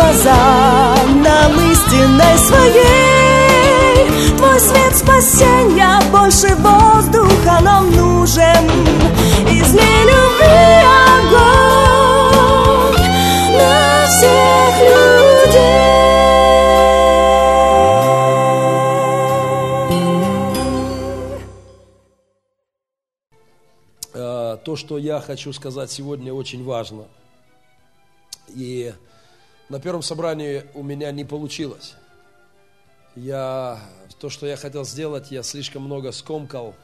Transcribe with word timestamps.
глаза 0.00 0.96
нам 1.14 1.52
истинной 1.70 2.38
своей. 2.38 4.08
Твой 4.38 4.58
свет 4.58 4.96
спасения 4.96 6.00
больше 6.10 6.54
воздуха 6.56 7.60
нам 7.62 7.90
нужен. 7.94 8.70
Излей 9.46 10.04
любви 10.10 10.82
огонь 11.18 11.76
на 13.58 14.06
всех 14.06 14.72
людей. 14.80 15.60
Э, 24.14 24.56
То, 24.64 24.76
что 24.76 24.96
я 24.98 25.20
хочу 25.20 25.52
сказать 25.52 25.90
сегодня, 25.90 26.32
очень 26.32 26.64
важно. 26.64 27.04
И 28.48 28.92
на 29.70 29.78
первом 29.78 30.02
собрании 30.02 30.66
у 30.74 30.82
меня 30.82 31.10
не 31.12 31.24
получилось. 31.24 31.94
Я, 33.14 33.80
то, 34.18 34.28
что 34.28 34.46
я 34.46 34.56
хотел 34.56 34.84
сделать, 34.84 35.30
я 35.30 35.42
слишком 35.42 35.84
много 35.84 36.10
скомкал. 36.10 36.74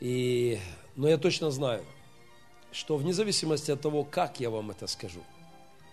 И, 0.00 0.58
но 0.96 1.08
я 1.08 1.16
точно 1.16 1.52
знаю, 1.52 1.84
что 2.72 2.96
вне 2.96 3.12
зависимости 3.12 3.70
от 3.70 3.80
того, 3.80 4.02
как 4.02 4.40
я 4.40 4.50
вам 4.50 4.72
это 4.72 4.88
скажу, 4.88 5.20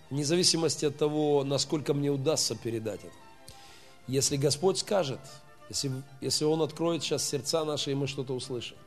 вне 0.10 0.26
зависимости 0.26 0.86
от 0.86 0.98
того, 0.98 1.44
насколько 1.44 1.94
мне 1.94 2.10
удастся 2.10 2.56
передать 2.56 3.02
это, 3.02 3.14
если 4.08 4.36
Господь 4.36 4.80
скажет, 4.80 5.20
если, 5.70 5.92
если 6.22 6.46
Он 6.46 6.64
откроет 6.64 7.04
сейчас 7.04 7.24
сердца 7.24 7.64
наши, 7.66 7.92
и 7.92 7.96
мы 7.96 8.08
что-то 8.08 8.34
услышим, 8.34 8.78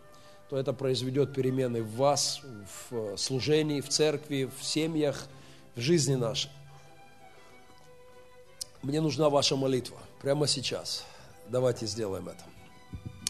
то 0.50 0.56
это 0.56 0.72
произведет 0.72 1.32
перемены 1.32 1.82
в 1.82 1.96
вас, 1.96 2.40
в 2.90 3.16
служении, 3.16 3.80
в 3.80 3.88
церкви, 3.88 4.50
в 4.58 4.64
семьях, 4.64 5.28
в 5.74 5.80
жизни 5.80 6.14
нашей. 6.14 6.50
Мне 8.82 9.00
нужна 9.00 9.30
ваша 9.30 9.56
молитва 9.56 9.98
прямо 10.20 10.46
сейчас. 10.46 11.04
Давайте 11.48 11.86
сделаем 11.86 12.28
это. 12.28 12.44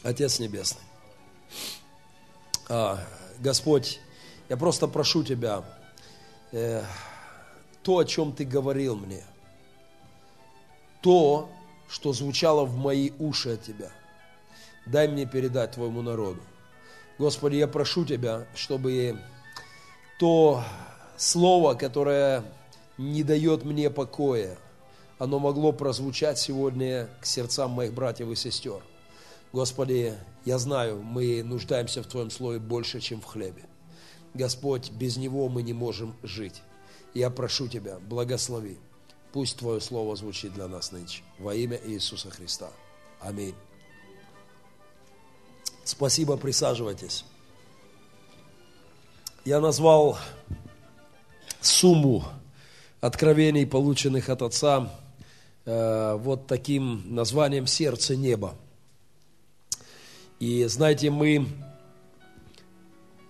Отец 0.03 0.39
Небесный, 0.41 0.83
а, 2.69 2.99
Господь, 3.39 4.01
я 4.49 4.57
просто 4.57 4.89
прошу 4.89 5.23
Тебя, 5.23 5.62
э, 6.51 6.83
то, 7.83 7.99
о 7.99 8.05
чем 8.05 8.33
Ты 8.33 8.45
говорил 8.45 8.97
мне, 8.97 9.23
то, 11.01 11.51
что 11.89 12.12
звучало 12.12 12.65
в 12.65 12.77
мои 12.77 13.11
уши 13.19 13.51
от 13.51 13.62
Тебя, 13.62 13.91
дай 14.87 15.06
мне 15.06 15.27
передать 15.27 15.73
Твоему 15.73 16.03
народу. 16.03 16.41
Господи, 17.19 17.56
я 17.56 17.69
прошу 17.69 18.05
Тебя, 18.05 18.47
чтобы 18.55 19.19
то 20.19 20.65
слово, 21.23 21.75
которое 21.75 22.45
не 22.98 23.23
дает 23.23 23.65
мне 23.65 23.91
покоя, 23.91 24.59
оно 25.19 25.39
могло 25.39 25.73
прозвучать 25.73 26.39
сегодня 26.39 27.09
к 27.20 27.27
сердцам 27.27 27.70
моих 27.70 27.95
братьев 27.95 28.28
и 28.28 28.34
сестер. 28.34 28.83
Господи, 29.53 30.15
я 30.44 30.59
знаю, 30.59 31.00
мы 31.00 31.43
нуждаемся 31.44 32.03
в 32.03 32.06
Твоем 32.06 32.31
Слове 32.31 32.59
больше, 32.59 33.00
чем 33.00 33.21
в 33.21 33.25
хлебе. 33.27 33.62
Господь, 34.34 34.91
без 34.91 35.16
него 35.16 35.49
мы 35.49 35.62
не 35.62 35.72
можем 35.72 36.16
жить. 36.22 36.62
Я 37.15 37.31
прошу 37.31 37.69
Тебя, 37.69 37.99
благослови. 38.00 38.78
Пусть 39.33 39.59
Твое 39.59 39.81
Слово 39.81 40.16
звучит 40.16 40.54
для 40.54 40.66
нас 40.66 40.91
нынче. 40.91 41.22
Во 41.39 41.54
имя 41.54 41.78
Иисуса 41.84 42.31
Христа. 42.31 42.71
Аминь. 43.21 43.54
Спасибо, 45.84 46.37
присаживайтесь. 46.37 47.25
Я 49.44 49.60
назвал 49.60 50.19
сумму 51.67 52.25
откровений, 53.00 53.67
полученных 53.67 54.28
от 54.28 54.43
Отца, 54.43 54.91
э, 55.65 56.17
вот 56.21 56.47
таким 56.47 57.15
названием 57.15 57.67
«Сердце 57.67 58.17
неба». 58.17 58.55
И 60.39 60.65
знаете, 60.65 61.11
мы, 61.11 61.47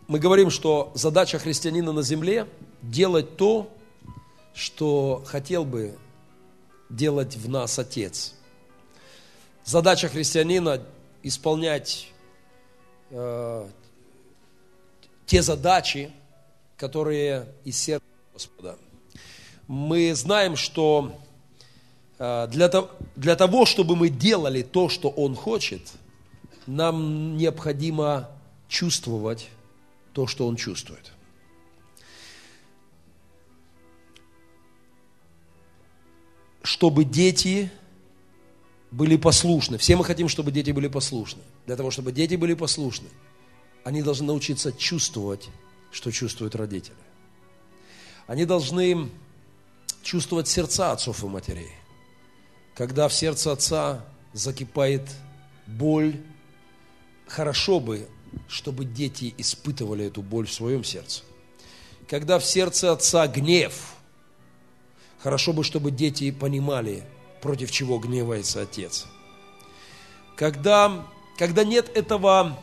мы 0.09 0.19
говорим, 0.19 0.51
что 0.51 0.93
задача 0.95 1.39
христианина 1.39 1.93
на 1.93 2.03
земле– 2.03 2.47
делать 2.83 3.37
то, 3.37 3.71
что 4.55 5.23
хотел 5.27 5.65
бы 5.65 5.97
делать 6.91 7.37
в 7.37 7.49
нас 7.49 7.79
Отец. 7.79 8.35
Задача 9.65 10.09
христианина– 10.09 10.83
исполнять 11.23 12.09
э, 13.11 13.69
те 15.27 15.43
задачи, 15.43 16.13
которые 16.77 17.47
из 17.65 17.79
сердца 17.79 18.12
Господа. 18.33 18.79
Мы 19.69 20.15
знаем, 20.15 20.57
что 20.57 21.19
э, 22.19 22.49
для, 22.49 22.69
того, 22.69 22.91
для 23.15 23.37
того, 23.37 23.67
чтобы 23.67 23.95
мы 23.95 24.09
делали 24.09 24.63
то, 24.63 24.89
что 24.89 25.09
Он 25.09 25.35
хочет, 25.35 25.83
нам 26.67 27.37
необходимо 27.37 28.31
чувствовать 28.69 29.49
то, 30.15 30.27
что 30.27 30.47
Он 30.47 30.57
чувствует. 30.57 31.13
Чтобы 36.63 37.05
дети 37.05 37.71
были 38.91 39.17
послушны. 39.17 39.79
Все 39.79 39.97
мы 39.97 40.05
хотим, 40.05 40.29
чтобы 40.29 40.53
дети 40.53 40.71
были 40.71 40.89
послушны. 40.89 41.43
Для 41.67 41.77
того, 41.77 41.91
чтобы 41.91 42.13
дети 42.13 42.37
были 42.37 42.55
послушны, 42.55 43.09
они 43.85 44.03
должны 44.03 44.27
научиться 44.27 44.73
чувствовать, 44.73 45.49
что 45.91 46.11
чувствуют 46.11 46.55
родители. 46.55 46.97
Они 48.27 48.45
должны 48.45 49.11
чувствовать 50.03 50.49
сердца 50.49 50.93
отцов 50.93 51.23
и 51.23 51.27
матерей. 51.27 51.71
Когда 52.75 53.09
в 53.09 53.15
сердце 53.15 53.53
отца 53.53 54.05
закипает 54.33 55.09
боль, 55.67 56.21
хорошо 57.27 57.81
бы, 57.81 58.09
чтобы 58.49 58.85
дети 58.85 59.35
испытывали 59.39 60.07
эту 60.07 60.23
боль 60.23 60.47
в 60.47 60.53
своем 60.53 60.85
сердце. 60.85 61.23
Когда 62.09 62.39
в 62.39 62.45
сердце 62.45 62.93
отца 62.93 63.27
гнев, 63.27 63.95
хорошо 65.19 65.53
бы, 65.53 65.65
чтобы 65.65 65.91
дети 65.91 66.31
понимали, 66.31 67.05
против 67.41 67.71
чего 67.71 67.99
гневается 67.99 68.63
отец. 68.63 69.07
Когда, 70.37 71.07
когда 71.39 71.65
нет 71.65 71.95
этого 71.95 72.59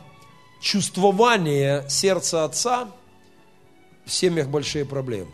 чувствования 0.62 1.88
сердца 1.88 2.46
отца, 2.46 2.92
в 4.06 4.12
семьях 4.12 4.48
большие 4.48 4.86
проблемы. 4.86 5.32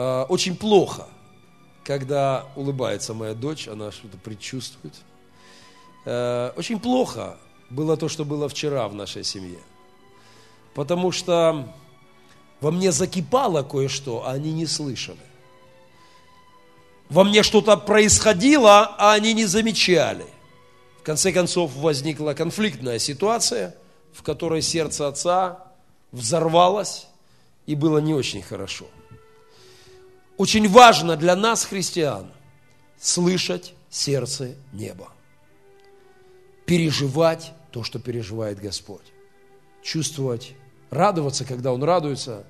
А, 0.00 0.26
Очень 0.28 0.54
плохо, 0.54 1.08
когда 1.82 2.46
улыбается 2.54 3.14
моя 3.14 3.34
дочь, 3.34 3.66
она 3.66 3.90
что-то 3.90 4.16
предчувствует. 4.16 4.94
А, 6.04 6.54
Очень 6.56 6.78
плохо 6.78 7.36
было 7.68 7.96
то, 7.96 8.08
что 8.08 8.24
было 8.24 8.48
вчера 8.48 8.86
в 8.86 8.94
нашей 8.94 9.24
семье. 9.24 9.58
Потому 10.74 11.10
что 11.10 11.74
во 12.60 12.70
мне 12.70 12.92
закипало 12.92 13.64
кое-что, 13.64 14.24
а 14.24 14.34
они 14.34 14.52
не 14.52 14.66
слышали. 14.66 15.18
Во 17.08 17.24
мне 17.24 17.42
что-то 17.42 17.76
происходило, 17.76 18.94
а 18.98 19.14
они 19.14 19.32
не 19.32 19.46
замечали. 19.46 20.26
В 21.00 21.02
конце 21.02 21.32
концов 21.32 21.74
возникла 21.74 22.34
конфликтная 22.34 23.00
ситуация, 23.00 23.74
в 24.12 24.22
которой 24.22 24.62
сердце 24.62 25.08
отца 25.08 25.72
взорвалось 26.12 27.08
и 27.66 27.74
было 27.74 27.98
не 27.98 28.14
очень 28.14 28.42
хорошо. 28.42 28.86
Очень 30.38 30.68
важно 30.68 31.16
для 31.16 31.34
нас, 31.34 31.64
христиан, 31.64 32.30
слышать 32.98 33.74
сердце 33.90 34.54
неба. 34.72 35.08
Переживать 36.64 37.52
то, 37.72 37.82
что 37.82 37.98
переживает 37.98 38.60
Господь. 38.60 39.12
Чувствовать, 39.82 40.52
радоваться, 40.90 41.44
когда 41.44 41.72
Он 41.72 41.82
радуется, 41.82 42.44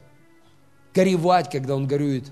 горевать, 0.95 1.51
когда 1.51 1.75
Он 1.75 1.87
горюет, 1.87 2.25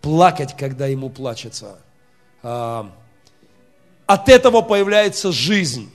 плакать, 0.00 0.56
когда 0.56 0.86
Ему 0.86 1.10
плачется. 1.10 1.78
А, 2.42 2.90
От 4.06 4.30
этого 4.30 4.62
появляется 4.62 5.30
жизнь. 5.30 5.90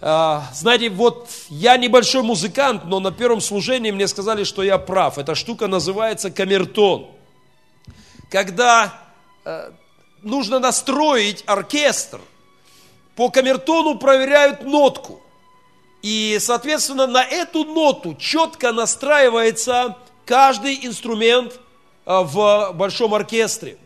А, 0.00 0.48
Знаете, 0.54 0.88
вот 0.88 1.28
я 1.48 1.76
небольшой 1.78 2.22
музыкант, 2.22 2.84
но 2.84 3.00
на 3.00 3.10
первом 3.10 3.40
служении 3.40 3.90
мне 3.90 4.06
сказали, 4.06 4.44
что 4.44 4.62
я 4.62 4.78
прав. 4.78 5.18
Эта 5.18 5.34
штука 5.34 5.66
называется 5.66 6.30
камертон. 6.30 7.13
Когда 8.34 8.92
э, 9.44 9.70
нужно 10.22 10.58
настроить 10.58 11.44
оркестр, 11.46 12.20
по 13.14 13.30
камертону 13.30 13.96
проверяют 13.96 14.64
нотку. 14.64 15.22
И, 16.02 16.38
соответственно, 16.40 17.06
на 17.06 17.22
эту 17.22 17.62
ноту 17.62 18.16
четко 18.16 18.72
настраивается 18.72 19.96
каждый 20.26 20.84
инструмент 20.84 21.52
э, 21.54 21.58
в 22.06 22.72
большом 22.72 23.14
оркестре. 23.14 23.78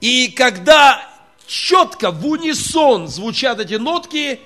И 0.00 0.28
когда 0.28 1.02
четко 1.44 2.12
в 2.12 2.24
унисон 2.24 3.08
звучат 3.08 3.58
эти 3.58 3.74
нотки, 3.74 4.38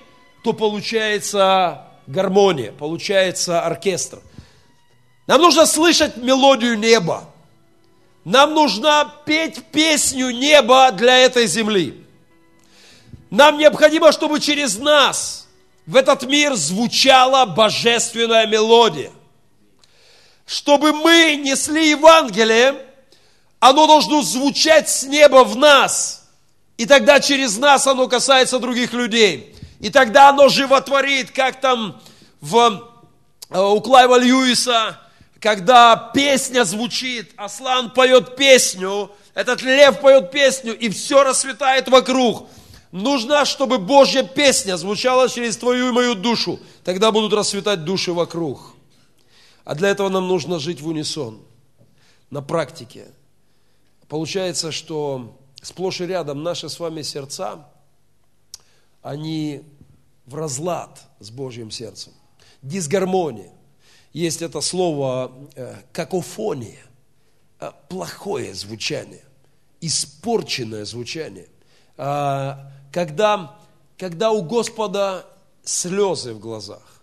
то 0.44 0.54
получается 0.54 1.88
гармония, 2.06 2.72
получается 2.72 3.60
оркестр. 3.60 4.20
Нам 5.26 5.42
нужно 5.42 5.66
слышать 5.66 6.16
мелодию 6.16 6.78
неба. 6.78 7.31
Нам 8.24 8.54
нужно 8.54 9.12
петь 9.24 9.64
песню 9.72 10.30
неба 10.30 10.92
для 10.92 11.18
этой 11.18 11.46
земли. 11.46 12.06
Нам 13.30 13.58
необходимо, 13.58 14.12
чтобы 14.12 14.38
через 14.38 14.78
нас 14.78 15.48
в 15.86 15.96
этот 15.96 16.22
мир 16.24 16.54
звучала 16.54 17.46
божественная 17.46 18.46
мелодия. 18.46 19.10
Чтобы 20.46 20.92
мы 20.92 21.36
несли 21.42 21.90
Евангелие, 21.90 22.76
оно 23.58 23.86
должно 23.86 24.22
звучать 24.22 24.88
с 24.88 25.02
неба 25.02 25.44
в 25.44 25.56
нас. 25.56 26.28
И 26.76 26.86
тогда 26.86 27.20
через 27.20 27.58
нас 27.58 27.86
оно 27.86 28.06
касается 28.06 28.58
других 28.58 28.92
людей. 28.92 29.54
И 29.80 29.90
тогда 29.90 30.28
оно 30.28 30.48
животворит, 30.48 31.32
как 31.32 31.60
там 31.60 32.00
в, 32.40 32.88
э, 33.50 33.58
у 33.58 33.80
Клайва 33.80 34.18
Льюиса, 34.18 35.00
когда 35.42 35.96
песня 36.14 36.62
звучит, 36.64 37.32
Аслан 37.36 37.90
поет 37.90 38.36
песню, 38.36 39.10
этот 39.34 39.60
лев 39.62 40.00
поет 40.00 40.30
песню, 40.30 40.78
и 40.78 40.88
все 40.88 41.24
расцветает 41.24 41.88
вокруг. 41.88 42.48
Нужно, 42.92 43.44
чтобы 43.44 43.78
Божья 43.78 44.22
песня 44.22 44.76
звучала 44.76 45.28
через 45.28 45.56
твою 45.56 45.88
и 45.88 45.92
мою 45.92 46.14
душу. 46.14 46.60
Тогда 46.84 47.10
будут 47.10 47.32
расцветать 47.32 47.84
души 47.84 48.12
вокруг. 48.12 48.76
А 49.64 49.74
для 49.74 49.88
этого 49.88 50.08
нам 50.10 50.28
нужно 50.28 50.60
жить 50.60 50.80
в 50.80 50.86
унисон, 50.86 51.42
на 52.30 52.40
практике. 52.40 53.08
Получается, 54.08 54.70
что 54.70 55.36
сплошь 55.60 56.00
и 56.02 56.06
рядом 56.06 56.44
наши 56.44 56.68
с 56.68 56.78
вами 56.78 57.02
сердца, 57.02 57.66
они 59.02 59.62
в 60.24 60.36
разлад 60.36 61.00
с 61.18 61.30
Божьим 61.30 61.72
сердцем. 61.72 62.12
Дисгармония. 62.62 63.50
Есть 64.12 64.42
это 64.42 64.60
слово 64.60 65.32
э, 65.54 65.74
какофония, 65.92 66.84
э, 67.60 67.70
плохое 67.88 68.54
звучание, 68.54 69.24
испорченное 69.80 70.84
звучание. 70.84 71.48
А, 71.96 72.70
когда, 72.92 73.58
когда 73.96 74.30
у 74.30 74.42
Господа 74.42 75.26
слезы 75.64 76.34
в 76.34 76.40
глазах, 76.40 77.02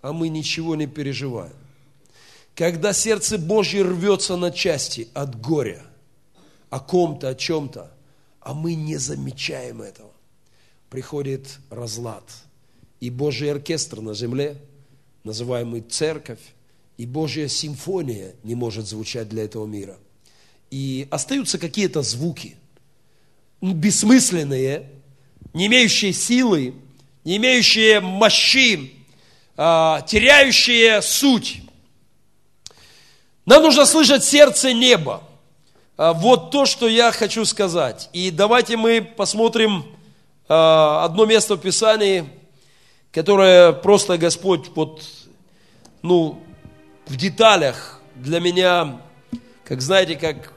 а 0.00 0.12
мы 0.12 0.28
ничего 0.28 0.76
не 0.76 0.86
переживаем. 0.86 1.56
Когда 2.54 2.92
сердце 2.92 3.36
Божье 3.38 3.82
рвется 3.82 4.36
на 4.36 4.52
части 4.52 5.08
от 5.14 5.40
горя, 5.40 5.82
о 6.70 6.78
ком-то, 6.78 7.30
о 7.30 7.34
чем-то, 7.34 7.90
а 8.40 8.54
мы 8.54 8.74
не 8.74 8.96
замечаем 8.96 9.82
этого, 9.82 10.12
приходит 10.88 11.58
разлад. 11.70 12.22
И 13.00 13.10
Божий 13.10 13.50
оркестр 13.50 14.00
на 14.00 14.14
земле, 14.14 14.60
называемый 15.24 15.80
церковь, 15.80 16.40
и 16.96 17.06
Божья 17.06 17.48
симфония 17.48 18.34
не 18.44 18.54
может 18.54 18.86
звучать 18.86 19.28
для 19.28 19.44
этого 19.44 19.66
мира. 19.66 19.96
И 20.70 21.08
остаются 21.10 21.58
какие-то 21.58 22.02
звуки, 22.02 22.56
бессмысленные, 23.60 24.90
не 25.52 25.66
имеющие 25.66 26.12
силы, 26.12 26.74
не 27.24 27.38
имеющие 27.38 28.00
мощи, 28.00 28.92
а, 29.56 30.02
теряющие 30.02 31.00
суть. 31.00 31.62
Нам 33.46 33.62
нужно 33.62 33.86
слышать 33.86 34.24
сердце 34.24 34.72
неба. 34.72 35.22
А, 35.96 36.12
вот 36.12 36.50
то, 36.50 36.66
что 36.66 36.88
я 36.88 37.12
хочу 37.12 37.44
сказать. 37.44 38.10
И 38.12 38.30
давайте 38.30 38.76
мы 38.76 39.00
посмотрим 39.00 39.84
а, 40.48 41.04
одно 41.04 41.24
место 41.24 41.54
в 41.54 41.60
Писании, 41.60 42.28
которое 43.14 43.72
просто 43.72 44.18
Господь 44.18 44.70
вот, 44.74 45.02
ну, 46.02 46.40
в 47.06 47.16
деталях 47.16 48.00
для 48.16 48.40
меня, 48.40 49.00
как 49.64 49.80
знаете, 49.80 50.16
как 50.16 50.52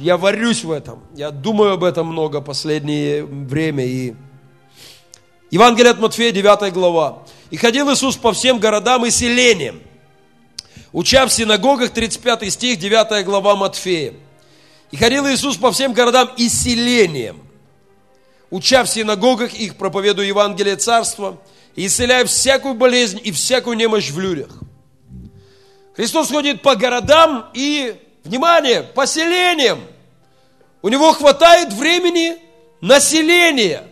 я 0.00 0.16
варюсь 0.16 0.64
в 0.64 0.72
этом. 0.72 1.04
Я 1.14 1.30
думаю 1.30 1.74
об 1.74 1.84
этом 1.84 2.08
много 2.08 2.40
последнее 2.40 3.24
время. 3.24 3.86
И 3.86 4.14
Евангелие 5.52 5.92
от 5.92 6.00
Матфея, 6.00 6.32
9 6.32 6.72
глава. 6.72 7.22
«И 7.50 7.56
ходил 7.56 7.92
Иисус 7.92 8.16
по 8.16 8.32
всем 8.32 8.58
городам 8.58 9.06
и 9.06 9.10
селениям, 9.10 9.80
уча 10.92 11.24
в 11.26 11.32
синагогах, 11.32 11.90
35 11.90 12.52
стих, 12.52 12.78
9 12.80 13.24
глава 13.24 13.54
Матфея. 13.54 14.14
И 14.90 14.96
ходил 14.96 15.28
Иисус 15.28 15.56
по 15.56 15.70
всем 15.70 15.92
городам 15.92 16.30
и 16.36 16.48
селениям, 16.48 17.40
уча 18.50 18.82
в 18.82 18.88
синагогах 18.88 19.54
их, 19.54 19.76
проповедуя 19.76 20.26
Евангелие 20.26 20.76
Царства, 20.76 21.38
и 21.76 21.86
исцеляя 21.86 22.24
всякую 22.24 22.74
болезнь 22.74 23.20
и 23.22 23.32
всякую 23.32 23.76
немощь 23.76 24.10
в 24.10 24.18
людях». 24.18 24.62
Христос 25.94 26.30
ходит 26.30 26.62
по 26.62 26.74
городам 26.74 27.50
и, 27.52 28.00
внимание, 28.24 28.82
поселениям. 28.82 29.80
У 30.80 30.88
него 30.88 31.12
хватает 31.12 31.72
времени 31.72 32.38
на 32.80 32.98
селение, 32.98 33.84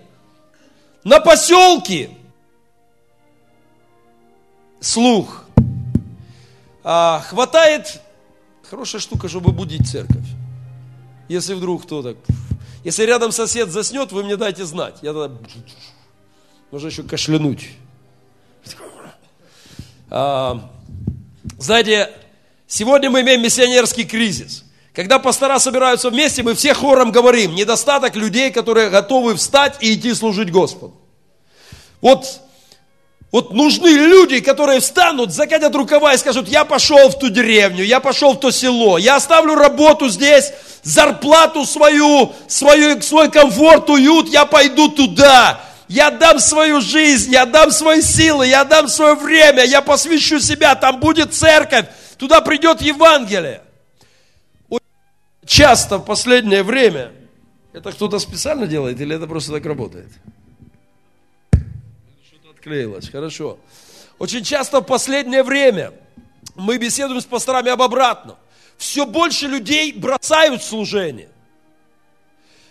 на 1.05 1.21
поселки. 1.21 2.11
Слух. 4.81 5.44
А, 6.83 7.21
хватает, 7.21 8.00
хорошая 8.69 9.00
штука, 9.00 9.29
чтобы 9.29 9.53
будить 9.53 9.88
церковь. 9.88 10.26
Если 11.29 11.55
вдруг 11.55 11.85
кто 11.85 12.03
так... 12.03 12.17
Если 12.83 13.05
рядом 13.05 13.31
сосед 13.31 13.71
заснет, 13.71 14.11
вы 14.11 14.25
мне 14.25 14.37
дайте 14.37 14.65
знать. 14.65 14.97
Я 15.03 15.12
тогда... 15.12 15.37
Можно 16.71 16.87
еще 16.87 17.03
кашлянуть. 17.03 17.69
А, 20.09 20.71
знаете, 21.59 22.11
сегодня 22.69 23.11
мы 23.11 23.23
имеем 23.23 23.43
миссионерский 23.43 24.05
кризис. 24.05 24.65
Когда 24.95 25.19
пастора 25.19 25.59
собираются 25.59 26.11
вместе, 26.11 26.45
мы 26.45 26.55
все 26.55 26.75
хором 26.75 27.11
говорим, 27.11 27.57
недостаток 27.57 28.15
людей, 28.15 28.53
которые 28.53 28.89
готовы 28.89 29.35
встать 29.35 29.79
и 29.81 29.95
идти 29.95 30.15
служить 30.15 30.53
Господу. 30.53 30.95
Вот, 32.00 32.41
вот 33.33 33.53
нужны 33.53 33.89
люди, 33.89 34.39
которые 34.39 34.79
встанут, 34.79 35.33
закатят 35.33 35.75
рукава 35.75 36.15
и 36.15 36.19
скажут, 36.19 36.49
я 36.49 36.65
пошел 36.65 37.09
в 37.09 37.19
ту 37.19 37.31
деревню, 37.31 37.83
я 37.83 37.99
пошел 37.99 38.35
в 38.35 38.41
то 38.41 38.53
село, 38.53 38.97
я 38.97 39.17
оставлю 39.17 39.57
работу 39.57 40.09
здесь, 40.09 40.53
зарплату 40.85 41.67
свою, 41.67 42.33
свою 42.47 43.03
свой 43.03 43.29
комфорт, 43.29 43.91
уют, 43.91 44.29
я 44.29 44.45
пойду 44.45 44.89
туда 44.89 45.70
я 45.90 46.12
дам 46.12 46.38
свою 46.38 46.80
жизнь, 46.80 47.32
я 47.32 47.47
дам 47.47 47.73
свои 47.73 48.00
силы, 48.00 48.47
я 48.47 48.64
дам 48.64 48.87
свое 48.87 49.16
время, 49.16 49.64
я 49.64 49.82
посвящу 49.82 50.38
себя, 50.38 50.76
там 50.76 51.00
будет 51.00 51.35
церковь, 51.35 51.87
туда 52.16 52.40
придет 52.40 52.80
Евангелие. 52.80 53.62
Часто 55.44 55.99
в 55.99 56.04
последнее 56.04 56.62
время, 56.62 57.11
это 57.73 57.90
кто-то 57.90 58.20
специально 58.20 58.68
делает 58.68 59.00
или 59.00 59.16
это 59.16 59.26
просто 59.26 59.50
так 59.50 59.66
работает? 59.66 60.06
Что-то 61.50 62.50
отклеилось, 62.50 63.09
хорошо. 63.11 63.59
Очень 64.20 64.44
часто 64.44 64.82
в 64.82 64.85
последнее 64.85 65.42
время 65.42 65.92
мы 66.54 66.78
беседуем 66.78 67.20
с 67.20 67.25
пасторами 67.25 67.73
об 67.73 67.82
обратном. 67.82 68.37
Все 68.78 69.06
больше 69.06 69.49
людей 69.49 69.92
бросают 69.92 70.62
служение. 70.62 71.30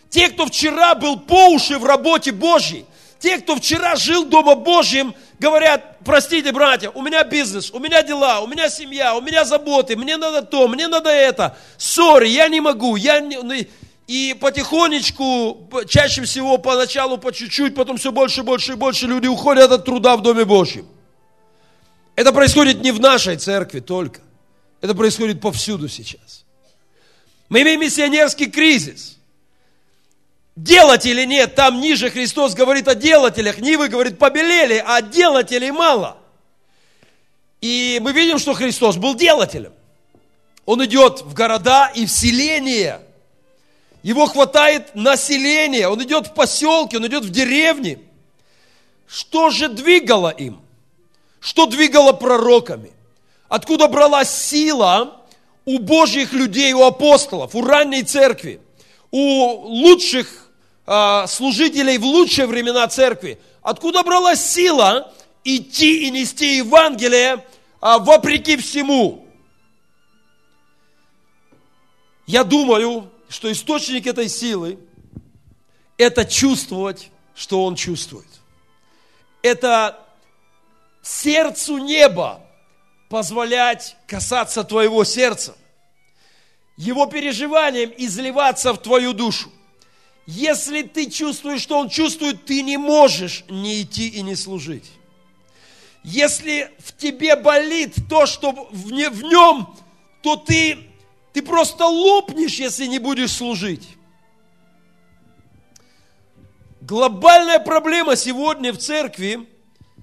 Те, 0.09 0.29
кто 0.29 0.45
вчера 0.45 0.95
был 0.95 1.19
по 1.19 1.49
уши 1.49 1.77
в 1.77 1.85
работе 1.85 2.31
Божьей, 2.31 2.85
те, 3.19 3.37
кто 3.37 3.55
вчера 3.57 3.97
жил 3.97 4.25
Дома 4.25 4.55
Божьим, 4.55 5.13
говорят, 5.39 5.97
простите, 6.05 6.51
братья, 6.53 6.89
у 6.89 7.01
меня 7.01 7.23
бизнес, 7.25 7.69
у 7.71 7.79
меня 7.79 8.01
дела, 8.01 8.39
у 8.39 8.47
меня 8.47 8.69
семья, 8.69 9.13
у 9.13 9.21
меня 9.21 9.43
заботы, 9.43 9.97
мне 9.97 10.15
надо 10.15 10.41
то, 10.41 10.67
мне 10.69 10.87
надо 10.87 11.09
это. 11.09 11.57
Сори, 11.77 12.29
я 12.29 12.47
не 12.47 12.61
могу. 12.61 12.95
Я 12.95 13.19
не... 13.19 13.37
Ну, 13.37 13.53
и 14.07 14.33
потихонечку, 14.39 15.69
чаще 15.87 16.23
всего 16.23 16.57
поначалу 16.57 17.17
по 17.17 17.31
чуть-чуть, 17.31 17.75
потом 17.75 17.97
все 17.97 18.11
больше, 18.11 18.41
больше 18.41 18.71
и 18.71 18.75
больше 18.75 19.05
люди 19.05 19.27
уходят 19.27 19.71
от 19.71 19.85
труда 19.85 20.15
в 20.15 20.21
Доме 20.21 20.45
Божьем. 20.45 20.87
Это 22.15 22.31
происходит 22.31 22.81
не 22.81 22.91
в 22.91 22.99
нашей 22.99 23.37
церкви 23.37 23.81
только. 23.81 24.21
Это 24.81 24.95
происходит 24.95 25.41
повсюду 25.41 25.89
сейчас. 25.89 26.45
Мы 27.49 27.61
имеем 27.63 27.81
миссионерский 27.81 28.49
кризис– 28.49 29.17
Делать 30.59 31.05
или 31.05 31.23
нет, 31.23 31.55
там 31.55 31.79
ниже 31.79 32.09
Христос 32.09 32.53
говорит 32.53 32.89
о 32.89 32.95
делателях, 32.95 33.59
Нивы 33.59 33.87
говорит 33.87 34.19
побелели, 34.19 34.83
а 34.85 35.01
делателей 35.01 35.71
мало. 35.71 36.17
И 37.61 37.97
мы 38.01 38.11
видим, 38.11 38.39
что 38.39 38.53
Христос 38.53 38.97
был 38.97 39.15
делателем. 39.15 39.71
Он 40.65 40.83
идет 40.83 41.21
в 41.21 41.33
города 41.33 41.89
и 41.95 42.05
в 42.05 42.11
селения, 42.11 42.99
Его 44.03 44.25
хватает 44.25 44.95
населения, 44.95 45.87
он 45.87 46.03
идет 46.03 46.27
в 46.27 46.33
поселке, 46.33 46.97
он 46.97 47.07
идет 47.07 47.23
в 47.23 47.29
деревне. 47.29 47.99
Что 49.07 49.51
же 49.51 49.69
двигало 49.69 50.29
им? 50.29 50.59
Что 51.39 51.67
двигало 51.67 52.11
пророками? 52.11 52.91
Откуда 53.47 53.87
бралась 53.87 54.29
сила 54.29 55.21
у 55.63 55.79
Божьих 55.79 56.33
людей, 56.33 56.73
у 56.73 56.83
апостолов, 56.83 57.55
у 57.55 57.65
ранней 57.65 58.03
церкви, 58.03 58.59
у 59.09 59.19
лучших 59.65 60.48
э, 60.89 61.27
служителей 61.27 61.97
в 61.97 62.03
лучшие 62.03 62.47
времена 62.47 62.87
церкви? 62.87 63.39
Откуда 63.61 64.03
бралась 64.03 64.43
сила 64.43 65.13
идти 65.43 66.07
и 66.07 66.11
нести 66.11 66.57
Евангелие 66.57 67.35
э, 67.35 67.97
вопреки 67.99 68.57
всему? 68.57 69.27
Я 72.25 72.43
думаю, 72.43 73.11
что 73.29 73.51
источник 73.51 74.07
этой 74.07 74.27
силы– 74.29 74.79
это 75.97 76.25
чувствовать, 76.25 77.11
что 77.35 77.63
он 77.63 77.75
чувствует. 77.75 78.27
Это 79.41 79.99
сердцу 81.01 81.77
неба 81.77 82.41
позволять 83.09 83.95
касаться 84.07 84.63
твоего 84.63 85.03
сердца, 85.03 85.55
его 86.77 87.05
переживаниям 87.05 87.91
изливаться 87.97 88.73
в 88.73 88.77
твою 88.81 89.13
душу. 89.13 89.51
Если 90.31 90.83
ты 90.83 91.09
чувствуешь, 91.09 91.59
что 91.59 91.79
он 91.79 91.89
чувствует, 91.89 92.45
ты 92.45 92.61
не 92.61 92.77
можешь 92.77 93.43
не 93.49 93.81
идти 93.81 94.07
и 94.09 94.21
не 94.21 94.35
служить. 94.35 94.91
Если 96.03 96.71
в 96.77 96.95
тебе 96.95 97.35
болит 97.35 97.95
то, 98.07 98.27
что 98.27 98.69
в 98.71 98.91
нем, 98.91 99.75
то 100.21 100.35
ты, 100.35 100.77
ты 101.33 101.41
просто 101.41 101.87
лопнешь, 101.87 102.59
если 102.59 102.85
не 102.85 102.99
будешь 102.99 103.31
служить. 103.31 103.87
Глобальная 106.81 107.57
проблема 107.57 108.15
сегодня 108.15 108.71
в 108.71 108.77
церкви 108.77 109.47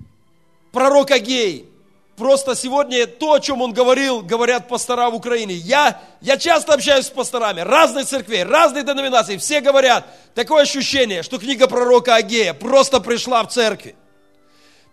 –пророк 0.73 1.13
Агей– 1.13 1.69
Просто 2.17 2.57
сегодня 2.57 3.07
то, 3.07 3.35
о 3.35 3.41
чем 3.41 3.61
он 3.61 3.75
говорил, 3.75 4.23
говорят 4.23 4.69
пастора 4.69 5.11
в 5.11 5.15
Украине. 5.15 5.53
Я, 5.53 6.01
я 6.23 6.39
часто 6.39 6.73
общаюсь 6.73 7.07
с 7.07 7.11
пасторами 7.11 7.61
разных 7.61 8.07
церквей, 8.07 8.43
разных 8.43 8.87
деноминаций. 8.87 9.37
Все 9.37 9.61
говорят, 9.61 10.07
такое 10.35 10.63
ощущение, 10.63 11.23
что 11.23 11.39
книга 11.39 11.67
пророка 11.67 12.15
Агея 12.15 12.55
просто 12.55 13.01
пришла 13.01 13.43
в 13.43 13.49
церкви. 13.49 13.97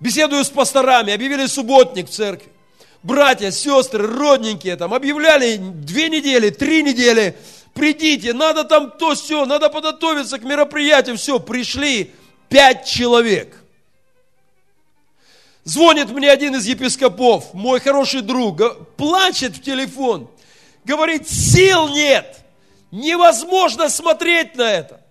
Беседую 0.01 0.43
с 0.43 0.49
пасторами, 0.49 1.13
объявили 1.13 1.45
субботник 1.45 2.09
в 2.09 2.11
церкви. 2.11 2.51
Братья, 3.03 3.51
сестры, 3.51 4.05
родненькие 4.05 4.75
там 4.75 4.93
объявляли 4.93 5.55
две 5.55 6.09
недели, 6.09 6.49
три 6.49 6.83
недели. 6.83 7.37
Придите, 7.73 8.33
надо 8.33 8.65
там 8.65 8.91
то, 8.91 9.15
все, 9.15 9.45
надо 9.45 9.69
подготовиться 9.69 10.39
к 10.39 10.43
мероприятию. 10.43 11.17
Все, 11.17 11.39
пришли 11.39 12.11
пять 12.49 12.85
человек. 12.85 13.62
Звонит 15.63 16.09
мне 16.09 16.29
один 16.29 16.55
из 16.55 16.65
епископов, 16.65 17.53
мой 17.53 17.79
хороший 17.79 18.21
друг, 18.21 18.87
плачет 18.97 19.55
в 19.55 19.61
телефон, 19.61 20.29
говорит, 20.83 21.29
сил 21.29 21.87
нет, 21.87 22.41
невозможно 22.91 23.89
смотреть 23.89 24.55
на 24.55 24.69
это. 24.69 25.01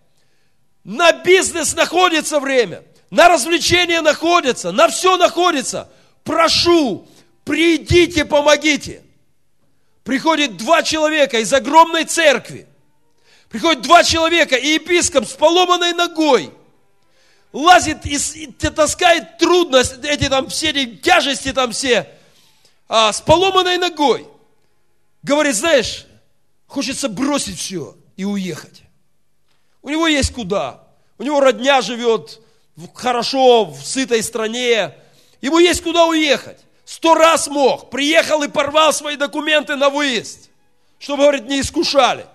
На 0.84 1.12
бизнес 1.12 1.74
находится 1.74 2.38
время, 2.38 2.82
на 3.10 3.28
развлечения 3.28 4.02
находится, 4.02 4.72
на 4.72 4.88
все 4.88 5.16
находится. 5.16 5.90
Прошу, 6.22 7.08
придите, 7.44 8.26
помогите. 8.26 9.02
Приходит 10.04 10.58
два 10.58 10.82
человека 10.82 11.38
из 11.38 11.52
огромной 11.52 12.04
церкви. 12.04 12.66
Приходит 13.48 13.82
два 13.82 14.04
человека 14.04 14.56
и 14.56 14.74
епископ 14.74 15.26
с 15.26 15.32
поломанной 15.32 15.94
ногой– 15.94 16.52
лазит 17.52 18.06
и, 18.06 18.16
и 18.16 18.46
таскает 18.46 19.38
трудность, 19.38 20.04
эти 20.04 20.28
там 20.28 20.48
все 20.48 20.70
эти 20.70 20.96
тяжести 20.96 21.52
там 21.52 21.72
все, 21.72 22.08
а, 22.88 23.12
с 23.12 23.20
поломанной 23.20 23.78
ногой. 23.78 24.26
Говорит, 25.22 25.54
знаешь, 25.54 26.06
хочется 26.66 27.08
бросить 27.08 27.58
все 27.58 27.96
и 28.16 28.24
уехать. 28.24 28.82
У 29.82 29.88
него 29.88 30.06
есть 30.06 30.32
куда. 30.32 30.84
У 31.18 31.22
него 31.22 31.40
родня 31.40 31.80
живет 31.80 32.40
хорошо, 32.94 33.66
в 33.66 33.84
сытой 33.84 34.22
стране. 34.22 34.94
Ему 35.40 35.58
есть 35.58 35.82
куда 35.82 36.06
уехать. 36.06 36.58
Сто 36.84 37.14
раз 37.14 37.46
мог. 37.48 37.90
Приехал 37.90 38.42
и 38.42 38.48
порвал 38.48 38.92
свои 38.92 39.16
документы 39.16 39.76
на 39.76 39.90
выезд. 39.90 40.50
Чтобы, 40.98 41.22
говорит, 41.22 41.44
не 41.48 41.60
искушали. 41.60 42.26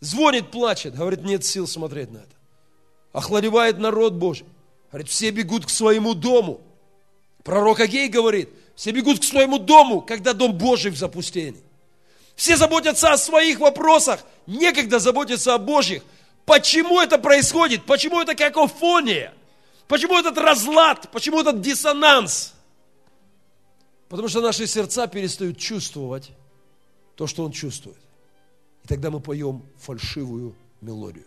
Звонит, 0.00 0.50
плачет. 0.50 0.94
Говорит, 0.94 1.22
нет 1.22 1.44
сил 1.44 1.66
смотреть 1.66 2.10
на 2.10 2.18
это 2.18 2.37
охладевает 3.12 3.78
народ 3.78 4.14
Божий. 4.14 4.46
Говорит, 4.90 5.08
все 5.08 5.30
бегут 5.30 5.66
к 5.66 5.70
своему 5.70 6.14
дому. 6.14 6.60
Пророк 7.44 7.80
Агей 7.80 8.08
говорит, 8.08 8.50
все 8.74 8.90
бегут 8.90 9.20
к 9.20 9.24
своему 9.24 9.58
дому, 9.58 10.00
когда 10.00 10.32
дом 10.32 10.56
Божий 10.56 10.90
в 10.90 10.96
запустении. 10.96 11.62
Все 12.36 12.56
заботятся 12.56 13.12
о 13.12 13.18
своих 13.18 13.58
вопросах, 13.58 14.20
некогда 14.46 14.98
заботиться 14.98 15.54
о 15.54 15.58
Божьих. 15.58 16.04
Почему 16.44 17.00
это 17.00 17.18
происходит? 17.18 17.84
Почему 17.84 18.20
это 18.20 18.34
какофония? 18.34 19.34
Почему 19.88 20.16
этот 20.18 20.38
разлад? 20.38 21.10
Почему 21.10 21.40
этот 21.40 21.60
диссонанс? 21.60 22.54
Потому 24.08 24.28
что 24.28 24.40
наши 24.40 24.66
сердца 24.66 25.06
перестают 25.06 25.58
чувствовать 25.58 26.30
то, 27.16 27.26
что 27.26 27.44
Он 27.44 27.52
чувствует. 27.52 27.98
И 28.84 28.88
тогда 28.88 29.10
мы 29.10 29.20
поем 29.20 29.62
фальшивую 29.78 30.54
мелодию. 30.80 31.26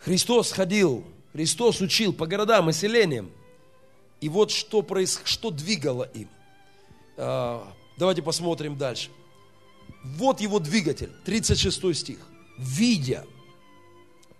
Христос 0.00 0.52
ходил, 0.52 1.04
Христос 1.32 1.80
учил 1.80 2.12
по 2.12 2.26
городам 2.26 2.70
и 2.70 2.72
селениям. 2.72 3.30
И 4.20 4.28
вот 4.28 4.50
что, 4.50 4.82
проис... 4.82 5.20
что 5.24 5.50
двигало 5.50 6.04
им. 6.04 6.28
А, 7.16 7.70
давайте 7.98 8.22
посмотрим 8.22 8.76
дальше. 8.76 9.10
Вот 10.02 10.40
его 10.40 10.58
двигатель, 10.58 11.12
36 11.24 11.96
стих. 11.96 12.18
Видя 12.56 13.26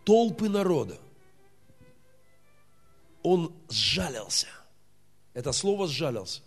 толпы 0.05 0.49
народа, 0.49 0.99
он 3.23 3.53
сжалился. 3.69 4.47
Это 5.35 5.53
слово 5.53 5.87
«сжалился», 5.87 6.41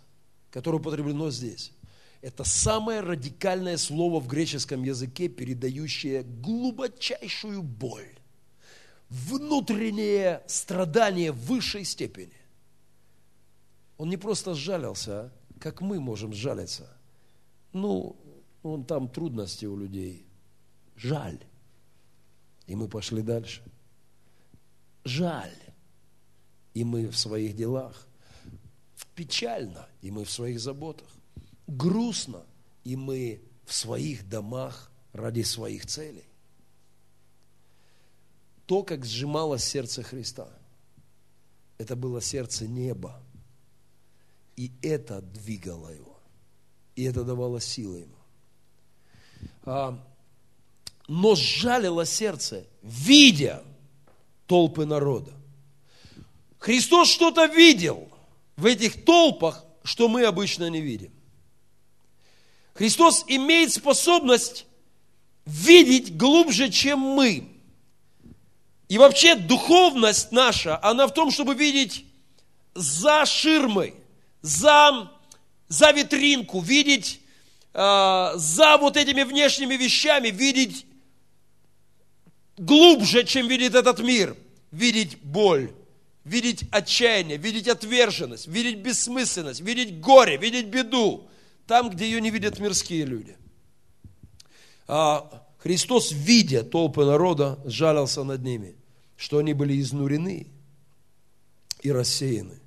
которое 0.50 0.78
употреблено 0.78 1.30
здесь. 1.30 1.72
Это 2.20 2.42
самое 2.44 3.00
радикальное 3.00 3.76
слово 3.76 4.20
в 4.20 4.26
греческом 4.26 4.82
языке, 4.82 5.28
передающее 5.28 6.22
глубочайшую 6.22 7.62
боль 7.62 8.13
внутреннее 9.14 10.42
страдание 10.46 11.30
высшей 11.30 11.84
степени. 11.84 12.32
Он 13.96 14.10
не 14.10 14.16
просто 14.16 14.54
сжалился, 14.54 15.12
а 15.12 15.32
как 15.60 15.80
мы 15.80 16.00
можем 16.00 16.32
сжалиться. 16.32 16.88
Ну, 17.72 18.16
он 18.62 18.84
там 18.84 19.08
трудности 19.08 19.66
у 19.66 19.76
людей. 19.76 20.26
Жаль. 20.96 21.38
И 22.66 22.74
мы 22.74 22.88
пошли 22.88 23.22
дальше. 23.22 23.62
Жаль. 25.04 25.54
И 26.72 26.82
мы 26.82 27.06
в 27.08 27.16
своих 27.16 27.54
делах. 27.54 28.08
Печально. 29.14 29.88
И 30.02 30.10
мы 30.10 30.24
в 30.24 30.30
своих 30.30 30.58
заботах. 30.58 31.08
Грустно. 31.68 32.42
И 32.82 32.96
мы 32.96 33.42
в 33.64 33.72
своих 33.72 34.28
домах 34.28 34.90
ради 35.12 35.42
своих 35.42 35.86
целей 35.86 36.24
то, 38.66 38.82
как 38.82 39.04
сжималось 39.04 39.64
сердце 39.64 40.02
Христа. 40.02 40.48
Это 41.78 41.96
было 41.96 42.20
сердце 42.20 42.66
неба. 42.66 43.20
И 44.56 44.70
это 44.82 45.20
двигало 45.20 45.88
его. 45.90 46.18
И 46.96 47.04
это 47.04 47.24
давало 47.24 47.60
силы 47.60 48.00
ему. 48.00 48.16
А, 49.64 49.98
но 51.08 51.34
сжалило 51.34 52.06
сердце, 52.06 52.66
видя 52.82 53.62
толпы 54.46 54.86
народа. 54.86 55.32
Христос 56.58 57.08
что-то 57.08 57.46
видел 57.46 58.08
в 58.56 58.64
этих 58.64 59.04
толпах, 59.04 59.64
что 59.82 60.08
мы 60.08 60.24
обычно 60.24 60.70
не 60.70 60.80
видим. 60.80 61.12
Христос 62.74 63.24
имеет 63.28 63.72
способность 63.72 64.66
видеть 65.44 66.16
глубже, 66.16 66.70
чем 66.70 66.98
мы. 67.00 67.53
И 68.88 68.98
вообще 68.98 69.34
духовность 69.34 70.32
наша, 70.32 70.78
она 70.82 71.06
в 71.06 71.14
том, 71.14 71.30
чтобы 71.30 71.54
видеть 71.54 72.04
за 72.74 73.24
ширмой, 73.24 73.94
за, 74.42 75.10
за 75.68 75.90
витринку, 75.92 76.60
видеть 76.60 77.20
э, 77.72 78.32
за 78.34 78.76
вот 78.78 78.96
этими 78.96 79.22
внешними 79.22 79.74
вещами, 79.74 80.28
видеть 80.28 80.86
глубже, 82.58 83.24
чем 83.24 83.48
видит 83.48 83.74
этот 83.74 84.00
мир, 84.00 84.36
видеть 84.70 85.18
боль, 85.22 85.72
видеть 86.24 86.64
отчаяние, 86.70 87.38
видеть 87.38 87.68
отверженность, 87.68 88.46
видеть 88.46 88.78
бессмысленность, 88.78 89.60
видеть 89.60 90.00
горе, 90.00 90.36
видеть 90.36 90.66
беду. 90.66 91.28
там, 91.66 91.88
где 91.88 92.04
ее 92.04 92.20
не 92.20 92.30
видят 92.30 92.58
мирские 92.58 93.06
люди. 93.06 93.36
А 94.86 95.43
Христос, 95.64 96.12
видя 96.12 96.62
толпы 96.62 97.06
народа, 97.06 97.58
сжалился 97.64 98.22
над 98.22 98.42
ними, 98.42 98.74
что 99.16 99.38
они 99.38 99.54
были 99.54 99.80
изнурены 99.80 100.46
и 101.80 101.90
рассеяны, 101.90 102.60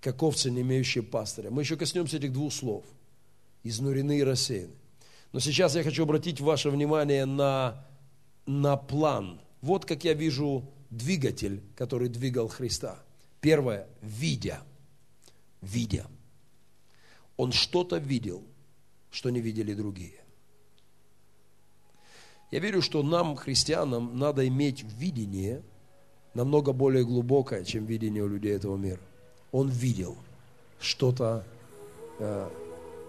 как 0.00 0.22
овцы, 0.22 0.50
не 0.50 0.62
имеющие 0.62 1.04
пастыря. 1.04 1.50
Мы 1.50 1.60
еще 1.60 1.76
коснемся 1.76 2.16
этих 2.16 2.32
двух 2.32 2.54
слов. 2.54 2.86
Изнурены 3.64 4.18
и 4.18 4.24
рассеяны. 4.24 4.72
Но 5.32 5.40
сейчас 5.40 5.76
я 5.76 5.82
хочу 5.82 6.04
обратить 6.04 6.40
ваше 6.40 6.70
внимание 6.70 7.26
на, 7.26 7.86
на 8.46 8.78
план. 8.78 9.38
Вот 9.60 9.84
как 9.84 10.02
я 10.04 10.14
вижу 10.14 10.64
двигатель, 10.88 11.60
который 11.76 12.08
двигал 12.08 12.48
Христа. 12.48 12.98
Первое, 13.42 13.86
видя. 14.00 14.62
Видя. 15.60 16.06
Он 17.36 17.52
что-то 17.52 17.98
видел, 17.98 18.42
что 19.10 19.28
не 19.28 19.42
видели 19.42 19.74
другие. 19.74 20.19
Я 22.50 22.58
верю, 22.58 22.82
что 22.82 23.02
нам, 23.02 23.36
христианам, 23.36 24.18
надо 24.18 24.46
иметь 24.48 24.82
видение 24.82 25.62
намного 26.34 26.72
более 26.72 27.04
глубокое, 27.04 27.64
чем 27.64 27.86
видение 27.86 28.22
у 28.22 28.28
людей 28.28 28.56
этого 28.56 28.76
мира. 28.76 29.00
Он 29.52 29.68
видел 29.68 30.16
что-то 30.80 31.44
э, 32.18 32.48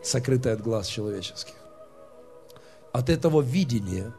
сокрытое 0.04 0.54
от 0.54 0.62
глаз 0.62 0.88
человеческих. 0.88 1.56
От 2.92 3.10
этого 3.10 3.42
видения 3.42 4.14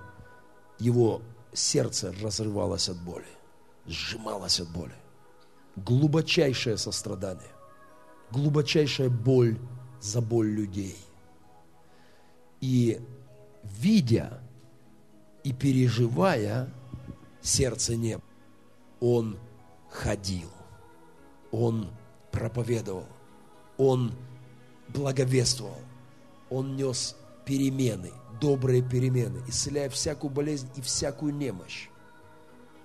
его 0.79 1.23
сердце 1.53 2.15
разрывалось 2.23 2.89
от 2.89 2.97
боли, 2.97 3.27
сжималось 3.87 4.61
от 4.61 4.71
боли. 4.71 4.95
Глубочайшее 5.77 6.77
сострадание, 6.79 7.51
глубочайшая 8.31 9.09
боль 9.09 9.57
за 10.01 10.21
боль 10.21 10.49
людей. 10.49 10.97
И 12.61 13.01
видя 13.63 14.41
и 15.45 15.53
переживая 15.53 16.69
сердце 17.41 17.97
неба, 17.97 18.23
он 19.01 19.39
ходил, 19.91 20.51
он 21.51 21.91
проповедовал, 22.31 23.07
он 23.77 24.13
благовествовал, 24.89 25.81
он 26.51 26.77
нес 26.77 27.17
перемены, 27.45 28.13
добрые 28.41 28.83
перемены, 28.83 29.43
исцеляя 29.49 29.89
всякую 29.89 30.31
болезнь 30.31 30.69
и 30.77 30.81
всякую 30.81 31.35
немощь. 31.35 31.89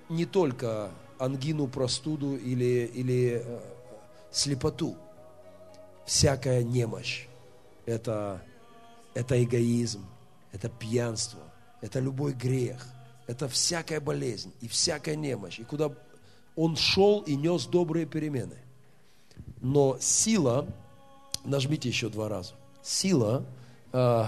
Не 0.09 0.25
только 0.25 0.91
ангину, 1.19 1.67
простуду 1.67 2.35
или, 2.35 2.89
или 2.93 3.41
э, 3.43 3.59
слепоту. 4.31 4.95
Всякая 6.05 6.63
немощь– 6.63 7.27
это, 7.85 8.41
это 9.13 9.43
эгоизм, 9.43 10.05
это 10.53 10.69
пьянство, 10.69 11.41
это 11.81 12.00
любой 12.00 12.34
грех, 12.34 12.88
это 13.27 13.48
всякая 13.48 14.00
болезнь 14.00 14.53
и 14.62 14.67
всякая 14.67 15.15
немощь. 15.15 15.60
И 15.60 15.63
куда 15.63 15.91
он 16.55 16.75
шел 16.75 17.22
и 17.22 17.36
нес 17.36 17.65
добрые 17.65 18.05
перемены. 18.05 18.57
Но 19.62 19.98
сила, 20.00 20.67
нажмите 21.43 21.89
еще 21.89 22.10
два 22.10 22.29
раза, 22.29 22.53
сила, 22.81 23.46
э, 23.93 24.25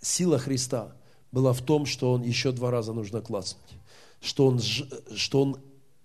сила 0.00 0.38
Христа 0.38 0.92
была 1.32 1.52
в 1.52 1.60
том, 1.60 1.86
что 1.86 2.12
он 2.12 2.22
еще 2.22 2.52
два 2.52 2.70
раза 2.70 2.92
нужно 2.92 3.20
классать. 3.20 3.58
Что 4.20 4.46
он, 4.46 4.60
что 4.60 5.42
он 5.42 5.60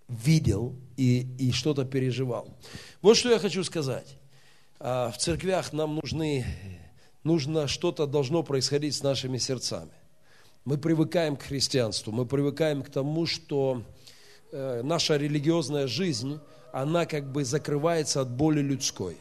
видел 0.08 0.76
и, 0.98 1.22
и 1.38 1.52
что-то 1.52 1.86
переживал. 1.86 2.56
Вот 3.02 3.18
что 3.18 3.30
я 3.30 3.40
хочу 3.40 3.64
сказать. 3.64 4.18
А, 4.80 5.12
в 5.12 5.18
церквях 5.18 5.74
нам 5.74 5.96
нужны, 5.96 6.46
нужно 7.24 7.68
что-то 7.68 8.06
должно 8.06 8.44
происходить 8.44 8.96
с 8.96 9.04
нашими 9.04 9.38
сердцами. 9.38 9.92
Мы 10.66 10.80
привыкаем 10.80 11.36
к 11.36 11.44
христианству, 11.44 12.12
мы 12.12 12.26
привыкаем 12.26 12.82
к 12.82 12.90
тому, 12.90 13.28
что 13.28 13.84
э, 14.52 14.82
наша 14.84 15.16
религиозная 15.16 15.86
жизнь, 15.86 16.40
она 16.74 17.06
как 17.06 17.32
бы 17.32 17.46
закрывается 17.46 18.22
от 18.22 18.32
боли 18.32 18.62
людской. 18.62 19.20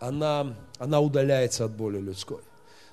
Она, 0.00 0.54
она 0.78 1.00
удаляется 1.00 1.64
от 1.64 1.72
боли 1.74 1.98
людской. 1.98 2.42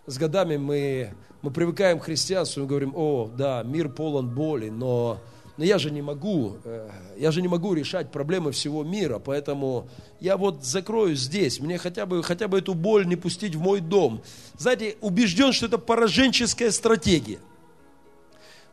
С 0.05 0.17
годами 0.17 0.55
мы, 0.55 1.13
мы 1.41 1.51
привыкаем 1.51 1.99
к 1.99 2.05
христианству 2.05 2.63
и 2.63 2.65
говорим, 2.65 2.93
о, 2.95 3.27
да, 3.27 3.63
мир 3.63 3.89
полон 3.89 4.29
боли, 4.29 4.69
но 4.69 5.19
но 5.57 5.65
я 5.65 5.77
же 5.77 5.91
не 5.91 6.01
могу, 6.01 6.57
э, 6.63 6.89
я 7.17 7.31
же 7.31 7.41
не 7.41 7.47
могу 7.47 7.73
решать 7.73 8.11
проблемы 8.11 8.51
всего 8.51 8.83
мира, 8.83 9.19
поэтому 9.19 9.89
я 10.19 10.37
вот 10.37 10.63
закрою 10.63 11.15
здесь, 11.15 11.59
мне 11.59 11.77
хотя 11.77 12.05
бы, 12.05 12.23
хотя 12.23 12.47
бы 12.47 12.59
эту 12.59 12.73
боль 12.73 13.05
не 13.05 13.15
пустить 13.15 13.55
в 13.55 13.59
мой 13.59 13.81
дом. 13.81 14.23
Знаете, 14.57 14.97
убежден, 15.01 15.51
что 15.51 15.65
это 15.65 15.77
пораженческая 15.77 16.71
стратегия. 16.71 17.39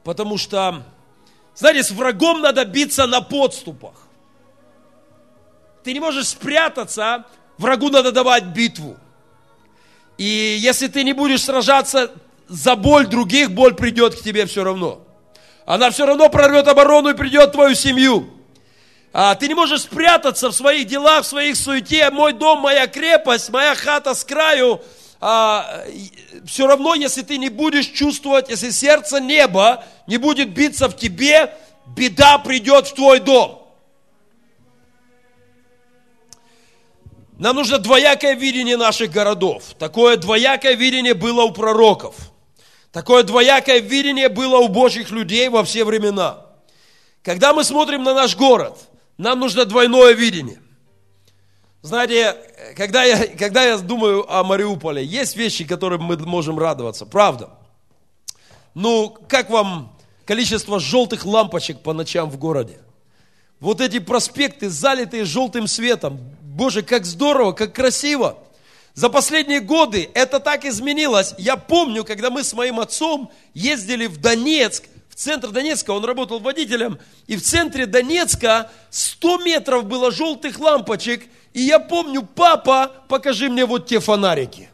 Потому 0.05 0.39
что, 0.39 0.85
знаете, 1.55 1.83
с 1.83 1.91
врагом 1.91 2.41
надо 2.41 2.65
биться 2.65 3.07
на 3.07 3.21
подступах. 3.21 3.95
Ты 5.83 5.93
не 5.93 6.01
можешь 6.01 6.29
спрятаться, 6.29 7.27
врагу 7.57 7.91
надо 7.91 8.13
давать 8.13 8.47
битву. 8.47 8.97
И 10.17 10.59
если 10.61 10.87
ты 10.89 11.03
не 11.03 11.13
будешь 11.13 11.43
сражаться 11.43 12.13
за 12.47 12.77
боль 12.77 13.07
других, 13.07 13.51
боль 13.51 13.75
придет 13.75 14.15
к 14.15 14.23
тебе 14.23 14.47
все 14.47 14.65
равно 14.65 15.08
она 15.69 15.91
все 15.91 16.07
равно 16.07 16.31
прорвет 16.31 16.67
оборону 16.67 17.11
и 17.11 17.15
придет 17.15 17.51
в 17.51 17.53
твою 17.53 17.75
семью. 17.75 18.31
А, 19.13 19.35
ты 19.35 19.49
не 19.49 19.55
можешь 19.55 19.83
спрятаться 19.83 20.49
в 20.49 20.55
своих 20.55 20.87
делах, 20.87 21.25
в 21.25 21.27
своих 21.27 21.57
суете. 21.57 22.09
Мой 22.11 22.33
дом, 22.33 22.61
моя 22.61 22.87
крепость, 22.87 23.51
моя 23.51 23.75
хата 23.75 24.15
с 24.15 24.25
краю. 24.25 24.81
А, 25.21 25.85
все 26.47 26.67
равно, 26.67 26.95
если 26.95 27.21
ты 27.21 27.37
не 27.37 27.51
будешь 27.51 27.85
чувствовать, 27.85 28.49
если 28.49 28.71
сердце 28.71 29.21
неба 29.21 29.85
не 30.07 30.17
будет 30.17 30.55
биться 30.55 30.89
в 30.89 30.97
тебе, 30.97 31.55
беда 31.87 32.39
придет 32.39 32.87
в 32.87 32.95
твой 32.95 33.21
дом. 33.21 33.63
Нам 37.39 37.57
нужно 37.57 37.77
двоякое 37.77 38.37
видение 38.37 38.79
наших 38.79 39.11
городов. 39.11 39.65
Такое 39.79 40.17
двоякое 40.17 40.73
видение 40.77 41.13
было 41.13 41.43
у 41.43 41.53
пророков– 41.53 42.15
Такое 42.93 43.23
двоякое 43.23 43.81
видение 43.81 44.29
было 44.29 44.59
у 44.59 44.69
Божьих 44.69 45.11
людей 45.11 45.49
во 45.49 45.63
все 45.65 45.85
времена. 45.85 46.47
Когда 47.23 47.53
мы 47.53 47.65
смотрим 47.65 48.03
на 48.03 48.15
наш 48.15 48.37
город, 48.37 48.79
нам 49.19 49.41
нужно 49.41 49.65
двойное 49.65 50.15
видение. 50.15 50.61
Знаете, 51.83 52.37
когда 52.77 53.05
я, 53.05 53.27
когда 53.27 53.65
я 53.65 53.79
думаю 53.79 54.27
о 54.33 54.43
Мариуполе, 54.43 55.05
есть 55.05 55.37
вещи, 55.37 55.65
которым 55.65 56.03
мы 56.03 56.17
можем 56.17 56.59
радоваться, 56.59 57.07
правда. 57.07 57.51
Ну, 58.75 59.17
как 59.29 59.51
вам 59.51 59.97
количество 60.25 60.81
желтых 60.81 61.25
лампочек 61.25 61.81
по 61.81 61.93
ночам 61.93 62.31
в 62.31 62.39
городе? 62.39 62.79
Вот 63.61 63.81
эти 63.81 63.99
проспекты, 63.99 64.71
залитые 64.71 65.25
желтым 65.25 65.67
светом. 65.67 66.19
Боже, 66.43 66.83
как 66.83 67.05
здорово, 67.05 67.53
как 67.53 67.75
красиво. 67.75 68.39
За 68.99 69.11
последние 69.11 69.61
годы 69.61 70.11
это 70.13 70.41
так 70.41 70.65
изменилось. 70.65 71.33
Я 71.39 71.55
помню, 71.57 72.03
когда 72.03 72.31
мы 72.31 72.43
с 72.43 72.53
моим 72.53 72.81
отцом 72.81 73.31
ездили 73.55 74.07
в 74.07 74.17
Донецк, 74.17 74.83
в 75.09 75.15
центр 75.15 75.51
Донецка, 75.51 75.93
он 75.93 76.05
работал 76.05 76.41
водителем, 76.41 76.99
и 77.29 77.37
в 77.37 77.43
центре 77.43 77.87
Донецка 77.87 78.73
100 78.91 79.39
метров 79.45 79.85
было 79.85 80.11
желтых 80.11 80.59
лампочек, 80.59 81.27
и 81.53 81.61
я 81.63 81.79
помню, 81.79 82.23
папа, 82.23 82.93
покажи 83.07 83.49
мне 83.49 83.67
вот 83.67 83.87
те 83.87 84.01
фонарики. 84.01 84.69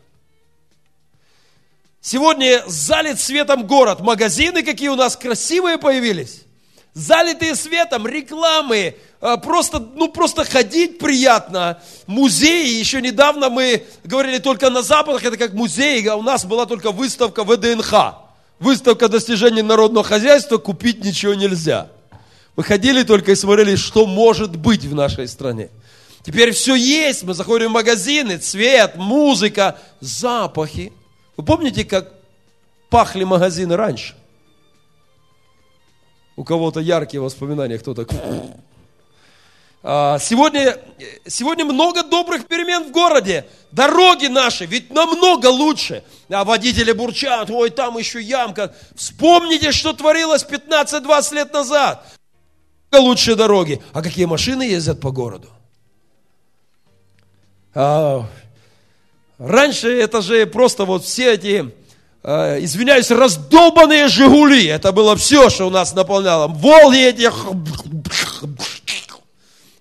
Сегодня 2.01 2.63
залит 2.67 3.21
светом 3.21 3.67
город, 3.67 4.01
магазины 4.01 4.63
какие 4.63 4.89
у 4.89 4.97
нас 4.97 5.19
красивые 5.19 5.77
появились, 5.77 6.45
залитые 6.95 7.55
светом, 7.55 8.07
рекламы, 8.07 8.97
просто, 9.39 9.81
ну, 9.95 10.09
просто 10.09 10.45
ходить 10.45 10.99
приятно. 10.99 11.81
Музеи, 12.07 12.79
еще 12.79 13.01
недавно 13.01 13.49
мы 13.49 13.83
говорили 14.05 14.37
только 14.37 14.69
на 14.69 14.83
Западах, 14.83 15.25
это 15.25 15.39
как 15.39 15.55
музей, 15.55 16.07
а 16.09 16.17
у 16.17 16.23
нас 16.23 16.45
была 16.45 16.67
только 16.67 16.93
выставка 16.93 17.43
ВДНХ. 17.43 18.17
Выставка 18.61 19.09
достижений 19.09 19.63
народного 19.63 20.05
хозяйства, 20.05 20.59
купить 20.59 21.03
ничего 21.03 21.33
нельзя. 21.33 21.89
Мы 22.55 22.65
ходили 22.65 23.03
только 23.03 23.33
и 23.33 23.35
смотрели, 23.35 23.77
что 23.77 24.05
может 24.05 24.57
быть 24.57 24.85
в 24.85 24.95
нашей 24.95 25.27
стране. 25.27 25.71
Теперь 26.23 26.53
все 26.53 26.75
есть, 26.75 27.23
мы 27.23 27.33
заходим 27.33 27.69
в 27.69 27.73
магазины, 27.73 28.37
цвет, 28.37 28.97
музыка, 28.97 29.79
запахи. 30.01 30.93
Вы 31.39 31.45
помните, 31.45 31.87
как 31.87 32.13
пахли 32.91 33.25
магазины 33.25 33.75
раньше? 33.75 34.15
У 36.37 36.45
кого-то 36.45 36.81
яркие 36.81 37.23
воспоминания, 37.23 37.79
кто-то 37.79 38.07
а, 38.11 38.57
сегодня, 39.85 40.79
сегодня 41.27 41.65
много 41.65 42.03
добрых 42.03 42.47
перемен 42.47 42.85
в 42.85 42.91
городе. 42.91 43.45
Дороги 43.71 44.27
наши 44.27 44.65
ведь 44.65 44.91
намного 44.93 45.49
лучше. 45.49 46.03
А 46.31 46.45
водители 46.45 46.93
бурчат, 46.93 47.51
ой, 47.51 47.71
там 47.71 47.99
еще 47.99 48.21
ямка. 48.21 48.75
Вспомните, 48.95 49.73
что 49.73 49.93
творилось 49.93 50.45
15-20 50.45 51.35
лет 51.35 51.53
назад. 51.53 52.07
Лучшие 52.93 53.37
дороги. 53.37 53.83
А 53.93 54.03
какие 54.03 54.25
машины 54.25 54.63
ездят 54.63 55.01
по 55.01 55.11
городу? 55.11 55.51
А, 57.75 58.25
Раньше 59.39 59.89
это 60.01 60.23
же 60.23 60.47
просто 60.47 60.85
вот 60.85 61.05
все 61.05 61.35
эти, 61.35 61.73
э, 62.23 62.65
извиняюсь, 62.65 63.11
раздолбанные 63.11 64.07
«Жигули». 64.07 64.67
Это 64.67 64.93
было 64.93 65.17
все, 65.17 65.51
что 65.51 65.67
у 65.67 65.71
нас 65.71 65.93
наполняло. 65.93 66.47
Волги 66.47 67.05
эти 67.05 67.29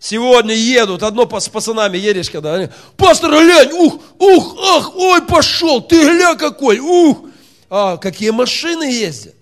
сегодня 0.03 0.53
едут, 0.53 1.01
одно 1.01 1.27
с 1.39 1.47
пацанами 1.47 1.97
едешь, 1.97 2.29
когда 2.29 2.55
они, 2.55 2.67
пастор, 2.97 3.31
глянь, 3.31 3.71
ух, 3.71 4.01
ух, 4.19 4.57
ах, 4.59 4.95
ой, 4.95 5.21
пошел, 5.21 5.81
ты 5.81 6.03
гля 6.03 6.35
какой, 6.35 6.79
ух. 6.79 7.29
А, 7.69 7.95
какие 7.97 8.31
машины 8.31 8.83
ездят. 8.83 9.33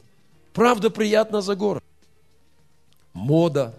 Правда, 0.53 0.91
приятно 0.91 1.41
за 1.41 1.55
город. 1.55 1.83
Мода. 3.13 3.73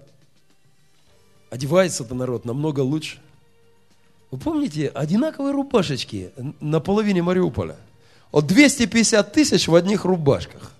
Одевается-то 1.50 2.14
народ 2.14 2.44
намного 2.44 2.80
лучше. 2.80 3.18
Вы 4.32 4.38
помните, 4.38 4.88
одинаковые 4.88 5.52
рубашечки 5.52 6.32
на 6.60 6.80
половине 6.80 7.22
Мариуполя? 7.22 7.76
Вот 8.32 8.46
250 8.46 9.32
тысяч 9.32 9.68
в 9.68 9.74
одних 9.74 10.04
рубашках. 10.04 10.72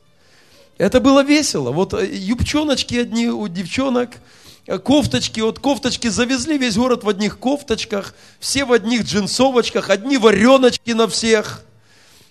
Это 0.78 1.00
было 1.00 1.22
весело. 1.22 1.70
Вот 1.70 1.94
э, 1.94 2.12
юбчоночки 2.12 2.96
одни 2.96 3.28
у 3.28 3.46
девчонок– 3.46 4.10
кофточки, 4.66 5.40
вот 5.40 5.58
кофточки 5.58 6.08
завезли 6.08 6.58
весь 6.58 6.76
город 6.76 7.04
в 7.04 7.08
одних 7.08 7.38
кофточках, 7.38 8.14
все 8.38 8.64
в 8.64 8.72
одних 8.72 9.02
джинсовочках, 9.02 9.90
одни 9.90 10.18
вареночки 10.18 10.92
на 10.92 11.08
всех. 11.08 11.64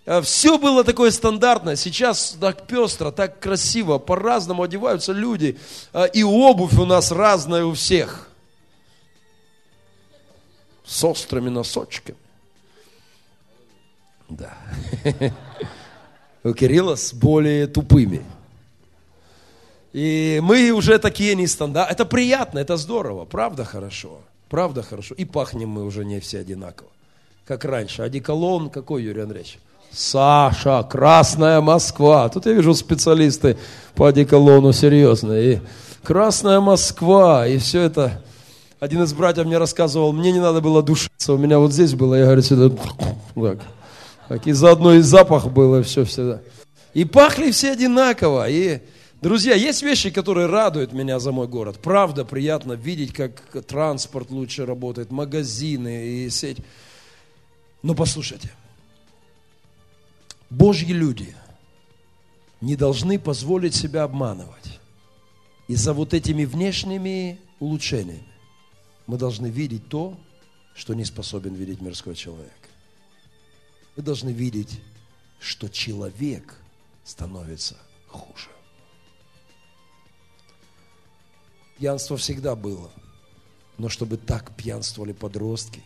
Э, 0.06 0.22
все 0.22 0.58
было 0.58 0.84
такое 0.84 1.12
стандартное. 1.12 1.76
Сейчас 1.76 2.38
так 2.40 2.68
пестро, 2.68 3.12
так 3.12 3.40
красиво, 3.40 3.98
по-разному 3.98 4.64
одеваются 4.64 5.12
люди. 5.12 5.58
Э, 5.94 6.08
и 6.12 6.24
обувь 6.24 6.74
у 6.74 6.86
нас 6.86 7.12
разная 7.12 7.66
у 7.66 7.74
всех. 7.74 8.28
С 10.86 11.04
острыми 11.04 11.50
носочками. 11.50 12.18
Да. 14.28 14.58
У 16.44 16.54
Кирилла 16.54 16.96
с 16.96 17.14
более 17.14 17.68
тупыми. 17.68 18.24
И 19.94 20.40
мы 20.42 20.72
уже 20.72 21.00
такие 21.00 21.36
не 21.36 21.48
стандарт. 21.48 21.92
Это 21.92 22.06
приятно, 22.06 22.60
это 22.60 22.78
здорово, 22.78 23.26
правда 23.26 23.66
хорошо. 23.66 24.20
Правда 24.50 24.84
хорошо. 24.84 25.16
И 25.16 25.26
пахнем 25.26 25.70
мы 25.70 25.86
уже 25.86 26.04
не 26.06 26.20
все 26.20 26.40
одинаково. 26.40 26.90
Как 27.46 27.66
раньше. 27.66 28.02
Одеколон 28.02 28.70
какой, 28.70 29.04
Юрий 29.04 29.22
Андреевич? 29.22 29.60
Саша, 29.92 30.84
Красная 30.90 31.60
Москва. 31.62 32.30
Тут 32.30 32.46
я 32.46 32.54
вижу 32.54 32.74
специалисты 32.74 33.58
по 33.96 34.08
одеколону 34.08 34.72
серьезные. 34.74 35.54
И 35.54 35.60
Красная 36.04 36.60
Москва, 36.60 37.48
и 37.48 37.58
все 37.58 37.82
это. 37.82 38.22
Один 38.80 39.04
из 39.04 39.14
братьев 39.14 39.46
мне 39.46 39.58
рассказывал, 39.58 40.12
мне 40.12 40.32
не 40.32 40.40
надо 40.40 40.60
было 40.60 40.82
душиться, 40.82 41.34
у 41.34 41.38
меня 41.38 41.60
вот 41.60 41.72
здесь 41.72 41.94
было, 41.94 42.16
я 42.16 42.26
говорю, 42.26 42.42
сюда, 42.42 42.76
так, 43.36 43.60
так 44.28 44.48
и 44.48 44.52
заодно 44.54 44.96
и 44.96 45.02
запах 45.02 45.46
был, 45.50 45.76
и 45.78 45.84
все 45.84 46.04
всегда. 46.04 46.42
И 46.96 47.06
пахли 47.06 47.52
все 47.52 47.74
одинаково, 47.74 48.50
и 48.50 48.80
Друзья, 49.22 49.54
есть 49.54 49.84
вещи, 49.84 50.10
которые 50.10 50.48
радуют 50.48 50.94
меня 50.94 51.20
за 51.20 51.32
мой 51.32 51.48
город. 51.48 51.80
Правда, 51.80 52.26
приятно 52.26 52.74
видеть, 52.74 53.14
как 53.14 53.40
транспорт 53.68 54.32
лучше 54.32 54.66
работает, 54.66 55.12
магазины 55.12 56.08
и 56.08 56.30
сеть. 56.32 56.58
Но 57.84 57.94
послушайте, 57.94 58.52
Божьи 60.50 60.92
люди 60.92 61.36
не 62.62 62.76
должны 62.76 63.20
позволить 63.20 63.76
себя 63.76 64.04
обманывать. 64.04 64.80
И 65.68 65.76
за 65.76 65.94
вот 65.94 66.16
этими 66.16 66.44
внешними 66.44 67.40
улучшениями 67.60 68.28
мы 69.06 69.20
должны 69.20 69.48
видеть 69.48 69.88
то, 69.88 70.20
что 70.74 70.96
не 70.96 71.06
способен 71.06 71.54
видеть 71.54 71.80
мирской 71.80 72.16
человек. 72.16 72.70
Мы 73.96 74.02
должны 74.02 74.32
видеть, 74.32 74.82
что 75.40 75.70
человек 75.70 76.56
становится 77.04 77.78
хуже. 78.08 78.50
Пьянство 81.82 82.16
всегда 82.16 82.56
было. 82.56 82.92
Но 83.80 83.90
чтобы 83.90 84.18
так 84.18 84.56
пьянствовали 84.56 85.14
подростки. 85.14 85.82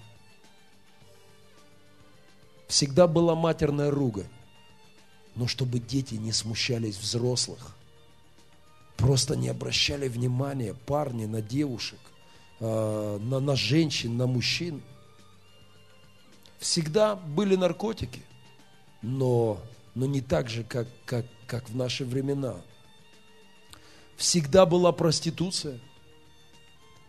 Всегда 2.67 3.07
была 3.07 3.33
матерная 3.33 3.91
ругань. 3.91 4.27
Но 5.35 5.47
чтобы 5.47 5.79
дети 5.79 6.15
не 6.15 6.33
смущались 6.33 6.97
взрослых. 6.97 7.77
Просто 8.97 9.37
не 9.37 9.47
обращали 9.47 10.09
внимания 10.09 10.73
парни 10.73 11.27
на 11.27 11.41
девушек, 11.41 11.99
а, 12.59 13.17
на, 13.17 13.39
на 13.39 13.55
женщин, 13.55 14.17
на 14.17 14.27
мужчин. 14.27 14.81
Всегда 16.59 17.15
были 17.15 17.55
наркотики, 17.55 18.23
но, 19.01 19.61
но 19.93 20.05
не 20.07 20.19
так 20.19 20.49
же, 20.49 20.65
как, 20.65 20.89
как, 21.05 21.25
как 21.47 21.69
в 21.69 21.75
наши 21.77 22.03
времена– 22.03 22.55
всегда 24.15 24.65
была 24.65 24.91
проституция, 24.91 25.79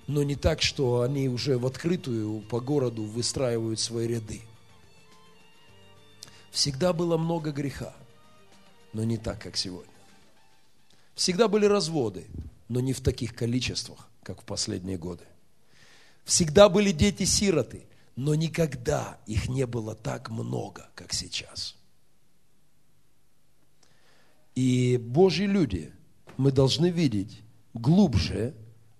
но 0.07 0.23
не 0.23 0.37
так, 0.37 0.63
что 0.63 1.03
они 1.03 1.29
уже 1.29 1.59
в 1.59 1.67
открытую 1.67 2.41
по 2.43 2.61
городу 2.61 3.05
выстраивают 3.05 3.81
свои 3.81 4.07
ряды. 4.07 4.43
Всегда 6.51 6.93
было 6.93 7.17
много 7.17 7.51
греха, 7.51 7.95
но 8.93 9.05
не 9.05 9.19
так, 9.19 9.41
как 9.43 9.57
сегодня. 9.57 9.93
Всегда 11.15 11.49
были 11.49 11.67
разводы, 11.67 12.27
но 12.69 12.81
не 12.81 12.93
в 12.93 13.01
таких 13.01 13.35
количествах, 13.35 14.09
как 14.23 14.43
в 14.43 14.45
последние 14.45 14.99
годы. 14.99 15.25
Всегда 16.25 16.69
были 16.69 16.93
дети-сироты, 16.93 17.87
но 18.17 18.35
никогда 18.35 19.19
их 19.27 19.49
не 19.49 19.67
было 19.67 19.95
так 19.95 20.31
много, 20.31 20.89
как 20.95 21.13
сейчас. 21.13 21.77
И 24.55 24.97
Божьи 24.97 25.45
люди– 25.45 25.93
мы 26.37 26.53
должны 26.53 26.91
видеть 26.91 27.43
глубже 27.75 28.55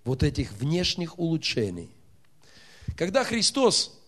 вот 0.05 0.23
этих 0.23 0.53
внешних 0.53 1.19
улучшений. 1.19 1.91
Когда 2.97 3.25
Христос 3.25 3.99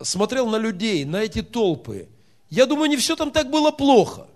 смотрел 0.00 0.48
на 0.48 0.56
людей, 0.56 1.04
на 1.04 1.16
эти 1.16 1.42
толпы, 1.42 2.08
я 2.50 2.66
думаю, 2.66 2.88
не 2.88 2.96
все 2.96 3.16
там 3.16 3.30
так 3.30 3.50
было 3.50 3.70
плохо. 3.70 4.26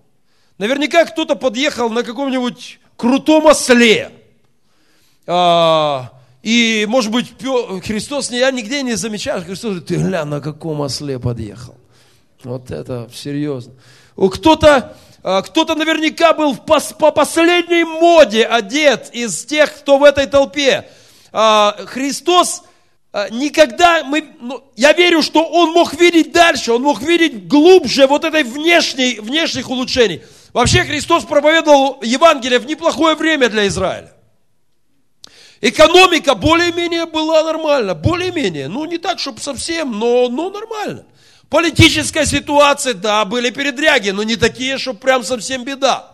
Наверняка 0.58 1.04
кто-то 1.04 1.36
подъехал 1.36 1.88
на 1.88 2.02
каком-нибудь 2.02 2.80
крутом 2.96 3.46
осле. 3.46 4.10
А, 5.26 6.12
и, 6.42 6.84
может 6.88 7.12
быть, 7.12 7.34
Христос, 7.84 8.30
я 8.30 8.50
нигде 8.50 8.82
не 8.82 8.94
замечаю, 8.94 9.44
Христос 9.44 9.70
говорит, 9.70 9.86
ты 9.86 9.96
глянь, 9.96 10.26
на 10.26 10.40
каком 10.40 10.80
осле 10.80 11.18
подъехал. 11.18 11.76
Вот 12.42 12.70
это 12.70 13.08
серьезно. 13.12 13.74
Кто-то 14.16 14.96
кто-то 15.22 15.74
наверняка 15.74 16.32
был 16.32 16.56
по 16.56 17.10
последней 17.10 17.84
моде 17.84 18.44
одет 18.44 19.10
из 19.12 19.44
тех, 19.44 19.74
кто 19.78 19.98
в 19.98 20.04
этой 20.04 20.26
толпе. 20.26 20.88
А, 21.32 21.76
Христос 21.86 22.62
а, 23.12 23.28
никогда, 23.30 24.04
мы, 24.04 24.32
ну, 24.40 24.62
я 24.76 24.92
верю, 24.92 25.22
что 25.22 25.42
Он 25.44 25.72
мог 25.72 25.94
видеть 25.94 26.32
дальше, 26.32 26.72
Он 26.72 26.82
мог 26.82 27.02
видеть 27.02 27.48
глубже 27.48 28.06
вот 28.06 28.24
этой 28.24 28.42
внешней, 28.42 29.18
внешних 29.18 29.70
улучшений. 29.70 30.22
Вообще 30.52 30.84
Христос 30.84 31.24
проповедовал 31.24 32.00
Евангелие 32.02 32.58
в 32.58 32.66
неплохое 32.66 33.14
время 33.14 33.48
для 33.48 33.66
Израиля. 33.66 34.12
Экономика 35.60 36.34
более-менее 36.34 37.06
была 37.06 37.42
нормальна, 37.42 37.94
более-менее, 37.94 38.68
ну 38.68 38.84
не 38.84 38.98
так, 38.98 39.18
чтобы 39.18 39.40
совсем, 39.40 39.98
но, 39.98 40.28
но 40.28 40.50
нормально. 40.50 41.04
Политическая 41.50 42.26
ситуация, 42.26 42.94
да, 42.94 43.24
были 43.24 43.50
передряги, 43.50 44.10
но 44.10 44.22
не 44.22 44.36
такие, 44.36 44.76
что 44.76 44.92
прям 44.92 45.24
совсем 45.24 45.64
беда. 45.64 46.12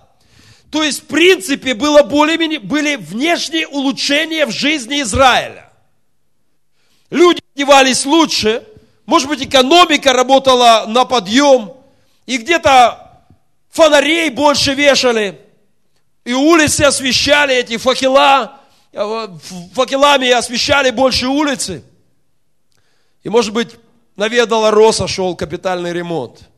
То 0.70 0.83
есть, 0.83 1.03
в 1.03 1.07
принципе, 1.07 1.75
было 1.75 2.03
более 2.03 2.59
были 2.61 2.97
внешние 2.97 3.66
улучшения 3.66 4.47
в 4.47 4.51
жизни 4.51 5.03
Израиля. 5.03 5.70
Люди 7.11 7.40
одевались 7.55 8.07
лучше, 8.07 8.64
может 9.07 9.29
быть, 9.29 9.42
экономика 9.42 10.12
работала 10.12 10.85
на 10.87 11.05
подъем, 11.05 11.75
и 12.27 12.38
где-то 12.38 13.23
фонарей 13.70 14.31
больше 14.31 14.75
вешали, 14.75 15.40
и 16.25 16.33
улицы 16.33 16.83
освещали, 16.83 17.55
эти 17.55 17.77
факела, 17.77 18.61
э, 18.92 19.29
факелами 19.75 20.31
освещали 20.31 20.90
больше 20.90 21.27
улицы. 21.27 21.85
И, 23.23 23.29
может 23.29 23.53
быть, 23.53 23.77
наведала 24.16 24.70
Роса, 24.70 25.09
шел 25.09 25.37
капитальный 25.37 25.92
ремонт. 25.92 26.48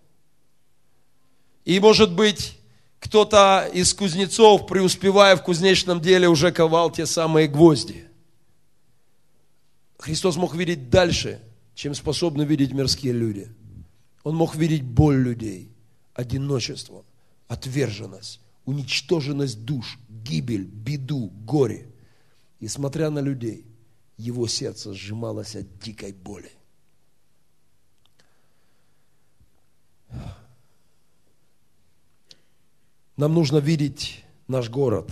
И, 1.64 1.80
может 1.80 2.14
быть, 2.14 2.58
кто-то 3.00 3.68
из 3.72 3.92
кузнецов, 3.94 4.66
преуспевая 4.66 5.36
в 5.36 5.42
кузнечном 5.42 6.00
деле, 6.00 6.28
уже 6.28 6.52
ковал 6.52 6.90
те 6.90 7.06
самые 7.06 7.48
гвозди. 7.48 8.06
Христос 9.98 10.36
мог 10.36 10.54
видеть 10.54 10.90
дальше, 10.90 11.40
чем 11.74 11.94
способны 11.94 12.42
видеть 12.42 12.72
мирские 12.72 13.12
люди. 13.12 13.48
Он 14.22 14.34
мог 14.36 14.54
видеть 14.54 14.82
боль 14.82 15.16
людей, 15.16 15.70
одиночество, 16.14 17.04
отверженность, 17.48 18.40
уничтоженность 18.64 19.64
душ, 19.64 19.98
гибель, 20.08 20.64
беду, 20.64 21.30
горе. 21.44 21.86
И 22.60 22.68
смотря 22.68 23.10
на 23.10 23.20
людей, 23.20 23.64
его 24.16 24.46
сердце 24.46 24.94
сжималось 24.94 25.56
от 25.56 25.78
дикой 25.78 26.12
боли. 26.12 26.50
Нам 33.16 33.32
нужно 33.32 33.58
видеть 33.58 34.24
наш 34.46 34.68
город, 34.68 35.10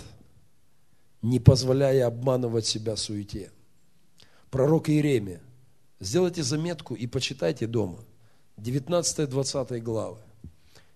не 1.21 1.39
позволяя 1.39 2.05
обманывать 2.05 2.67
себя 2.67 2.95
суете. 2.95 3.51
Пророк 4.51 4.89
Иеремия. 4.89 5.41
Сделайте 5.99 6.43
заметку 6.43 6.93
и 6.93 7.07
почитайте 7.07 7.65
дома. 7.65 7.99
19-20 8.57 9.79
главы. 9.79 10.19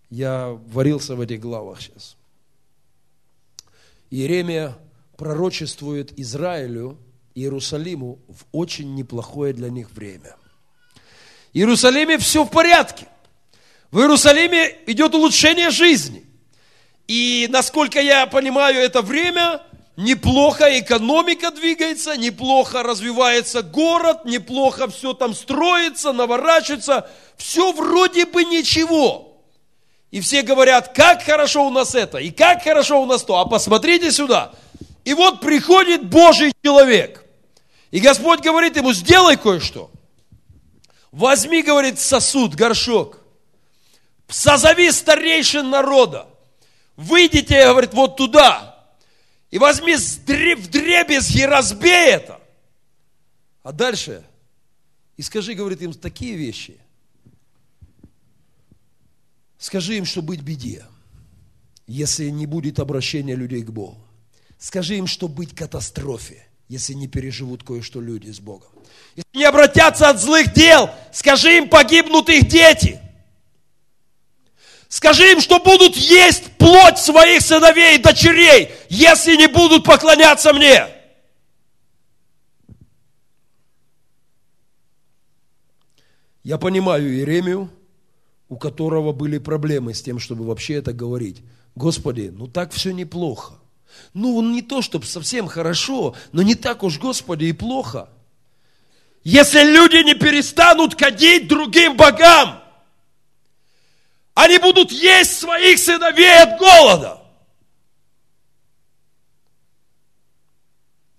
Я 0.10 0.50
варился 0.68 1.16
в 1.16 1.22
этих 1.22 1.40
главах 1.40 1.82
сейчас. 1.82 2.16
Иеремия 4.12 4.78
пророчествует 5.18 6.18
Израилю, 6.20 6.98
Иерусалиму 7.34 8.20
в 8.28 8.46
очень 8.52 8.96
неплохое 8.96 9.54
для 9.54 9.70
них 9.70 9.92
время. 9.92 10.36
В 11.54 11.58
Иерусалиме 11.58 12.18
все 12.20 12.44
в 12.44 12.52
порядке. 12.52 13.08
В 13.92 14.00
Иерусалиме 14.00 14.78
идет 14.86 15.16
улучшение 15.16 15.72
жизни. 15.72 16.29
И 17.10 17.48
насколько 17.50 18.00
я 18.00 18.28
понимаю, 18.28 18.82
это 18.82 19.02
время 19.02 19.64
неплохо 19.98 20.78
экономика 20.78 21.50
двигается, 21.50 22.16
неплохо 22.16 22.84
развивается 22.84 23.64
город, 23.64 24.26
неплохо 24.26 24.88
все 24.88 25.14
там 25.14 25.34
строится, 25.34 26.14
наворачивается. 26.14 27.10
Все 27.36 27.72
вроде 27.72 28.28
бы 28.28 28.44
ничего. 28.44 29.42
И 30.12 30.22
все 30.22 30.44
говорят, 30.44 30.94
как 30.94 31.24
хорошо 31.24 31.66
у 31.66 31.72
нас 31.72 31.96
это, 31.96 32.20
и 32.20 32.30
как 32.30 32.62
хорошо 32.62 33.02
у 33.02 33.08
нас 33.08 33.24
то. 33.24 33.40
А 33.40 33.46
посмотрите 33.46 34.12
сюда. 34.12 34.52
И 35.04 35.16
вот 35.16 35.42
приходит 35.42 36.08
Божий 36.08 36.54
человек. 36.64 37.26
И 37.90 38.00
Господь 38.00 38.42
говорит 38.42 38.78
ему, 38.78 38.94
сделай 38.94 39.36
кое-что. 39.36 39.90
Возьми, 41.12 41.64
говорит, 41.64 42.00
сосуд, 42.00 42.54
горшок. 42.54 43.18
Созови 44.28 44.92
старейшин 44.92 45.72
народа. 45.72 46.28
Выйдите, 47.00 47.66
говорит, 47.66 47.94
вот 47.94 48.18
туда. 48.18 48.88
И 49.52 49.58
возьми 49.58 49.96
в 49.96 50.26
дребезги, 50.70 51.42
разбей 51.42 52.12
это. 52.12 52.40
А 53.64 53.72
дальше, 53.72 54.24
и 55.18 55.22
скажи, 55.22 55.54
говорит 55.54 55.82
им, 55.82 55.94
такие 55.94 56.36
вещи– 56.36 56.78
Скажи 59.60 59.98
им, 59.98 60.06
что 60.06 60.22
быть 60.22 60.42
беде, 60.42 60.86
если 61.86 62.30
не 62.30 62.46
будет 62.46 62.80
обращения 62.80 63.36
людей 63.36 63.62
к 63.62 63.70
Богу. 63.70 63.98
Скажи 64.58 64.96
им, 64.96 65.06
что 65.06 65.28
быть 65.28 65.54
катастрофе, 65.54 66.48
если 66.70 66.94
не 66.94 67.10
переживут 67.10 67.64
кое-что 67.64 68.00
люди 68.00 68.32
с 68.32 68.40
Богом. 68.40 68.70
Если 69.18 69.38
не 69.38 69.44
обратятся 69.44 70.10
от 70.10 70.22
злых 70.22 70.54
дел, 70.54 70.90
скажи 71.12 71.58
им, 71.58 71.70
погибнут 71.70 72.30
их 72.30 72.48
дети. 72.48 73.02
Скажи 74.90 75.32
им, 75.32 75.40
что 75.40 75.60
будут 75.60 75.96
есть 75.96 76.52
плоть 76.58 76.98
своих 76.98 77.42
сыновей 77.42 77.98
и 77.98 78.02
дочерей, 78.02 78.72
если 78.90 79.36
не 79.36 79.48
будут 79.48 79.84
поклоняться 79.84 80.52
мне. 80.52 80.88
Я 86.44 86.58
понимаю 86.58 87.08
Иеремию, 87.08 87.70
у 88.50 88.58
которого 88.58 89.14
были 89.14 89.38
проблемы 89.38 89.94
с 89.94 90.02
тем, 90.02 90.18
чтобы 90.18 90.44
вообще 90.46 90.76
это 90.76 90.92
говорить. 90.92 91.44
Господи, 91.76 92.34
ну 92.36 92.48
так 92.48 92.72
все 92.72 92.92
неплохо. 92.92 93.54
Ну, 94.16 94.42
не 94.42 94.64
то, 94.64 94.82
чтобы 94.82 95.06
совсем 95.06 95.48
хорошо, 95.48 96.16
но 96.32 96.42
не 96.42 96.56
так 96.56 96.84
уж, 96.84 96.98
Господи, 96.98 97.46
и 97.46 97.54
плохо. 97.54 98.10
Если 99.24 99.62
люди 99.62 100.04
не 100.04 100.16
перестанут 100.16 100.96
кадить 100.96 101.48
другим 101.48 101.96
богам, 101.96 102.64
они 104.40 104.58
будут 104.58 104.92
есть 104.92 105.38
своих 105.38 105.78
сыновей 105.80 106.44
от 106.44 106.58
голода. 106.58 107.22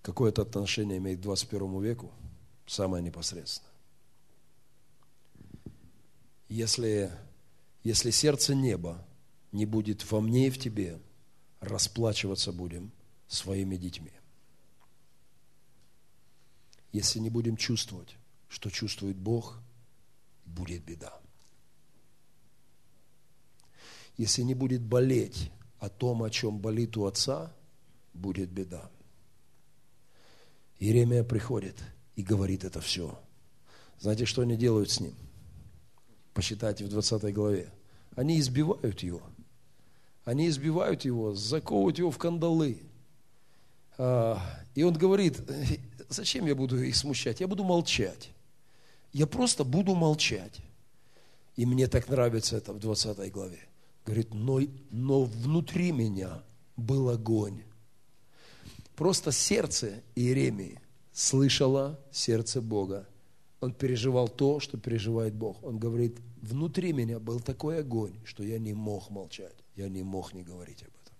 Какое 0.00 0.30
это 0.30 0.40
отношение 0.42 0.96
имеет 0.96 1.18
к 1.18 1.22
21 1.22 1.82
веку? 1.82 2.12
Самое 2.66 3.04
непосредственное. 3.04 3.70
Если, 6.48 7.10
если 7.84 8.10
сердце 8.10 8.54
неба 8.54 9.04
не 9.52 9.66
будет 9.66 10.10
во 10.10 10.20
мне 10.20 10.46
и 10.46 10.50
в 10.50 10.58
тебе, 10.58 10.98
расплачиваться 11.60 12.52
будем 12.52 12.90
своими 13.28 13.76
детьми. 13.76 14.12
Если 16.92 17.18
не 17.18 17.28
будем 17.28 17.56
чувствовать, 17.56 18.16
что 18.48 18.70
чувствует 18.70 19.16
Бог, 19.16 19.58
будет 20.46 20.82
беда. 20.84 21.19
Если 24.20 24.42
не 24.42 24.52
будет 24.52 24.82
болеть 24.82 25.50
о 25.78 25.88
том, 25.88 26.22
о 26.22 26.28
чем 26.28 26.58
болит 26.58 26.94
у 26.98 27.06
отца, 27.06 27.50
будет 28.12 28.50
беда. 28.50 28.90
Иеремия 30.78 31.24
приходит 31.24 31.76
и 32.16 32.22
говорит 32.22 32.64
это 32.64 32.82
все. 32.82 33.18
Знаете, 33.98 34.26
что 34.26 34.42
они 34.42 34.58
делают 34.58 34.90
с 34.90 35.00
ним? 35.00 35.14
Посчитайте 36.34 36.84
в 36.84 36.90
20 36.90 37.32
главе. 37.32 37.72
Они 38.14 38.38
избивают 38.38 39.00
его. 39.00 39.22
Они 40.26 40.48
избивают 40.48 41.06
его, 41.06 41.34
заковывают 41.34 41.96
его 41.96 42.10
в 42.10 42.18
кандалы. 42.18 42.76
А, 43.96 44.38
и 44.74 44.82
он 44.82 44.92
говорит, 44.98 45.40
зачем 46.10 46.44
я 46.44 46.54
буду 46.54 46.78
их 46.82 46.94
смущать? 46.94 47.40
Я 47.40 47.48
буду 47.48 47.64
молчать. 47.64 48.32
Я 49.14 49.26
просто 49.26 49.64
буду 49.64 49.94
молчать. 49.94 50.60
И 51.56 51.64
мне 51.64 51.86
так 51.86 52.10
нравится 52.10 52.58
это 52.58 52.74
в 52.74 52.78
20 52.78 53.32
главе. 53.32 53.69
Говорит, 54.04 54.34
но, 54.34 54.60
но 54.90 55.24
внутри 55.24 55.92
меня 55.92 56.42
был 56.76 57.10
огонь. 57.10 57.62
Просто 58.96 59.32
сердце 59.32 60.02
Иеремии 60.14 60.80
слышало 61.12 62.00
сердце 62.10 62.60
Бога 62.60 63.06
он 63.60 63.74
переживал 63.74 64.28
то, 64.28 64.58
что 64.58 64.78
переживает 64.78 65.34
Бог. 65.34 65.62
Он 65.62 65.78
говорит, 65.78 66.18
внутри 66.40 66.92
меня 66.92 67.18
был 67.18 67.40
такой 67.40 67.80
огонь, 67.80 68.14
что 68.24 68.42
я 68.42 68.58
не 68.58 68.72
мог 68.72 69.10
молчать, 69.10 69.54
я 69.76 69.88
не 69.88 70.02
мог 70.02 70.32
не 70.32 70.42
говорить 70.42 70.82
об 70.82 70.88
этом. 70.88 71.14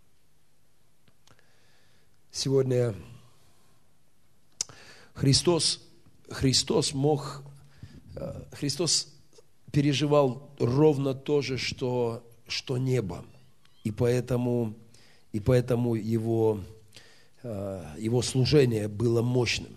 Сегодня 2.32 2.94
Христос, 5.12 5.86
Христос 6.30 6.94
мог, 6.94 7.42
э, 8.16 8.44
Христос 8.52 9.12
переживал 9.70 10.54
ровно 10.58 11.14
то 11.14 11.42
же, 11.42 11.58
что, 11.58 12.26
что 12.50 12.78
небо. 12.78 13.24
И 13.84 13.90
поэтому, 13.90 14.74
и 15.32 15.40
поэтому 15.40 15.94
его, 15.94 16.60
э, 17.42 17.84
его 17.98 18.22
служение 18.22 18.88
было 18.88 19.22
мощным. 19.22 19.72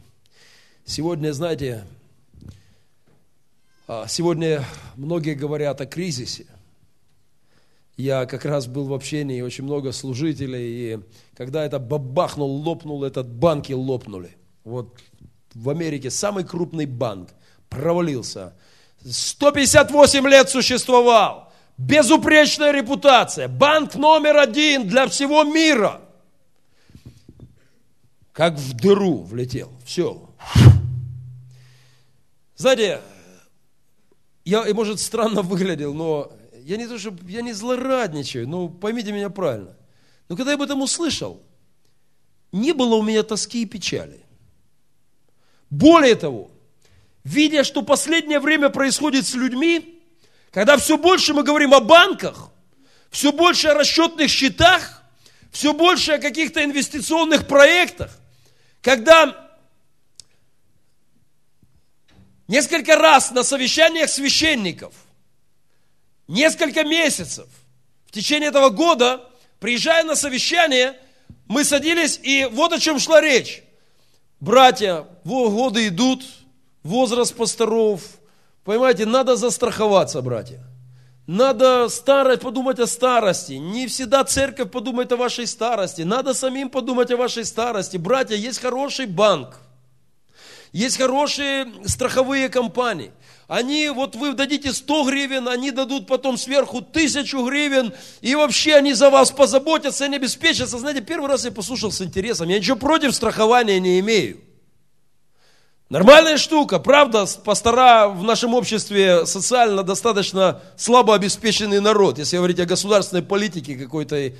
Сегодня, 0.85 1.31
знаете, 1.31 1.85
а, 3.87 4.07
сегодня 4.07 4.65
многие 4.95 5.33
говорят 5.33 5.79
о 5.81 5.85
кризисе. 5.85 6.45
Я 7.95 8.25
как 8.25 8.43
раз 8.43 8.65
был 8.65 8.85
в 8.85 8.93
общении, 8.93 9.41
очень 9.41 9.65
много 9.65 9.91
служителей, 9.91 10.95
и 10.95 10.99
когда 11.35 11.63
это 11.63 11.79
бабахнул, 11.79 12.49
лопнул, 12.49 13.03
этот 13.03 13.27
банки 13.27 13.71
лопнули. 13.71 14.35
Вот 14.63 14.97
в 15.53 15.69
Америке 15.69 16.09
самый 16.09 16.43
крупный 16.43 16.85
банк 16.85 17.29
провалился. 17.69 18.53
158 19.05 20.27
лет 20.27 20.49
существовал. 20.49 21.52
Безупречная 21.77 22.71
репутация. 22.71 23.47
Банк 23.47 23.95
номер 23.95 24.37
один 24.37 24.87
для 24.87 25.07
всего 25.07 25.43
мира. 25.43 26.01
Как 28.31 28.55
в 28.55 28.73
дыру 28.73 29.23
влетел. 29.23 29.71
Все. 29.85 30.29
Знаете, 32.55 33.01
я, 34.45 34.65
может, 34.73 34.99
странно 34.99 35.41
выглядел, 35.41 35.93
но 35.93 36.31
я 36.63 36.77
не 36.77 36.87
то, 36.87 36.97
что 36.97 37.13
я 37.27 37.41
не 37.41 37.53
злорадничаю, 37.53 38.47
но 38.47 38.69
поймите 38.69 39.11
меня 39.11 39.29
правильно. 39.29 39.75
Но 40.29 40.35
когда 40.35 40.51
я 40.51 40.55
об 40.55 40.61
этом 40.61 40.81
услышал, 40.81 41.41
не 42.51 42.71
было 42.71 42.95
у 42.95 43.01
меня 43.01 43.23
тоски 43.23 43.63
и 43.63 43.65
печали. 43.65 44.23
Более 45.69 46.15
того, 46.15 46.51
видя, 47.23 47.63
что 47.63 47.81
последнее 47.81 48.39
время 48.39 48.69
происходит 48.69 49.25
с 49.25 49.33
людьми, 49.33 49.92
когда 50.53 50.77
все 50.77 50.97
больше 50.97 51.33
мы 51.33 51.43
говорим 51.43 51.73
о 51.73 51.79
банках, 51.81 52.49
все 53.09 53.31
больше 53.31 53.69
о 53.69 53.73
расчетных 53.73 54.29
счетах, 54.29 55.01
все 55.51 55.73
больше 55.73 56.13
о 56.13 56.19
каких-то 56.19 56.63
инвестиционных 56.63 57.47
проектах, 57.47 58.11
когда 58.81 59.43
Несколько 62.47 62.97
раз 62.97 63.31
на 63.31 63.41
совещаниях 63.41 64.09
священников, 64.09 64.93
несколько 66.27 66.83
месяцев, 66.83 67.47
в 68.05 68.11
течение 68.11 68.49
этого 68.49 68.69
года, 68.69 69.29
приезжая 69.59 70.03
на 70.03 70.15
совещание, 70.15 70.99
мы 71.47 71.63
садились, 71.63 72.19
и 72.21 72.45
вот 72.51 72.73
о 72.73 72.79
чем 72.79 72.99
шла 72.99 73.21
речь. 73.21 73.63
Братья, 74.41 75.07
годы 75.23 75.87
идут, 75.87 76.25
возраст 76.83 77.33
пасторов, 77.33 78.01
понимаете, 78.63 79.05
надо 79.05 79.35
застраховаться, 79.35 80.21
братья. 80.21 80.63
Надо 81.25 81.87
старость, 81.87 82.41
подумать 82.41 82.79
о 82.79 82.87
старости. 82.87 83.53
Не 83.53 83.87
всегда 83.87 84.23
церковь 84.25 84.71
подумает 84.71 85.11
о 85.13 85.17
вашей 85.17 85.47
старости. 85.47 86.01
Надо 86.01 86.33
самим 86.33 86.69
подумать 86.69 87.11
о 87.11 87.17
вашей 87.17 87.45
старости. 87.45 87.95
Братья, 87.95 88.35
есть 88.35 88.59
хороший 88.59 89.05
банк. 89.05 89.59
Есть 90.73 90.97
хорошие 90.97 91.67
страховые 91.85 92.49
компании. 92.49 93.11
Они, 93.47 93.89
вот 93.89 94.15
вы 94.15 94.33
дадите 94.33 94.73
100 94.73 95.03
гривен, 95.05 95.47
они 95.47 95.71
дадут 95.71 96.07
потом 96.07 96.37
сверху 96.37 96.81
тысячу 96.81 97.45
гривен, 97.45 97.93
и 98.21 98.35
вообще 98.35 98.75
они 98.75 98.93
за 98.93 99.09
вас 99.09 99.31
позаботятся, 99.31 100.05
они 100.05 100.15
обеспечатся. 100.15 100.79
Знаете, 100.79 101.01
первый 101.01 101.29
раз 101.29 101.45
я 101.45 101.51
послушал 101.51 101.91
с 101.91 102.01
интересом, 102.01 102.49
я 102.49 102.57
ничего 102.57 102.77
против 102.77 103.13
страхования 103.13 103.79
не 103.79 103.99
имею. 103.99 104.41
Нормальная 105.93 106.37
штука, 106.37 106.79
правда, 106.79 107.27
пастора 107.45 108.07
в 108.07 108.23
нашем 108.23 108.55
обществе 108.55 109.27
социально 109.27 109.83
достаточно 109.83 110.59
слабо 110.75 111.13
обеспеченный 111.13 111.79
народ, 111.81 112.17
если 112.17 112.37
говорить 112.37 112.59
о 112.59 112.65
государственной 112.65 113.21
политике 113.21 113.75
какой-то. 113.75 114.33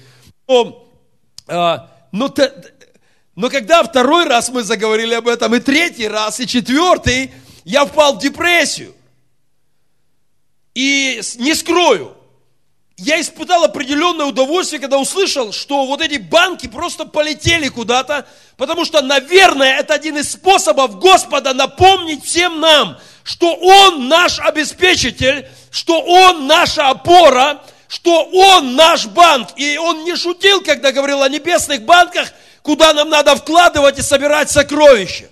Но, 0.48 0.84
а, 1.48 1.92
но, 2.12 2.34
но 3.36 3.50
когда 3.52 3.84
второй 3.84 4.26
раз 4.26 4.50
мы 4.50 4.64
заговорили 4.64 5.14
об 5.14 5.28
этом, 5.28 5.54
и 5.54 5.60
третий 5.60 6.08
раз, 6.08 6.40
и 6.40 6.48
четвертый, 6.48 7.32
я 7.66 7.86
впал 7.86 8.16
в 8.16 8.20
депрессию. 8.20 8.96
И 10.74 11.22
не 11.38 11.54
скрою, 11.54 12.18
я 12.98 13.20
испытал 13.20 13.64
определенное 13.64 14.28
удовольствие, 14.28 14.80
когда 14.80 15.00
услышал, 15.00 15.52
что 15.52 15.86
вот 15.86 16.02
эти 16.02 16.18
банки 16.18 16.68
просто 16.68 17.06
полетели 17.06 17.68
куда-то, 17.68 18.28
потому 18.56 18.86
что, 18.86 19.02
наверное, 19.02 19.80
это 19.80 19.96
один 19.96 20.18
из 20.18 20.32
способов 20.32 21.00
Господа 21.00 21.54
напомнить 21.54 22.24
всем 22.24 22.60
нам, 22.60 23.00
что 23.24 23.56
Он 23.56 24.08
наш 24.08 24.40
обеспечитель, 24.40 25.48
что 25.72 26.02
Он 26.02 26.46
наша 26.46 26.90
опора, 26.90 27.64
что 27.88 28.26
Он 28.26 28.76
наш 28.76 29.08
банк. 29.08 29.50
И 29.56 29.78
Он 29.78 30.04
не 30.04 30.16
шутил, 30.16 30.62
когда 30.62 30.92
говорил 30.92 31.24
о 31.24 31.30
небесных 31.30 31.84
банках, 31.84 32.32
куда 32.62 32.94
нам 32.94 33.10
надо 33.10 33.36
вкладывать 33.36 33.98
и 33.98 34.04
собирать 34.04 34.52
сокровища. 34.52 35.30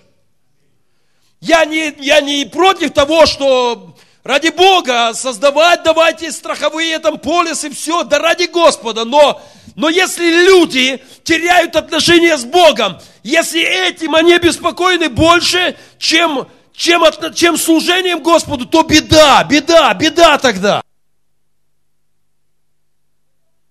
Я 1.40 1.64
не, 1.64 1.94
я 1.98 2.20
не 2.20 2.44
против 2.44 2.92
того, 2.92 3.26
что 3.26 3.91
Ради 4.24 4.50
Бога 4.50 5.14
создавать 5.14 5.82
давайте 5.82 6.30
страховые 6.30 6.98
там 7.00 7.18
полисы, 7.18 7.70
все, 7.70 8.04
да 8.04 8.20
ради 8.20 8.44
Господа. 8.44 9.04
Но, 9.04 9.42
но 9.74 9.88
если 9.88 10.24
люди 10.46 11.02
теряют 11.24 11.74
отношения 11.74 12.36
с 12.36 12.44
Богом, 12.44 13.00
если 13.24 13.60
этим 13.60 14.14
они 14.14 14.38
беспокойны 14.38 15.08
больше, 15.08 15.76
чем, 15.98 16.46
чем, 16.72 17.02
чем 17.34 17.56
служением 17.56 18.22
Господу, 18.22 18.64
то 18.64 18.84
беда, 18.84 19.42
беда, 19.42 19.92
беда 19.94 20.38
тогда. 20.38 20.82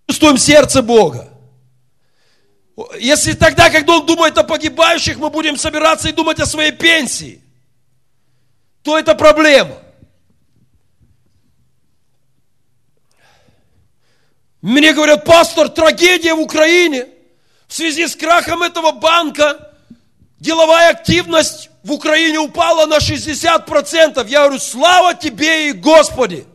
Чувствуем 0.08 0.38
сердце 0.38 0.82
Бога. 0.82 1.30
Если 3.00 3.34
тогда, 3.34 3.70
когда 3.70 3.98
Он 3.98 4.06
думает 4.06 4.38
о 4.38 4.44
погибающих, 4.44 5.18
мы 5.18 5.30
будем 5.30 5.56
собираться 5.56 6.10
и 6.10 6.14
думать 6.14 6.42
о 6.42 6.46
своей 6.46 6.74
пенсии, 6.74 7.42
то 8.84 8.98
это 8.98 9.16
проблема. 9.16 9.78
Мне 14.62 14.94
говорят, 14.94 15.26
пастор, 15.26 15.70
трагедия 15.70 16.34
в 16.34 16.40
Украине. 16.40 17.08
В 17.68 17.74
связи 17.74 18.08
с 18.08 18.16
крахом 18.16 18.62
этого 18.64 18.92
банка 18.92 19.72
деловая 20.40 20.90
активность 20.90 21.70
в 21.84 21.92
Украине 21.92 22.40
упала 22.40 22.86
на 22.86 22.98
60%. 22.98 24.28
Я 24.28 24.42
говорю, 24.44 24.60
слава 24.60 25.14
тебе 25.16 25.70
и 25.70 25.72
Господи. 25.72 26.46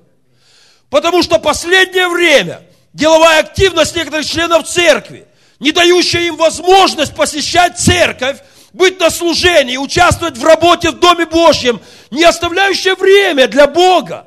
Потому 0.89 1.23
что 1.23 1.39
последнее 1.39 2.09
время 2.09 2.63
деловая 2.93 3.41
активность 3.41 3.97
некоторых 3.97 4.27
членов 4.27 4.67
церкви, 4.67 5.27
не 5.59 5.73
дающая 5.73 6.23
им 6.23 6.37
возможность 6.37 7.15
посещать 7.15 7.79
церковь, 7.79 8.39
быть 8.73 9.01
на 9.01 9.11
служении, 9.11 9.77
участвовать 9.77 10.37
в 10.37 10.45
работе 10.45 10.91
в 10.91 11.01
Доме 11.01 11.27
Божьем, 11.27 11.81
не 12.11 12.25
оставляющая 12.25 12.95
время 12.95 13.49
для 13.49 13.67
Бога. 13.67 14.27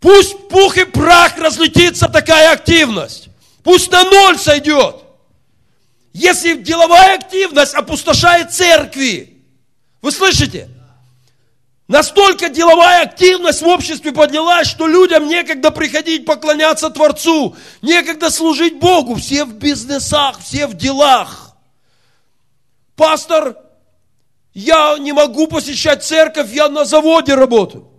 Пусть 0.00 0.48
пух 0.48 0.78
и 0.78 0.84
прах 0.84 1.36
разлетится 1.36 2.08
такая 2.08 2.52
активность. 2.52 3.28
Пусть 3.62 3.92
на 3.92 4.02
ноль 4.02 4.38
сойдет. 4.38 4.96
Если 6.14 6.54
деловая 6.54 7.16
активность 7.16 7.74
опустошает 7.74 8.52
церкви, 8.52 9.42
вы 10.00 10.10
слышите? 10.10 10.68
Настолько 11.86 12.48
деловая 12.48 13.02
активность 13.02 13.62
в 13.62 13.66
обществе 13.66 14.12
поднялась, 14.12 14.68
что 14.68 14.86
людям 14.86 15.28
некогда 15.28 15.70
приходить 15.70 16.24
поклоняться 16.24 16.88
Творцу, 16.88 17.56
некогда 17.82 18.30
служить 18.30 18.78
Богу. 18.78 19.16
Все 19.16 19.44
в 19.44 19.54
бизнесах, 19.54 20.40
все 20.40 20.66
в 20.66 20.74
делах. 20.74 21.56
Пастор, 22.96 23.56
я 24.54 24.96
не 24.98 25.12
могу 25.12 25.46
посещать 25.48 26.04
церковь, 26.04 26.52
я 26.52 26.68
на 26.68 26.84
заводе 26.84 27.34
работаю. 27.34 27.89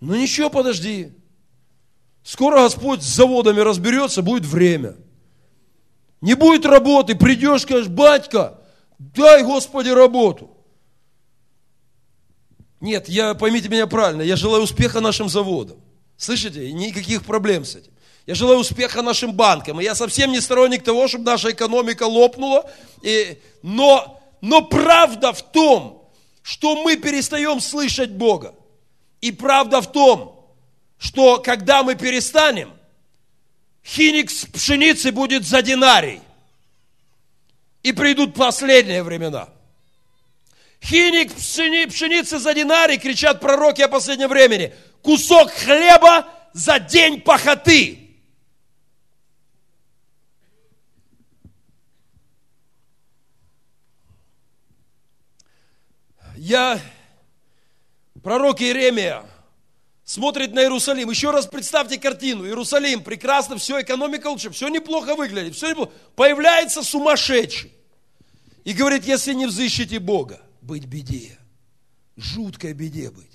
Ну 0.00 0.14
ничего, 0.14 0.50
подожди. 0.50 1.12
Скоро 2.22 2.62
Господь 2.62 3.02
с 3.02 3.14
заводами 3.14 3.60
разберется, 3.60 4.22
будет 4.22 4.44
время. 4.44 4.96
Не 6.20 6.34
будет 6.34 6.66
работы, 6.66 7.14
придешь, 7.14 7.62
скажешь, 7.62 7.88
батька, 7.88 8.60
дай 8.98 9.42
Господи 9.42 9.90
работу. 9.90 10.50
Нет, 12.80 13.08
я, 13.08 13.34
поймите 13.34 13.68
меня 13.68 13.86
правильно, 13.86 14.22
я 14.22 14.36
желаю 14.36 14.64
успеха 14.64 15.00
нашим 15.00 15.28
заводам. 15.28 15.78
Слышите? 16.16 16.72
Никаких 16.72 17.24
проблем 17.24 17.64
с 17.64 17.76
этим. 17.76 17.92
Я 18.26 18.34
желаю 18.34 18.58
успеха 18.58 19.02
нашим 19.02 19.32
банкам. 19.32 19.80
И 19.80 19.84
я 19.84 19.94
совсем 19.94 20.32
не 20.32 20.40
сторонник 20.40 20.82
того, 20.82 21.06
чтобы 21.06 21.24
наша 21.24 21.52
экономика 21.52 22.04
лопнула. 22.04 22.68
И, 23.02 23.38
но, 23.62 24.20
но 24.40 24.62
правда 24.62 25.32
в 25.32 25.42
том, 25.42 26.10
что 26.42 26.82
мы 26.82 26.96
перестаем 26.96 27.60
слышать 27.60 28.10
Бога. 28.10 28.54
И 29.26 29.32
правда 29.32 29.80
в 29.80 29.90
том, 29.90 30.54
что 30.98 31.38
когда 31.40 31.82
мы 31.82 31.96
перестанем, 31.96 32.72
хиник 33.84 34.30
с 34.30 34.46
пшеницы 34.46 35.10
будет 35.10 35.44
за 35.44 35.62
динарий. 35.62 36.20
И 37.82 37.90
придут 37.90 38.34
последние 38.34 39.02
времена. 39.02 39.48
Хиник 40.80 41.34
пшени, 41.34 41.86
пшеницы 41.86 42.38
за 42.38 42.54
динарий, 42.54 42.98
кричат 42.98 43.40
пророки 43.40 43.82
о 43.82 43.88
последнем 43.88 44.28
времени. 44.28 44.72
Кусок 45.02 45.50
хлеба 45.50 46.28
за 46.52 46.78
день 46.78 47.20
пахоты. 47.20 48.16
Я 56.36 56.80
пророк 58.26 58.60
Иеремия 58.60 59.24
смотрит 60.02 60.52
на 60.52 60.58
Иерусалим. 60.58 61.08
Еще 61.08 61.30
раз 61.30 61.46
представьте 61.46 61.96
картину. 61.96 62.44
Иерусалим, 62.44 63.04
прекрасно, 63.04 63.56
все, 63.56 63.80
экономика 63.82 64.26
лучше, 64.26 64.50
все 64.50 64.66
неплохо 64.66 65.14
выглядит, 65.14 65.54
все 65.54 65.70
неплохо. 65.70 65.92
Появляется 66.16 66.82
сумасшедший 66.82 67.72
и 68.64 68.72
говорит, 68.72 69.04
если 69.04 69.32
не 69.32 69.46
взыщите 69.46 70.00
Бога, 70.00 70.40
быть 70.60 70.86
беде, 70.86 71.38
жуткой 72.16 72.72
беде 72.72 73.12
быть, 73.12 73.30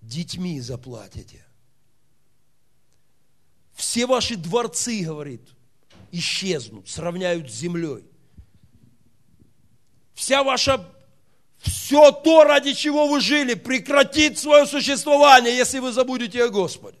детьми 0.00 0.60
заплатите. 0.60 1.46
Все 3.72 4.04
ваши 4.04 4.34
дворцы, 4.34 5.00
говорит, 5.04 5.48
исчезнут, 6.10 6.88
сравняют 6.88 7.48
с 7.48 7.54
землей. 7.54 8.02
Вся 10.14 10.42
ваша 10.42 10.84
все 11.58 12.12
то, 12.12 12.44
ради 12.44 12.72
чего 12.72 13.08
вы 13.08 13.20
жили, 13.20 13.54
прекратит 13.54 14.38
свое 14.38 14.66
существование, 14.66 15.56
если 15.56 15.80
вы 15.80 15.92
забудете 15.92 16.44
о 16.44 16.48
Господе. 16.48 16.98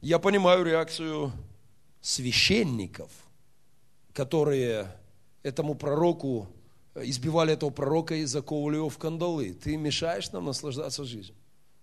Я 0.00 0.18
понимаю 0.18 0.64
реакцию 0.64 1.32
священников, 2.00 3.10
которые 4.12 4.94
этому 5.42 5.74
пророку, 5.74 6.48
избивали 6.94 7.52
этого 7.54 7.70
пророка 7.70 8.14
и 8.14 8.24
заковывали 8.24 8.76
его 8.76 8.88
в 8.88 8.98
кандалы. 8.98 9.54
Ты 9.54 9.76
мешаешь 9.76 10.30
нам 10.32 10.44
наслаждаться 10.44 11.04
жизнью. 11.04 11.36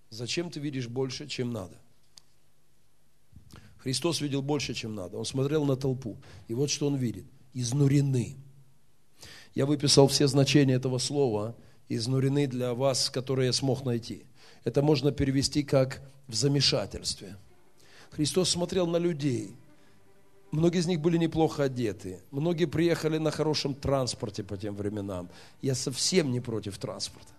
Зачем 0.10 0.50
ты 0.50 0.60
видишь 0.60 0.88
больше, 0.88 1.28
чем 1.28 1.52
надо? 1.52 1.76
Христос 3.78 4.22
видел 4.22 4.42
больше, 4.42 4.74
чем 4.74 4.96
надо. 4.96 5.18
Он 5.18 5.26
смотрел 5.26 5.66
на 5.66 5.76
толпу. 5.76 6.18
И 6.48 6.54
вот 6.54 6.70
что 6.70 6.88
он 6.88 6.96
видит. 6.96 7.26
Изнурены 7.54 8.36
я 9.56 9.66
выписал 9.66 10.08
все 10.08 10.28
значения 10.28 10.76
этого 10.76 10.97
слова, 10.97 11.56
изнурены 11.88 12.47
для 12.47 12.74
вас, 12.74 13.10
которые 13.10 13.47
я 13.47 13.54
смог 13.54 13.84
найти. 13.84 14.24
Это 14.64 14.82
можно 14.82 15.12
перевести 15.12 15.64
как 15.64 16.02
в 16.28 16.36
замешательстве. 16.36 17.36
Христос 18.12 18.50
смотрел 18.50 18.88
на 18.88 18.97
людей. 18.97 19.56
Многие 20.52 20.80
из 20.80 20.88
них 20.88 21.00
были 21.00 21.18
неплохо 21.18 21.64
одеты. 21.64 22.20
Многие 22.32 22.66
приехали 22.66 23.18
на 23.18 23.32
хорошем 23.32 23.74
транспорте 23.74 24.43
по 24.43 24.58
тем 24.58 24.76
временам. 24.76 25.30
Я 25.62 25.76
совсем 25.76 26.32
не 26.32 26.39
против 26.39 26.78
транспорта. 26.78 27.34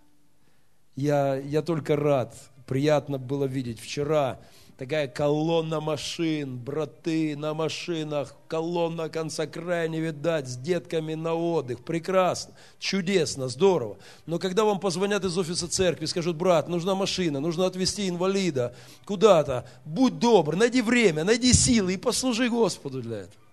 Я, 0.96 1.36
я 1.36 1.62
только 1.62 1.96
рад 1.96 2.34
приятно 2.66 3.18
было 3.18 3.46
видеть 3.46 3.80
вчера 3.80 4.38
такая 4.81 5.09
колонна 5.09 5.78
машин, 5.78 6.57
браты 6.57 7.37
на 7.37 7.53
машинах, 7.53 8.35
колонна 8.49 9.11
конца 9.11 9.47
края 9.47 9.89
не 9.89 10.01
видать, 10.01 10.49
с 10.49 10.57
детками 10.57 11.12
на 11.12 11.35
отдых. 11.35 11.85
Прекрасно, 11.85 12.55
чудесно, 12.78 13.49
здорово. 13.49 13.99
Но 14.24 14.39
когда 14.39 14.64
вам 14.64 14.81
позвонят 14.81 15.22
из 15.22 15.37
офиса 15.37 15.68
церкви, 15.68 16.07
скажут, 16.07 16.39
брат, 16.39 16.66
нужна 16.70 16.95
машина, 16.95 17.41
нужно 17.41 17.66
отвезти 17.66 18.09
инвалида 18.09 18.74
куда-то, 19.05 19.68
будь 19.85 20.18
добр, 20.18 20.57
найди 20.57 20.81
время, 20.81 21.24
найди 21.24 21.53
силы 21.53 21.93
и 21.93 21.99
послужи 21.99 22.49
Господу 22.49 23.03
для 23.03 23.18
этого. 23.18 23.45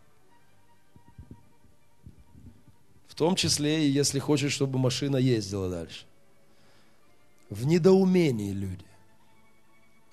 В 3.10 3.16
том 3.16 3.36
числе 3.36 3.86
и 3.86 3.90
если 3.90 4.20
хочешь, 4.20 4.54
чтобы 4.54 4.80
машина 4.80 5.18
ездила 5.18 5.70
дальше. 5.70 6.06
В 7.50 7.66
недоумении 7.66 8.54
люди. 8.54 8.87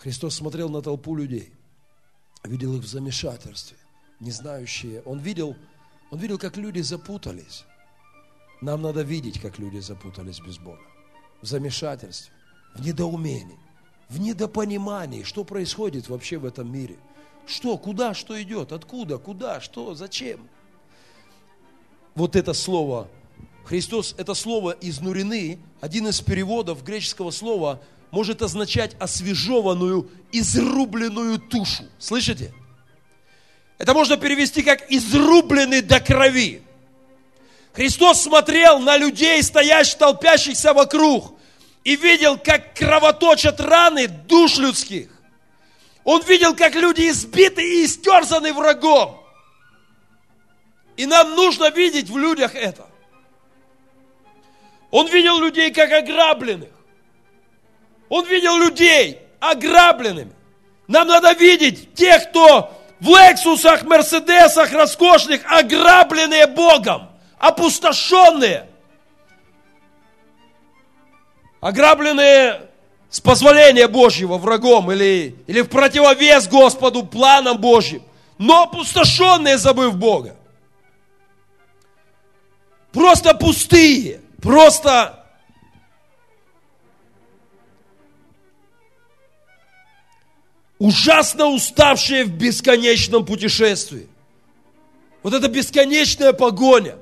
Христос 0.05 0.35
смотрел 0.35 0.69
на 0.69 0.83
толпу 0.83 1.17
людей, 1.17 1.51
видел 2.45 2.77
их 2.77 2.83
в 2.83 2.87
замешательстве, 2.87 3.79
не 4.21 4.33
знающие. 4.33 5.01
Он 5.07 5.19
видел, 5.19 5.57
он 6.11 6.19
видел, 6.19 6.37
как 6.37 6.59
люди 6.59 6.81
запутались. 6.81 7.65
Нам 8.61 8.83
надо 8.83 9.01
видеть, 9.01 9.41
как 9.41 9.59
люди 9.59 9.79
запутались 9.79 10.41
без 10.41 10.59
Бога. 10.59 10.83
В 11.41 11.47
замешательстве, 11.47 12.35
в 12.75 12.85
недоумении, 12.85 13.59
в 14.11 14.21
недопонимании, 14.21 15.23
что 15.23 15.43
происходит 15.43 16.11
вообще 16.11 16.37
в 16.37 16.45
этом 16.45 16.71
мире. 16.71 16.99
Что, 17.47 17.79
куда, 17.79 18.13
что 18.13 18.41
идет, 18.43 18.73
откуда, 18.73 19.17
куда, 19.17 19.63
что, 19.63 19.95
зачем. 19.95 20.51
Вот 22.15 22.37
это 22.37 22.53
слово, 22.53 23.09
Христос, 23.65 24.15
это 24.19 24.35
слово 24.35 24.73
из 24.73 25.01
Нурины, 25.01 25.59
один 25.81 26.09
из 26.09 26.21
переводов 26.21 26.85
греческого 26.85 27.31
слова– 27.31 27.81
может 28.11 28.43
означать 28.43 28.97
освежеванную, 28.99 30.11
изрубленную 30.33 31.39
тушу. 31.39 31.85
Слышите? 31.99 32.55
Это 33.79 33.93
можно 33.95 34.17
перевести 34.17 34.63
как 34.63 34.91
изрубленный 34.91 35.83
до 35.83 36.01
крови. 36.01 36.63
Христос 37.73 38.23
смотрел 38.23 38.79
на 38.79 38.97
людей, 38.97 39.43
стоящих, 39.43 39.99
толпящихся 39.99 40.73
вокруг, 40.73 41.35
и 41.83 41.97
видел, 41.97 42.39
как 42.39 42.75
кровоточат 42.75 43.61
раны 43.61 44.07
душ 44.07 44.59
людских. 44.59 45.11
Он 46.05 46.23
видел, 46.23 46.55
как 46.55 46.75
люди 46.75 47.09
избиты 47.09 47.63
и 47.63 47.85
истерзаны 47.85 48.53
врагом. 48.53 49.21
И 50.97 51.07
нам 51.07 51.35
нужно 51.35 51.71
видеть 51.71 52.09
в 52.09 52.17
людях 52.17 52.55
это. 52.55 52.87
Он 54.91 55.09
видел 55.09 55.41
людей 55.41 55.73
как 55.73 55.91
ограбленных. 55.91 56.71
Он 58.09 58.25
видел 58.27 58.57
людей 58.59 59.21
ограбленными. 59.41 60.33
Нам 60.87 61.09
надо 61.09 61.33
видеть 61.33 61.95
тех, 61.95 62.31
кто 62.31 62.71
в 63.01 63.09
Лексусах, 63.09 63.83
Мерседесах 63.85 64.73
роскошных, 64.73 65.43
ограбленные 65.47 66.47
Богом, 66.47 67.11
опустошенные. 67.39 68.69
Ограбленные 71.61 72.69
с 73.09 73.21
позволения 73.21 73.89
Божьего 73.89 74.39
врагом 74.39 74.91
или, 74.93 75.37
или 75.47 75.61
в 75.63 75.69
противовес 75.69 76.49
Господу 76.49 77.05
планам 77.05 77.59
Божьим, 77.59 78.03
но 78.39 78.65
опустошенные, 78.65 79.57
забыв 79.57 79.97
Бога. 79.97 80.37
Просто 82.93 83.35
пустые, 83.35 84.21
просто 84.43 85.24
ужасно 90.79 91.47
уставшие 91.47 92.25
в 92.25 92.37
бесконечном 92.37 93.25
путешествии. 93.25 94.09
Вот 95.23 95.33
эта 95.33 95.49
бесконечная 95.49 96.33
погоня 96.33 96.97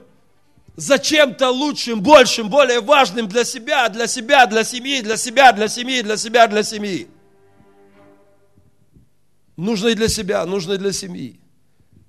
за 0.77 0.99
чем-то 0.99 1.51
лучшим, 1.51 2.03
большим, 2.03 2.49
более 2.49 2.81
важным 2.81 3.29
для 3.29 3.45
себя, 3.45 3.89
для 3.89 4.07
себя, 4.07 4.47
для 4.47 4.65
семьи, 4.65 5.01
для 5.01 5.17
себя, 5.17 5.53
для 5.53 5.69
семьи, 5.69 6.03
для 6.03 6.17
себя, 6.17 6.47
для 6.47 6.63
семьи. 6.63 7.09
Нужно 9.57 9.89
и 9.89 9.95
для 9.95 10.09
себя, 10.09 10.45
нужно 10.47 10.73
и 10.75 10.79
для 10.79 10.93
семьи. 10.93 11.41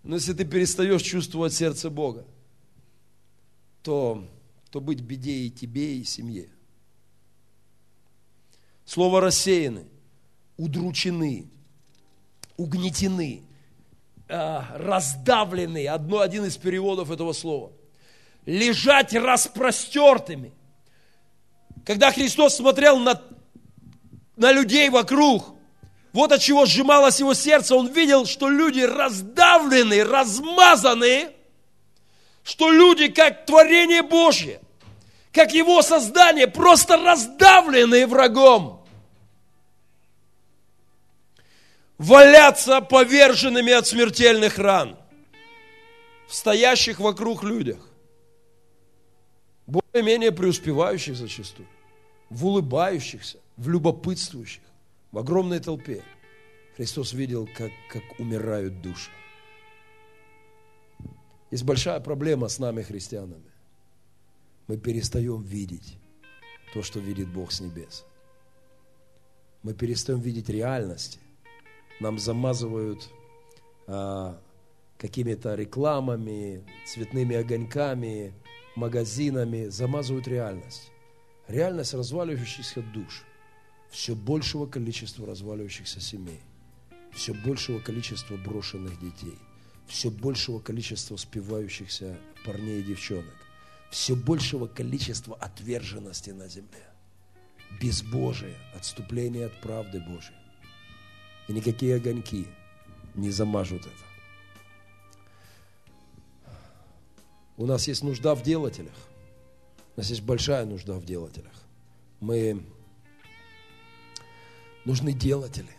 Но 0.03 0.15
если 0.15 0.33
ты 0.33 0.45
перестаешь 0.45 1.01
чувствовать 1.01 1.53
сердце 1.53 1.89
Бога, 1.89 2.25
то, 3.81 4.25
то 4.69 4.79
быть 4.79 5.01
беде 5.01 5.31
и 5.31 5.49
тебе, 5.49 5.97
и 5.97 6.03
семье. 6.03 6.49
Слово 8.85 9.21
рассеяны, 9.21 9.85
удручены, 10.57 11.49
угнетены, 12.57 13.43
а, 14.29 14.65
раздавлены. 14.75 15.87
Одно, 15.87 16.19
один 16.19 16.45
из 16.45 16.57
переводов 16.57 17.11
этого 17.11 17.33
слова. 17.33 17.71
Лежать 18.45 19.13
распростертыми. 19.13 20.51
Когда 21.85 22.11
Христос 22.11 22.55
смотрел 22.55 22.99
на, 22.99 23.21
на 24.35 24.51
людей 24.51 24.89
вокруг, 24.89 25.53
вот 26.13 26.31
от 26.31 26.41
чего 26.41 26.65
сжималось 26.65 27.19
его 27.19 27.33
сердце, 27.33 27.75
он 27.75 27.87
видел, 27.87 28.25
что 28.25 28.47
люди 28.47 28.81
раздавлены, 28.81 30.03
размазаны, 30.03 31.29
что 32.43 32.71
люди, 32.71 33.07
как 33.07 33.45
творение 33.45 34.03
Божье, 34.03 34.61
как 35.31 35.53
его 35.53 35.81
создание, 35.81 36.47
просто 36.47 36.97
раздавлены 36.97 38.05
врагом. 38.05 38.82
Валяться 42.03 42.81
поверженными 42.81 43.71
от 43.71 43.87
смертельных 43.87 44.57
ран 44.57 44.97
в 46.27 46.33
стоящих 46.33 46.99
вокруг 46.99 47.43
людях, 47.43 47.87
более-менее 49.67 50.31
преуспевающих 50.31 51.15
зачастую, 51.15 51.67
в 52.29 52.45
улыбающихся, 52.45 53.39
в 53.55 53.69
любопытствующих, 53.69 54.63
в 55.11 55.17
огромной 55.17 55.59
толпе. 55.59 56.03
Христос 56.75 57.13
видел, 57.13 57.47
как, 57.55 57.71
как 57.89 58.03
умирают 58.19 58.81
души. 58.81 59.11
Есть 61.51 61.63
большая 61.63 61.99
проблема 61.99 62.49
с 62.49 62.59
нами, 62.59 62.81
христианами. 62.81 63.51
Мы 64.67 64.77
перестаем 64.77 65.41
видеть 65.43 65.97
то, 66.73 66.81
что 66.81 66.99
видит 66.99 67.29
Бог 67.29 67.51
с 67.51 67.61
небес. 67.61 68.03
Мы 69.61 69.73
перестаем 69.73 70.19
видеть 70.19 70.49
реальности 70.49 71.19
нам 71.99 72.17
замазывают 72.19 73.09
а, 73.87 74.39
какими-то 74.97 75.55
рекламами, 75.55 76.63
цветными 76.85 77.35
огоньками, 77.35 78.33
магазинами, 78.75 79.67
замазывают 79.67 80.27
реальность. 80.27 80.91
Реальность 81.47 81.93
разваливающихся 81.93 82.81
душ, 82.81 83.23
все 83.89 84.15
большего 84.15 84.65
количества 84.65 85.27
разваливающихся 85.27 85.99
семей, 85.99 86.39
все 87.11 87.33
большего 87.33 87.79
количества 87.79 88.37
брошенных 88.37 88.97
детей, 88.99 89.37
все 89.87 90.09
большего 90.09 90.59
количества 90.59 91.17
спивающихся 91.17 92.17
парней 92.45 92.79
и 92.79 92.83
девчонок, 92.83 93.35
все 93.91 94.15
большего 94.15 94.67
количества 94.67 95.35
отверженности 95.35 96.29
на 96.29 96.47
земле, 96.47 96.87
безбожие, 97.81 98.55
отступление 98.73 99.47
от 99.47 99.61
правды 99.61 99.99
Божьей. 99.99 100.42
И 101.47 101.53
никакие 101.53 101.95
огоньки 101.95 102.47
не 103.15 103.29
замажут 103.29 103.81
это. 103.81 104.13
У 107.57 107.65
нас 107.65 107.87
есть 107.87 108.03
нужда 108.03 108.33
в 108.35 108.41
делателях. 108.43 108.95
У 109.95 109.99
нас 109.99 110.09
есть 110.09 110.23
большая 110.23 110.65
нужда 110.65 110.93
в 110.93 111.05
делателях. 111.05 111.53
Мы 112.19 112.65
нужны 114.85 115.13
делатели. 115.13 115.75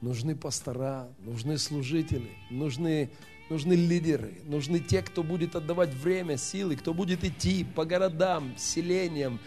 Нужны 0.00 0.36
пастора, 0.36 1.08
нужны 1.20 1.56
служители, 1.56 2.30
нужны, 2.50 3.10
нужны 3.48 3.72
лидеры, 3.72 4.34
нужны 4.44 4.78
те, 4.78 5.02
кто 5.02 5.22
будет 5.22 5.56
отдавать 5.56 5.92
время, 5.94 6.36
силы, 6.36 6.76
кто 6.76 6.92
будет 6.92 7.24
идти 7.24 7.64
по 7.64 7.86
городам, 7.86 8.54
селениям, 8.58 9.40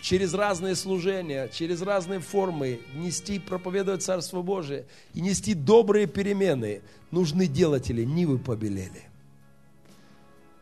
через 0.00 0.34
разные 0.34 0.74
служения, 0.74 1.48
через 1.48 1.82
разные 1.82 2.20
формы 2.20 2.80
нести, 2.94 3.38
проповедовать 3.38 4.02
Царство 4.02 4.42
Божие 4.42 4.86
и 5.14 5.20
нести 5.20 5.54
добрые 5.54 6.06
перемены, 6.06 6.82
нужны 7.10 7.46
делатели, 7.46 8.04
нивы 8.04 8.38
побелели. 8.38 9.08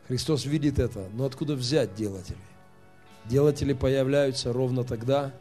Христос 0.08 0.44
видит 0.44 0.78
это, 0.78 1.08
но 1.12 1.24
откуда 1.24 1.54
взять 1.54 1.94
делателей? 1.94 2.38
Делатели 3.26 3.72
появляются 3.72 4.52
ровно 4.52 4.82
тогда, 4.82 5.32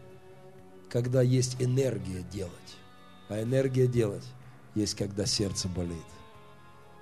когда 0.89 1.21
есть 1.21 1.57
энергия 1.59 2.23
делать. 2.31 2.53
А 3.29 3.41
энергия 3.41 3.87
делать 3.87 4.25
есть, 4.75 4.95
когда 4.95 5.25
сердце 5.25 5.67
болит. 5.67 5.97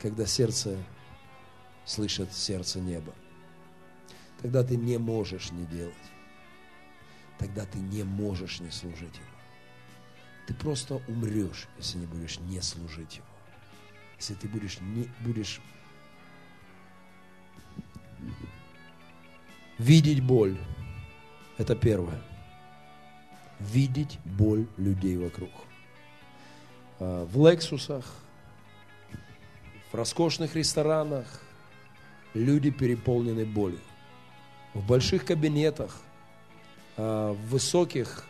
Когда 0.02 0.26
сердце 0.26 0.78
слышит 1.86 2.34
сердце 2.34 2.80
неба. 2.80 3.14
Тогда 4.42 4.64
ты 4.64 4.78
не 4.78 4.98
можешь 4.98 5.52
не 5.52 5.66
делать 5.66 5.94
тогда 7.38 7.66
ты 7.66 7.80
не 7.80 8.04
можешь 8.04 8.60
не 8.60 8.72
служить 8.72 9.16
Ему. 9.16 9.38
Ты 10.48 10.54
просто 10.54 10.96
умрешь, 11.08 11.68
если 11.78 11.98
не 12.00 12.06
будешь 12.06 12.40
не 12.40 12.62
служить 12.62 13.18
Ему. 13.18 13.28
Если 14.18 14.34
ты 14.34 14.48
будешь 14.48 14.80
не 14.80 15.08
будешь 15.20 15.62
видеть 19.78 20.24
боль. 20.24 20.58
Это 21.58 21.76
первое. 21.76 22.22
Видеть 23.60 24.20
боль 24.26 24.68
людей 24.78 25.18
вокруг. 25.18 25.50
А, 27.00 27.26
в 27.26 27.48
Лексусах, 27.48 28.06
в 29.92 29.96
роскошных 29.96 30.56
ресторанах 30.56 31.42
люди 32.34 32.70
переполнены 32.70 33.46
болью. 33.46 33.80
В 34.74 34.86
больших 34.86 35.26
кабинетах, 35.26 36.00
высоких, 36.98 38.26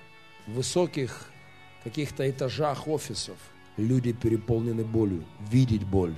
высоких 0.45 1.31
каких-то 1.83 2.29
этажах 2.29 2.87
офисов 2.87 3.37
люди 3.77 4.11
переполнены 4.11 4.83
болью. 4.83 5.23
Видеть 5.49 5.85
боль, 5.85 6.15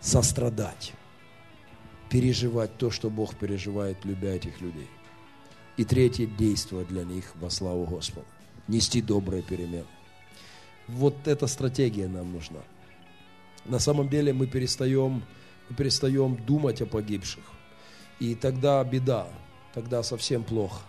сострадать, 0.00 0.92
переживать 2.08 2.76
то, 2.76 2.90
что 2.90 3.10
Бог 3.10 3.36
переживает, 3.36 4.04
любя 4.04 4.34
этих 4.34 4.60
людей. 4.60 4.88
И 5.76 5.84
третье, 5.84 6.26
действовать 6.26 6.88
для 6.88 7.04
них 7.04 7.32
во 7.36 7.50
славу 7.50 7.86
Господа. 7.86 8.26
Нести 8.66 9.00
добрые 9.00 9.42
перемены. 9.42 9.86
Вот 10.88 11.28
эта 11.28 11.46
стратегия 11.46 12.08
нам 12.08 12.32
нужна. 12.32 12.60
На 13.64 13.78
самом 13.78 14.08
деле 14.08 14.32
мы 14.32 14.46
перестаем, 14.46 15.22
мы 15.68 15.76
перестаем 15.76 16.36
думать 16.44 16.82
о 16.82 16.86
погибших. 16.86 17.44
И 18.18 18.34
тогда 18.34 18.82
беда, 18.82 19.28
тогда 19.72 20.02
совсем 20.02 20.42
плохо. 20.42 20.82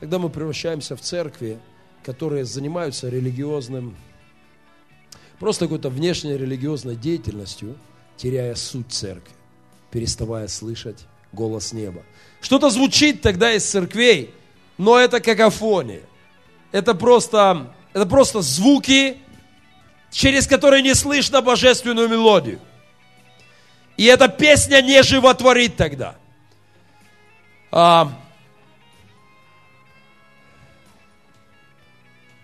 Тогда 0.00 0.18
мы 0.18 0.28
превращаемся 0.28 0.96
в 0.96 1.00
церкви, 1.00 1.58
которые 2.04 2.44
занимаются 2.44 3.08
религиозным, 3.08 3.96
просто 5.38 5.64
какой-то 5.64 5.90
внешней 5.90 6.36
религиозной 6.36 6.96
деятельностью, 6.96 7.76
теряя 8.16 8.54
суть 8.54 8.92
церкви, 8.92 9.34
переставая 9.90 10.48
слышать 10.48 11.06
голос 11.32 11.72
неба. 11.72 12.02
Что-то 12.40 12.70
звучит 12.70 13.22
тогда 13.22 13.52
из 13.52 13.64
церквей, 13.64 14.34
но 14.76 14.98
это 14.98 15.20
какофония. 15.20 16.02
Это 16.70 16.94
просто, 16.94 17.74
это 17.92 18.06
просто 18.06 18.40
звуки, 18.40 19.18
через 20.10 20.46
которые 20.46 20.82
не 20.82 20.94
слышно 20.94 21.42
божественную 21.42 22.08
мелодию. 22.08 22.60
И 23.96 24.04
эта 24.04 24.28
песня 24.28 24.80
не 24.80 25.02
животворит 25.02 25.76
тогда. 25.76 26.16
А, 27.72 28.12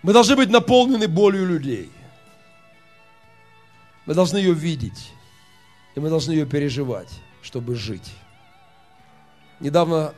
мы 0.05 0.13
должны 0.13 0.35
быть 0.35 0.51
наполнены 0.51 1.07
болью 1.07 1.47
людей. 1.47 1.89
Мы 4.05 4.13
должны 4.13 4.37
ее 4.37 4.53
видеть. 4.53 5.11
И 5.95 5.99
мы 5.99 6.09
должны 6.09 6.31
ее 6.31 6.45
переживать, 6.45 7.09
чтобы 7.41 7.73
жить. 7.73 8.13
Недавно, 9.59 10.13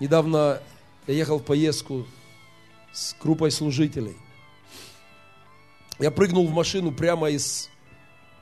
недавно 0.00 0.62
я 1.06 1.12
ехал 1.12 1.38
в 1.38 1.44
поездку 1.44 2.06
с 2.94 3.14
группой 3.20 3.50
служителей. 3.50 4.16
Я 5.98 6.10
прыгнул 6.10 6.46
в 6.46 6.52
машину 6.54 6.90
прямо 6.90 7.28
из, 7.28 7.68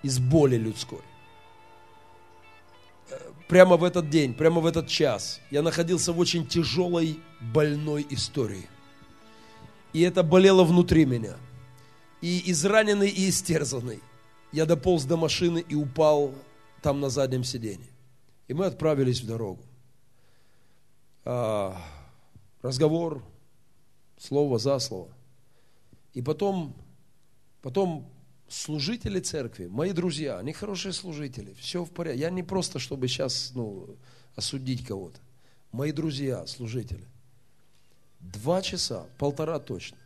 из 0.04 0.20
боли 0.20 0.58
людской. 0.58 1.00
Прямо 3.48 3.76
в 3.76 3.82
этот 3.82 4.10
день, 4.10 4.32
прямо 4.32 4.60
в 4.60 4.66
этот 4.66 4.86
час 4.86 5.40
я 5.50 5.60
находился 5.62 6.12
в 6.12 6.20
очень 6.20 6.46
тяжелой, 6.46 7.18
больной 7.40 8.06
истории. 8.10 8.68
И 9.92 10.00
это 10.00 10.22
болело 10.22 10.64
внутри 10.64 11.04
меня. 11.04 11.36
И 12.20 12.50
израненный, 12.50 13.08
и 13.08 13.28
истерзанный. 13.28 14.00
Я 14.52 14.66
дополз 14.66 15.04
до 15.04 15.16
машины 15.16 15.64
и 15.66 15.74
упал 15.74 16.34
там 16.82 17.00
на 17.00 17.10
заднем 17.10 17.44
сиденье. 17.44 17.90
И 18.48 18.54
мы 18.54 18.66
отправились 18.66 19.20
в 19.20 19.26
дорогу. 19.26 19.62
А, 21.24 21.76
разговор, 22.62 23.22
слово 24.18 24.58
за 24.58 24.78
слово. 24.78 25.08
И 26.14 26.22
потом, 26.22 26.74
потом 27.62 28.10
служители 28.48 29.20
церкви, 29.20 29.66
мои 29.66 29.92
друзья, 29.92 30.38
они 30.38 30.52
хорошие 30.52 30.92
служители, 30.92 31.54
все 31.54 31.84
в 31.84 31.90
порядке. 31.90 32.20
Я 32.20 32.30
не 32.30 32.42
просто, 32.42 32.78
чтобы 32.78 33.08
сейчас 33.08 33.52
ну, 33.54 33.96
осудить 34.34 34.86
кого-то. 34.86 35.20
Мои 35.70 35.92
друзья, 35.92 36.46
служители. 36.46 37.04
Два 38.20 38.62
часа, 38.62 39.06
полтора 39.18 39.58
точно, 39.58 39.98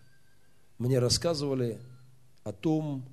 мне 0.78 0.98
рассказывали 0.98 1.80
о 2.44 2.52
том, 2.52 3.04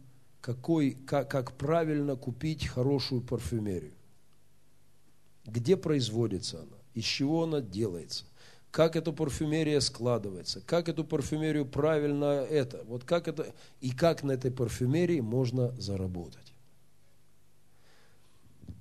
какой, 0.41 0.91
как, 0.91 1.29
как 1.29 1.53
правильно 1.53 2.15
купить 2.15 2.67
хорошую 2.67 3.21
парфюмерию. 3.21 3.93
Где 5.45 5.77
производится 5.77 6.59
она, 6.61 6.77
из 6.93 7.03
чего 7.03 7.43
она 7.43 7.61
делается, 7.61 8.25
как 8.71 8.95
эта 8.95 9.11
парфюмерия 9.11 9.79
складывается, 9.79 10.61
как 10.61 10.89
эту 10.89 11.03
парфюмерию 11.03 11.65
правильно 11.65 12.45
это, 12.49 12.83
вот 12.85 13.03
как 13.03 13.27
это, 13.27 13.53
и 13.81 13.91
как 13.91 14.23
на 14.23 14.33
этой 14.33 14.51
парфюмерии 14.51 15.21
можно 15.21 15.71
заработать. 15.79 16.53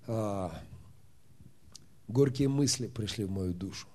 А, 0.06 0.58
горькие 2.06 2.48
мысли 2.48 2.86
пришли 2.86 3.24
в 3.24 3.30
мою 3.30 3.54
душу. 3.54 3.86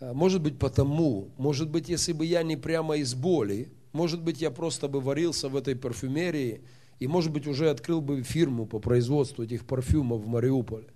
А, 0.00 0.14
может 0.14 0.42
быть 0.42 0.58
потому, 0.58 1.30
может 1.36 1.70
быть, 1.70 1.88
если 1.88 2.12
бы 2.12 2.24
я 2.24 2.42
не 2.42 2.56
прямо 2.56 2.96
из 2.96 3.14
боли, 3.14 3.72
может 3.92 4.22
быть, 4.22 4.40
я 4.40 4.50
просто 4.50 4.88
бы 4.88 5.00
варился 5.00 5.48
в 5.48 5.56
этой 5.56 5.74
парфюмерии, 5.74 6.62
и, 6.98 7.06
может 7.06 7.32
быть, 7.32 7.46
уже 7.46 7.70
открыл 7.70 8.00
бы 8.00 8.22
фирму 8.22 8.66
по 8.66 8.80
производству 8.80 9.44
этих 9.44 9.64
парфюмов 9.64 10.22
в 10.22 10.26
Мариуполе 10.26 10.88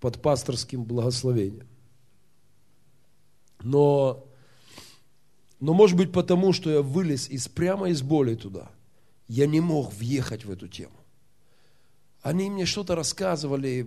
под 0.00 0.22
пасторским 0.22 0.84
благословением. 0.84 1.68
Но, 3.62 4.26
но 5.60 5.74
может 5.74 5.96
быть 5.96 6.12
потому, 6.12 6.52
что 6.52 6.70
я 6.70 6.82
вылез 6.82 7.28
из, 7.28 7.48
прямо 7.48 7.90
из 7.90 8.02
боли 8.02 8.36
туда, 8.36 8.70
я 9.26 9.46
не 9.46 9.60
мог 9.60 9.92
въехать 9.92 10.44
в 10.44 10.50
эту 10.50 10.68
тему. 10.68 10.94
Они 12.22 12.48
мне 12.48 12.64
что-то 12.64 12.94
рассказывали, 12.94 13.86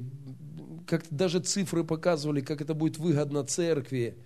как 0.86 1.06
даже 1.10 1.40
цифры 1.40 1.84
показывали, 1.84 2.42
как 2.42 2.62
это 2.62 2.74
будет 2.74 2.98
выгодно 2.98 3.44
церкви, 3.44 4.18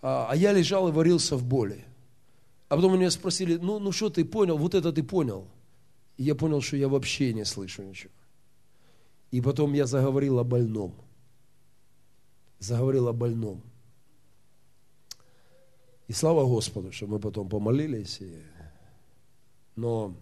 а, 0.00 0.28
а 0.30 0.36
я 0.36 0.52
лежал 0.52 0.88
и 0.88 0.92
варился 0.92 1.36
в 1.36 1.44
боли. 1.44 1.84
А 2.68 2.76
потом 2.76 2.94
меня 2.94 3.10
спросили, 3.10 3.56
ну, 3.56 3.78
ну 3.78 3.92
что 3.92 4.10
ты 4.10 4.24
понял, 4.24 4.58
вот 4.58 4.74
это 4.74 4.92
ты 4.92 5.02
понял. 5.02 5.48
И 6.16 6.24
я 6.24 6.34
понял, 6.34 6.60
что 6.60 6.76
я 6.76 6.88
вообще 6.88 7.32
не 7.32 7.44
слышу 7.44 7.82
ничего. 7.82 8.12
И 9.30 9.40
потом 9.40 9.72
я 9.72 9.86
заговорил 9.86 10.38
о 10.38 10.44
больном. 10.44 10.94
Заговорил 12.58 13.08
о 13.08 13.12
больном. 13.12 13.62
И 16.08 16.12
слава 16.12 16.44
Господу, 16.44 16.92
что 16.92 17.06
мы 17.06 17.18
потом 17.18 17.48
помолились. 17.48 18.20
И... 18.20 18.42
Но, 19.76 20.14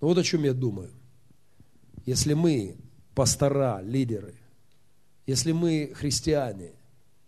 но 0.00 0.08
вот 0.08 0.18
о 0.18 0.22
чем 0.22 0.44
я 0.44 0.54
думаю. 0.54 0.90
Если 2.06 2.32
мы, 2.32 2.76
пастора, 3.14 3.80
лидеры, 3.82 4.34
если 5.26 5.52
мы, 5.52 5.92
христиане, 5.94 6.72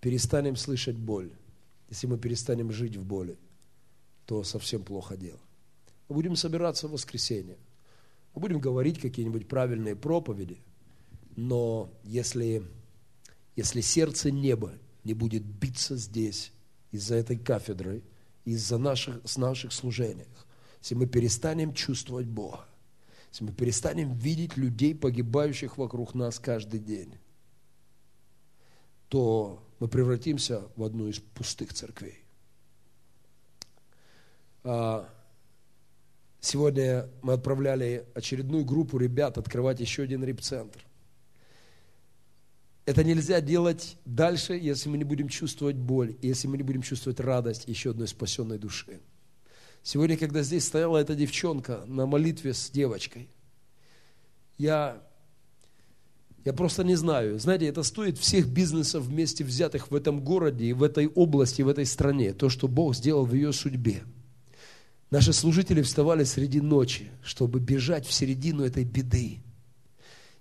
перестанем 0.01 0.57
слышать 0.57 0.97
боль, 0.97 1.31
если 1.91 2.07
мы 2.07 2.19
перестанем 2.19 2.71
жить 2.73 2.97
в 2.97 3.05
боли, 3.05 3.37
то 4.25 4.45
совсем 4.45 4.83
плохо 4.83 5.17
дело. 5.17 5.41
Мы 6.09 6.15
будем 6.15 6.37
собираться 6.37 6.89
в 6.89 6.93
воскресенье. 6.93 7.59
Мы 8.35 8.41
будем 8.41 8.61
говорить 8.61 9.01
какие-нибудь 9.01 9.49
правильные 9.49 9.97
проповеди, 9.97 10.59
но 11.37 11.93
если, 12.05 12.63
если 13.57 13.81
сердце 13.81 14.31
неба 14.31 14.73
не 15.03 15.15
будет 15.15 15.45
биться 15.45 15.97
здесь, 15.97 16.53
из-за 16.93 17.17
этой 17.17 17.39
кафедры, 17.39 18.03
из-за 18.45 18.79
наших, 18.79 19.21
с 19.25 19.37
наших 19.37 19.73
служений, 19.73 20.27
если 20.81 20.95
мы 20.95 21.07
перестанем 21.07 21.75
чувствовать 21.75 22.27
Бога, 22.27 22.67
если 23.31 23.45
мы 23.45 23.53
перестанем 23.53 24.15
видеть 24.15 24.57
людей, 24.57 24.95
погибающих 24.95 25.77
вокруг 25.79 26.15
нас 26.15 26.39
каждый 26.39 26.81
день, 26.81 27.15
то 29.09 29.63
мы 29.81 29.89
превратимся 29.89 30.63
в 30.77 30.85
одну 30.85 31.09
из 31.09 31.19
пустых 31.19 31.73
церквей. 31.73 32.23
А, 34.63 35.09
сегодня 36.41 37.09
мы 37.23 37.33
отправляли 37.33 38.07
очередную 38.15 38.65
группу 38.65 38.99
ребят 38.99 39.39
открывать 39.39 39.81
еще 39.81 40.03
один 40.03 40.23
рип-центр. 40.23 40.85
Это 42.85 43.05
нельзя 43.05 43.41
делать 43.41 43.97
дальше, 44.05 44.55
если 44.55 44.89
мы 44.89 44.99
не 44.99 45.05
будем 45.05 45.29
чувствовать 45.29 45.77
боль, 45.77 46.17
если 46.21 46.47
мы 46.47 46.57
не 46.59 46.63
будем 46.63 46.83
чувствовать 46.83 47.21
радость 47.21 47.67
еще 47.67 47.91
одной 47.91 48.09
спасенной 48.09 48.59
души. 48.59 49.01
Сегодня, 49.83 50.19
когда 50.19 50.43
здесь 50.43 50.67
стояла 50.67 50.99
эта 50.99 51.15
девчонка 51.15 51.85
на 51.87 52.05
молитве 52.05 52.53
с 52.53 52.71
девочкой, 52.71 53.31
я, 54.59 55.03
я 56.45 56.53
просто 56.53 56.85
не 56.85 56.97
знаю. 56.97 57.39
Знаете, 57.39 57.67
это 57.67 57.83
стоит 57.83 58.19
всех 58.19 58.49
бизнесов 58.49 59.05
вместе 59.05 59.45
взятых 59.45 59.91
в 59.91 59.95
этом 59.95 60.21
городе, 60.23 60.73
в 60.75 60.83
этой 60.83 61.07
области, 61.07 61.63
в 61.63 61.69
этой 61.69 61.87
стране, 61.87 62.33
то, 62.33 62.49
что 62.49 62.69
Бог 62.69 62.95
сделал 62.95 63.25
в 63.27 63.35
ее 63.35 63.53
судьбе– 63.53 64.03
Наши 65.11 65.33
служители 65.33 65.83
вставали 65.83 66.23
среди 66.23 66.61
ночи, 66.61 67.11
чтобы 67.23 67.59
бежать 67.59 68.07
в 68.07 68.13
середину 68.13 68.65
этой 68.65 68.85
беды. 68.85 69.41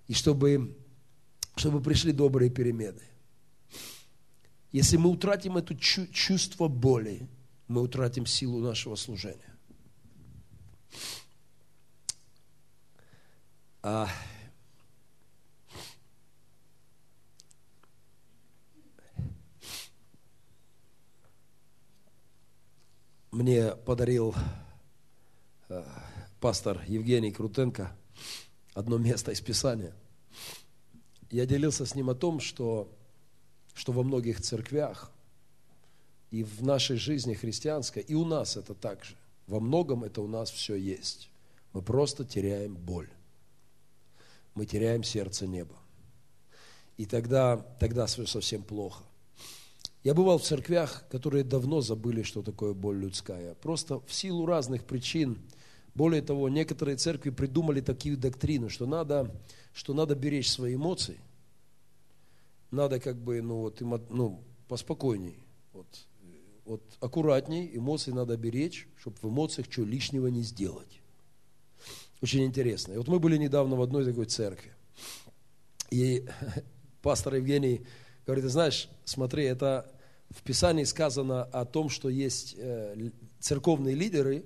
И 0.06 0.14
чтобы, 0.14 0.76
чтобы 1.56 1.80
пришли 1.82 2.12
добрые 2.12 2.50
перемены. 2.50 3.02
Если 4.70 4.96
мы 4.96 5.10
утратим 5.10 5.56
это 5.56 5.74
чувство 5.76 6.68
боли, 6.68 7.28
мы 7.66 7.82
утратим 7.82 8.26
силу 8.26 8.60
нашего 8.60 8.94
служения. 8.94 9.56
А, 13.82 14.08
мне 23.30 23.76
подарил 23.76 24.34
э, 25.68 25.84
пастор 26.40 26.82
Евгений 26.86 27.30
Крутенко 27.30 27.96
одно 28.74 28.98
место 28.98 29.30
из 29.32 29.40
Писания. 29.40 29.94
Я 31.30 31.46
делился 31.46 31.86
с 31.86 31.94
ним 31.94 32.10
о 32.10 32.14
том, 32.14 32.40
что, 32.40 32.92
что 33.74 33.92
во 33.92 34.02
многих 34.02 34.40
церквях 34.40 35.12
и 36.30 36.42
в 36.42 36.62
нашей 36.62 36.96
жизни 36.96 37.34
христианской, 37.34 38.02
и 38.02 38.14
у 38.14 38.24
нас 38.24 38.56
это 38.56 38.74
также, 38.74 39.14
во 39.46 39.60
многом 39.60 40.04
это 40.04 40.20
у 40.22 40.26
нас 40.26 40.50
все 40.50 40.74
есть. 40.74 41.30
Мы 41.72 41.82
просто 41.82 42.24
теряем 42.24 42.74
боль. 42.74 43.08
Мы 44.54 44.66
теряем 44.66 45.04
сердце 45.04 45.46
неба. 45.46 45.76
И 46.96 47.06
тогда, 47.06 47.56
тогда 47.56 48.06
все 48.06 48.26
совсем 48.26 48.62
плохо. 48.62 49.04
Я 50.02 50.14
бывал 50.14 50.38
в 50.38 50.42
церквях, 50.42 51.04
которые 51.10 51.44
давно 51.44 51.82
забыли, 51.82 52.22
что 52.22 52.42
такое 52.42 52.72
боль 52.72 52.98
людская. 52.98 53.54
Просто 53.56 54.00
в 54.00 54.12
силу 54.14 54.46
разных 54.46 54.84
причин. 54.84 55.38
Более 55.94 56.22
того, 56.22 56.48
некоторые 56.48 56.96
церкви 56.96 57.30
придумали 57.30 57.80
такие 57.80 58.16
доктрины, 58.16 58.70
что 58.70 58.86
надо, 58.86 59.34
что 59.74 59.92
надо 59.92 60.14
беречь 60.14 60.50
свои 60.50 60.76
эмоции. 60.76 61.20
Надо 62.70 62.98
как 62.98 63.16
бы, 63.16 63.42
ну 63.42 63.56
вот, 63.56 63.80
ну, 63.80 64.42
поспокойней. 64.68 65.44
Вот, 65.74 65.86
вот 66.64 66.82
аккуратней, 67.00 67.70
эмоции 67.76 68.12
надо 68.12 68.36
беречь, 68.38 68.88
чтобы 68.96 69.18
в 69.20 69.24
эмоциях 69.24 69.70
что 69.70 69.84
лишнего 69.84 70.28
не 70.28 70.42
сделать. 70.42 71.00
Очень 72.22 72.44
интересно. 72.44 72.94
И 72.94 72.96
вот 72.96 73.08
мы 73.08 73.18
были 73.18 73.36
недавно 73.36 73.76
в 73.76 73.82
одной 73.82 74.04
такой 74.06 74.26
церкви. 74.26 74.72
И 75.90 76.26
пастор 77.02 77.34
Евгений 77.34 77.84
Говорит, 78.26 78.44
знаешь, 78.46 78.88
смотри, 79.04 79.44
это 79.44 79.90
в 80.30 80.42
Писании 80.42 80.84
сказано 80.84 81.44
о 81.44 81.64
том, 81.64 81.88
что 81.88 82.08
есть 82.08 82.54
э, 82.56 83.10
церковные 83.40 83.94
лидеры, 83.94 84.44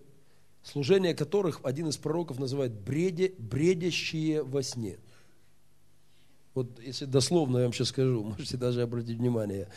служение 0.63 1.15
которых 1.15 1.61
один 1.63 1.89
из 1.89 1.97
пророков 1.97 2.39
называет 2.39 2.73
бреде, 2.73 3.35
бредящие 3.39 4.43
во 4.43 4.63
сне. 4.63 4.99
Вот 6.55 6.81
если 6.81 7.05
дословно 7.05 7.59
я 7.59 7.65
вам 7.65 7.73
сейчас 7.73 7.89
скажу, 7.89 8.25
можете 8.39 8.57
даже 8.57 8.83
обратить 8.83 9.19
внимание. 9.19 9.69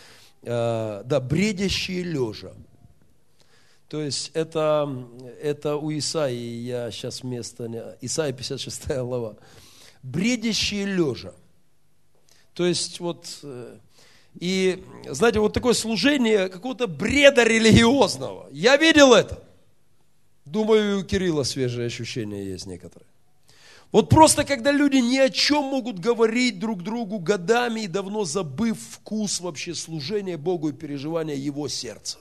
Э, 0.43 1.03
да, 1.05 1.19
бредящие 1.19 2.03
лежа. 2.03 2.53
То 3.89 4.01
есть 4.01 4.31
это, 4.33 5.07
это 5.41 5.77
у 5.77 5.91
Исаии, 5.97 6.61
я 6.61 6.91
сейчас 6.91 7.23
место, 7.23 7.97
Исаия 8.01 8.33
56 8.33 8.87
глава. 8.87 9.37
Бредящие 10.03 10.85
лежа. 10.85 11.33
То 12.53 12.65
есть 12.65 12.99
вот 12.99 13.39
э, 13.43 13.77
и, 14.39 14.83
знаете, 15.09 15.39
вот 15.39 15.53
такое 15.53 15.73
служение 15.73 16.47
какого-то 16.47 16.87
бреда 16.87 17.43
религиозного. 17.43 18.47
Я 18.51 18.77
видел 18.77 19.13
это. 19.13 19.43
Думаю, 20.45 20.99
у 20.99 21.03
Кирилла 21.03 21.43
свежие 21.43 21.87
ощущения 21.87 22.45
есть 22.45 22.67
некоторые. 22.67 23.07
Вот 23.91 24.09
просто 24.09 24.43
когда 24.43 24.71
люди 24.71 24.97
ни 24.97 25.17
о 25.17 25.29
чем 25.29 25.63
могут 25.63 25.99
говорить 25.99 26.59
друг 26.59 26.83
другу 26.83 27.19
годами 27.19 27.81
и 27.81 27.87
давно 27.87 28.25
забыв 28.25 28.77
вкус 28.79 29.39
вообще 29.39 29.73
служения 29.73 30.37
Богу 30.37 30.69
и 30.69 30.73
переживания 30.73 31.35
Его 31.35 31.67
сердца. 31.67 32.19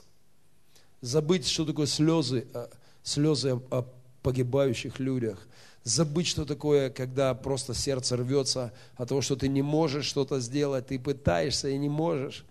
Забыть, 1.01 1.47
что 1.47 1.65
такое 1.65 1.85
слезы, 1.85 2.47
а, 2.53 2.69
слезы 3.03 3.59
о 3.69 3.85
погибающих 4.23 4.99
людях– 4.99 5.47
забыть, 5.83 6.27
что 6.27 6.45
такое, 6.45 6.89
когда 6.89 7.33
просто 7.33 7.73
сердце 7.73 8.17
рвется 8.17 8.73
от 8.95 9.09
того, 9.09 9.21
что 9.21 9.35
ты 9.35 9.47
не 9.47 9.61
можешь 9.61 10.05
что-то 10.05 10.39
сделать, 10.39 10.87
ты 10.87 10.99
пытаешься 10.99 11.69
и 11.69 11.77
не 11.77 11.89
можешь. 11.89 12.45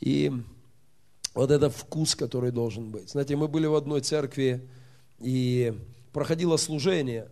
И 0.00 0.32
вот 1.34 1.50
это 1.50 1.70
вкус, 1.70 2.14
который 2.14 2.50
должен 2.50 2.90
быть. 2.90 3.10
Знаете, 3.10 3.36
мы 3.36 3.46
были 3.46 3.66
в 3.66 3.74
одной 3.74 4.00
церкви, 4.00 4.66
и 5.20 5.74
проходило 6.12 6.56
служение, 6.56 7.28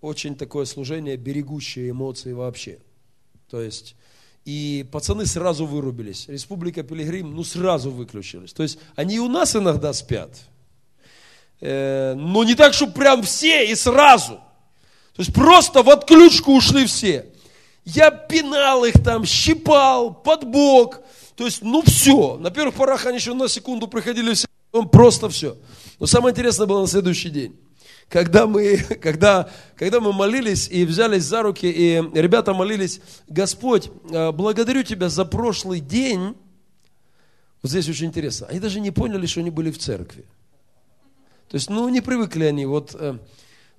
очень 0.00 0.36
такое 0.36 0.66
служение, 0.66 1.16
берегущее 1.16 1.90
эмоции 1.90 2.32
вообще. 2.32 2.78
То 3.48 3.60
есть, 3.62 3.96
и 4.44 4.86
пацаны 4.92 5.26
сразу 5.26 5.66
вырубились. 5.66 6.28
Республика 6.28 6.82
Пилигрим, 6.82 7.34
ну, 7.34 7.44
сразу 7.44 7.90
выключились. 7.90 8.52
То 8.52 8.62
есть, 8.62 8.78
они 8.96 9.16
и 9.16 9.18
у 9.20 9.28
нас 9.28 9.56
иногда 9.56 9.92
спят. 9.92 10.30
Э, 11.60 12.14
но 12.14 12.44
не 12.44 12.54
так, 12.54 12.74
что 12.74 12.86
прям 12.86 13.22
все 13.22 13.70
и 13.70 13.74
сразу– 13.74 14.40
то 15.20 15.22
есть 15.22 15.34
просто 15.34 15.82
в 15.82 15.90
отключку 15.90 16.54
ушли 16.54 16.86
все. 16.86 17.26
Я 17.84 18.10
пинал 18.10 18.86
их 18.86 18.94
там, 19.04 19.26
щипал, 19.26 20.14
под 20.14 20.46
бок. 20.46 21.02
То 21.36 21.44
есть, 21.44 21.60
ну 21.60 21.82
все. 21.82 22.38
На 22.38 22.50
первых 22.50 22.74
порах 22.74 23.04
они 23.04 23.18
еще 23.18 23.34
на 23.34 23.46
секунду 23.46 23.86
приходили 23.86 24.32
все, 24.32 24.46
потом 24.70 24.88
просто 24.88 25.28
все. 25.28 25.58
Но 25.98 26.06
самое 26.06 26.32
интересное 26.32 26.66
было 26.66 26.80
на 26.80 26.86
следующий 26.86 27.28
день. 27.28 27.54
Когда 28.08 28.46
мы, 28.46 28.78
когда, 29.02 29.50
когда 29.76 30.00
мы 30.00 30.14
молились 30.14 30.70
и 30.70 30.86
взялись 30.86 31.24
за 31.24 31.42
руки, 31.42 31.70
и 31.70 32.02
ребята 32.14 32.54
молились, 32.54 33.02
Господь, 33.28 33.90
э, 34.10 34.32
благодарю 34.32 34.84
Тебя 34.84 35.10
за 35.10 35.26
прошлый 35.26 35.80
день. 35.80 36.34
Вот 37.60 37.70
здесь 37.70 37.90
очень 37.90 38.06
интересно. 38.06 38.46
Они 38.46 38.58
даже 38.58 38.80
не 38.80 38.90
поняли, 38.90 39.26
что 39.26 39.40
они 39.40 39.50
были 39.50 39.70
в 39.70 39.76
церкви. 39.76 40.24
То 41.50 41.56
есть, 41.56 41.68
ну, 41.68 41.86
не 41.90 42.00
привыкли 42.00 42.44
они. 42.44 42.64
Вот 42.64 42.96
э, 42.98 43.18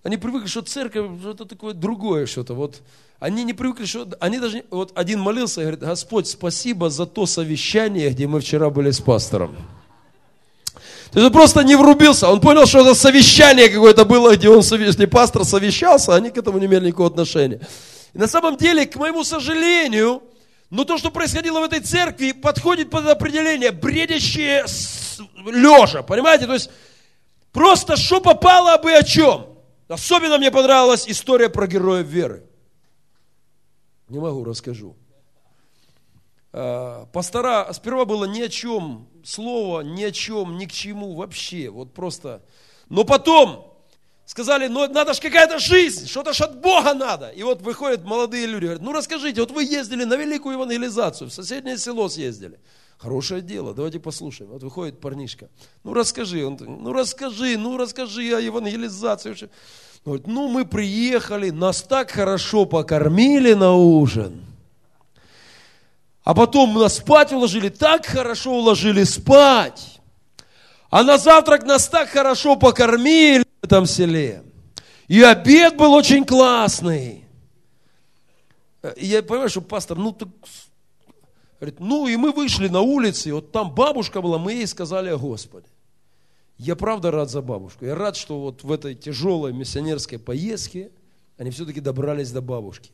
они 0.03 0.17
привыкли, 0.17 0.47
что 0.47 0.61
церковь 0.61 1.19
что-то 1.21 1.45
такое 1.45 1.73
другое 1.73 2.25
что-то. 2.25 2.53
Вот 2.53 2.81
они 3.19 3.43
не 3.43 3.53
привыкли, 3.53 3.85
что 3.85 4.07
они 4.19 4.39
даже 4.39 4.63
вот 4.71 4.91
один 4.95 5.19
молился 5.19 5.61
и 5.61 5.63
говорит: 5.63 5.81
Господь, 5.81 6.27
спасибо 6.27 6.89
за 6.89 7.05
то 7.05 7.25
совещание, 7.25 8.09
где 8.09 8.27
мы 8.27 8.39
вчера 8.39 8.69
были 8.69 8.89
с 8.89 8.99
пастором. 8.99 9.55
То 11.11 11.19
есть 11.19 11.27
он 11.27 11.33
просто 11.33 11.61
не 11.63 11.75
врубился, 11.75 12.29
он 12.29 12.39
понял, 12.39 12.65
что 12.65 12.79
это 12.79 12.95
совещание 12.95 13.67
какое-то 13.67 14.05
было, 14.05 14.35
где 14.35 14.49
он, 14.49 14.61
где 14.61 15.07
пастор 15.07 15.43
совещался, 15.43 16.13
а 16.13 16.15
они 16.15 16.29
к 16.29 16.37
этому 16.37 16.57
не 16.57 16.67
имели 16.67 16.87
никакого 16.87 17.09
отношения. 17.09 17.59
И 18.13 18.17
на 18.17 18.27
самом 18.27 18.55
деле, 18.55 18.85
к 18.85 18.95
моему 18.95 19.25
сожалению, 19.25 20.23
но 20.69 20.85
то, 20.85 20.97
что 20.97 21.11
происходило 21.11 21.59
в 21.59 21.63
этой 21.63 21.81
церкви, 21.81 22.31
подходит 22.31 22.89
под 22.89 23.07
определение 23.07 23.71
бредящие 23.71 24.65
лежа, 25.45 26.01
понимаете? 26.01 26.47
То 26.47 26.53
есть 26.53 26.69
просто 27.51 27.97
что 27.97 28.21
попало 28.21 28.77
бы 28.77 28.93
о 28.93 29.03
чем. 29.03 29.50
Особенно 29.91 30.37
мне 30.37 30.51
понравилась 30.51 31.05
история 31.07 31.49
про 31.49 31.67
героев 31.67 32.07
веры. 32.07 32.45
Не 34.07 34.19
могу, 34.19 34.43
расскажу. 34.45 34.95
А, 36.53 37.05
пастора, 37.07 37.67
сперва 37.73 38.05
было 38.05 38.25
ни 38.25 38.41
о 38.41 38.47
чем, 38.49 39.09
слово 39.23 39.81
ни 39.81 40.03
о 40.03 40.11
чем, 40.11 40.57
ни 40.57 40.65
к 40.65 40.71
чему 40.71 41.15
вообще, 41.15 41.69
вот 41.69 41.93
просто. 41.93 42.41
Но 42.87 43.03
потом 43.03 43.77
сказали, 44.25 44.67
ну 44.67 44.87
надо 44.87 45.13
же 45.13 45.21
какая-то 45.21 45.59
жизнь, 45.59 46.07
что-то 46.07 46.31
ж 46.31 46.41
от 46.41 46.61
Бога 46.61 46.93
надо. 46.93 47.29
И 47.29 47.43
вот 47.43 47.61
выходят 47.61 48.03
молодые 48.05 48.47
люди, 48.47 48.63
говорят, 48.63 48.81
ну 48.81 48.93
расскажите, 48.93 49.41
вот 49.41 49.51
вы 49.51 49.65
ездили 49.65 50.05
на 50.05 50.15
великую 50.15 50.55
евангелизацию, 50.55 51.29
в 51.29 51.33
соседнее 51.33 51.77
село 51.77 52.07
съездили. 52.07 52.59
Хорошее 53.01 53.41
дело, 53.41 53.73
давайте 53.73 53.99
послушаем. 53.99 54.51
Вот 54.51 54.61
выходит 54.61 54.99
парнишка. 54.99 55.49
Ну 55.83 55.95
расскажи, 55.95 56.45
он, 56.45 56.55
ну 56.59 56.93
расскажи, 56.93 57.57
ну 57.57 57.75
расскажи 57.75 58.31
о 58.31 58.39
евангелизации. 58.39 59.31
Он 59.31 59.49
говорит, 60.05 60.27
ну 60.27 60.47
мы 60.47 60.65
приехали, 60.65 61.49
нас 61.49 61.81
так 61.81 62.11
хорошо 62.11 62.65
покормили 62.65 63.53
на 63.53 63.73
ужин. 63.73 64.45
А 66.23 66.35
потом 66.35 66.75
нас 66.75 66.97
спать 66.97 67.31
уложили, 67.33 67.69
так 67.69 68.05
хорошо 68.05 68.51
уложили 68.51 69.03
спать. 69.03 69.99
А 70.91 71.01
на 71.01 71.17
завтрак 71.17 71.63
нас 71.63 71.89
так 71.89 72.07
хорошо 72.07 72.55
покормили 72.55 73.43
в 73.63 73.65
этом 73.65 73.87
селе. 73.87 74.43
И 75.07 75.23
обед 75.23 75.75
был 75.75 75.93
очень 75.93 76.23
классный. 76.23 77.25
И 78.95 79.07
я 79.07 79.23
понимаю, 79.23 79.49
что 79.49 79.61
пастор, 79.61 79.97
ну 79.97 80.11
так 80.11 80.29
Говорит, 81.61 81.79
ну 81.79 82.07
и 82.07 82.15
мы 82.15 82.31
вышли 82.31 82.67
на 82.69 82.81
улицу, 82.81 83.29
и 83.29 83.31
вот 83.33 83.51
там 83.51 83.75
бабушка 83.75 84.19
была, 84.19 84.39
мы 84.39 84.53
ей 84.53 84.65
сказали 84.65 85.09
о 85.09 85.17
Господе. 85.19 85.67
Я 86.57 86.75
правда 86.75 87.11
рад 87.11 87.29
за 87.29 87.43
бабушку. 87.43 87.85
Я 87.85 87.93
рад, 87.93 88.15
что 88.15 88.41
вот 88.41 88.63
в 88.63 88.71
этой 88.71 88.95
тяжелой 88.95 89.53
миссионерской 89.53 90.17
поездке 90.17 90.89
они 91.37 91.51
все-таки 91.51 91.79
добрались 91.79 92.31
до 92.31 92.41
бабушки. 92.41 92.89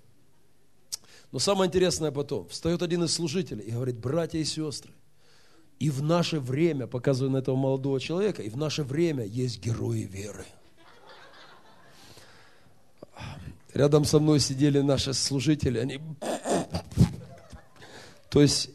Но 1.32 1.40
самое 1.40 1.70
интересное 1.70 2.12
потом, 2.12 2.50
встает 2.50 2.82
один 2.82 3.06
из 3.06 3.14
служителей 3.14 3.64
и 3.64 3.72
говорит, 3.72 4.00
братья 4.00 4.38
и 4.38 4.44
сестры, 4.44 4.92
и 5.80 5.90
в 5.90 6.04
наше 6.04 6.42
время, 6.42 6.88
показывая 6.88 7.32
на 7.32 7.38
этого 7.38 7.56
молодого 7.56 8.02
человека, 8.02 8.42
и 8.42 8.50
в 8.50 8.58
наше 8.58 8.84
время 8.84 9.24
есть 9.24 9.64
герои 9.64 10.02
веры. 10.02 10.46
Рядом 13.74 14.04
со 14.04 14.20
мной 14.20 14.42
сидели 14.42 14.82
наши 14.82 15.14
служители, 15.14 15.80
они 15.80 16.02
то 18.30 18.42
есть, 18.42 18.70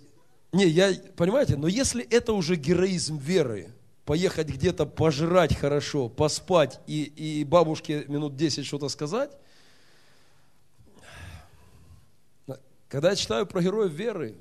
не, 0.53 0.66
я, 0.66 0.92
понимаете, 1.16 1.57
но 1.57 1.68
если 1.68 2.05
это 2.05 2.32
уже 2.32 2.57
героизм 2.57 3.18
веры, 3.18 3.72
поехать 4.05 4.48
где-то 4.48 4.86
пожрать 4.86 5.57
хорошо, 5.57 6.09
поспать 6.09 6.80
и, 6.86 7.03
и 7.03 7.44
бабушке 7.44 8.05
минут 8.09 8.36
10 8.36 8.66
что-то 8.66 8.88
сказать, 8.88 9.30
когда 12.88 13.11
я 13.11 13.16
читаю 13.16 13.46
про 13.46 13.62
героев 13.62 13.92
веры, 13.92 14.36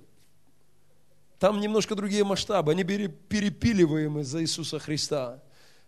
там 1.40 1.60
немножко 1.60 1.96
другие 1.96 2.24
масштабы, 2.24 2.72
они 2.72 2.84
были 2.84 3.08
перепиливаемы 3.08 4.24
за 4.24 4.42
Иисуса 4.42 4.78
Христа. 4.78 5.42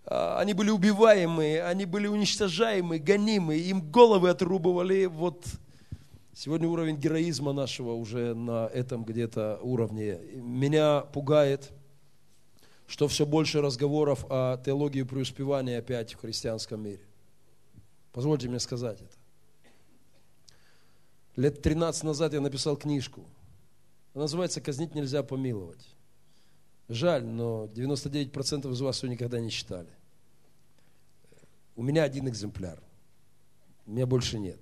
А, 0.06 0.40
они 0.40 0.54
были 0.54 0.70
убиваемы, 0.70 1.60
они 1.62 1.86
были 1.86 2.08
уничтожаемы, 2.08 3.00
гонимы, 3.00 3.58
им 3.58 3.92
головы 3.92 4.30
отрубывали. 4.30 5.06
Вот 5.06 5.46
сегодня 6.34 6.68
уровень 6.68 6.98
героизма 6.98 7.54
нашего 7.54 7.94
уже 7.94 8.34
на 8.34 8.68
этом 8.68 9.04
где-то 9.04 9.60
уровне. 9.62 10.20
Меня 10.36 11.02
пугает, 11.02 11.72
что 12.88 13.08
все 13.08 13.26
больше 13.26 13.62
разговоров 13.62 14.26
о 14.30 14.58
теологии 14.58 15.04
преуспевания 15.04 15.80
опять 15.80 16.14
в 16.14 16.20
христианском 16.20 16.82
мире. 16.82 17.04
Позвольте 18.12 18.50
мне 18.50 18.60
сказать 18.60 19.02
это. 19.02 19.16
Лет 21.36 21.62
13 21.62 22.04
назад 22.04 22.34
я 22.34 22.42
написал 22.42 22.78
книжку. 22.78 23.26
Она 24.14 24.24
называется 24.24 24.62
«Казнить 24.62 24.94
нельзя 24.94 25.24
помиловать». 25.24 25.88
Жаль, 26.90 27.26
но 27.26 27.66
99% 27.74 28.72
из 28.72 28.82
вас 28.82 29.02
ее 29.02 29.10
никогда 29.10 29.40
не 29.40 29.50
читали. 29.50 29.90
У 31.76 31.82
меня 31.82 32.04
один 32.04 32.28
экземпляр. 32.28 32.80
У 33.88 33.92
меня 33.92 34.06
больше 34.06 34.38
нет. 34.38 34.60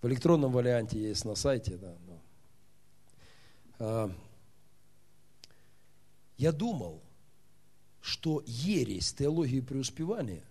В 0.00 0.06
электронном 0.06 0.52
варианте 0.52 1.00
есть 1.00 1.24
на 1.24 1.34
сайте, 1.34 1.76
да. 1.76 1.96
А, 3.80 4.10
я 6.36 6.52
думал, 6.52 7.02
что 8.00 8.42
ересь 8.46 9.12
теологии 9.12 9.60
преуспевания, 9.60 10.44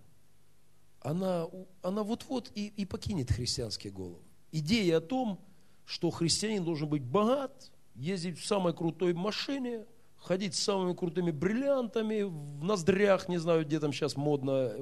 она, 1.00 1.46
она 1.82 2.02
вот-вот 2.02 2.50
и, 2.54 2.68
и 2.76 2.84
покинет 2.84 3.30
христианские 3.30 3.92
головы. 3.92 4.22
Идея 4.52 4.98
о 4.98 5.00
том, 5.00 5.40
что 5.84 6.10
христианин 6.10 6.64
должен 6.64 6.88
быть 6.88 7.02
богат, 7.02 7.70
ездить 7.94 8.38
в 8.38 8.46
самой 8.46 8.74
крутой 8.74 9.14
машине– 9.14 9.86
ходить 10.20 10.54
с 10.54 10.62
самыми 10.62 10.94
крутыми 10.94 11.30
бриллиантами 11.30 12.22
в 12.22 12.64
ноздрях, 12.64 13.28
не 13.28 13.38
знаю, 13.38 13.64
где 13.64 13.80
там 13.80 13.92
сейчас 13.92 14.16
модно. 14.16 14.72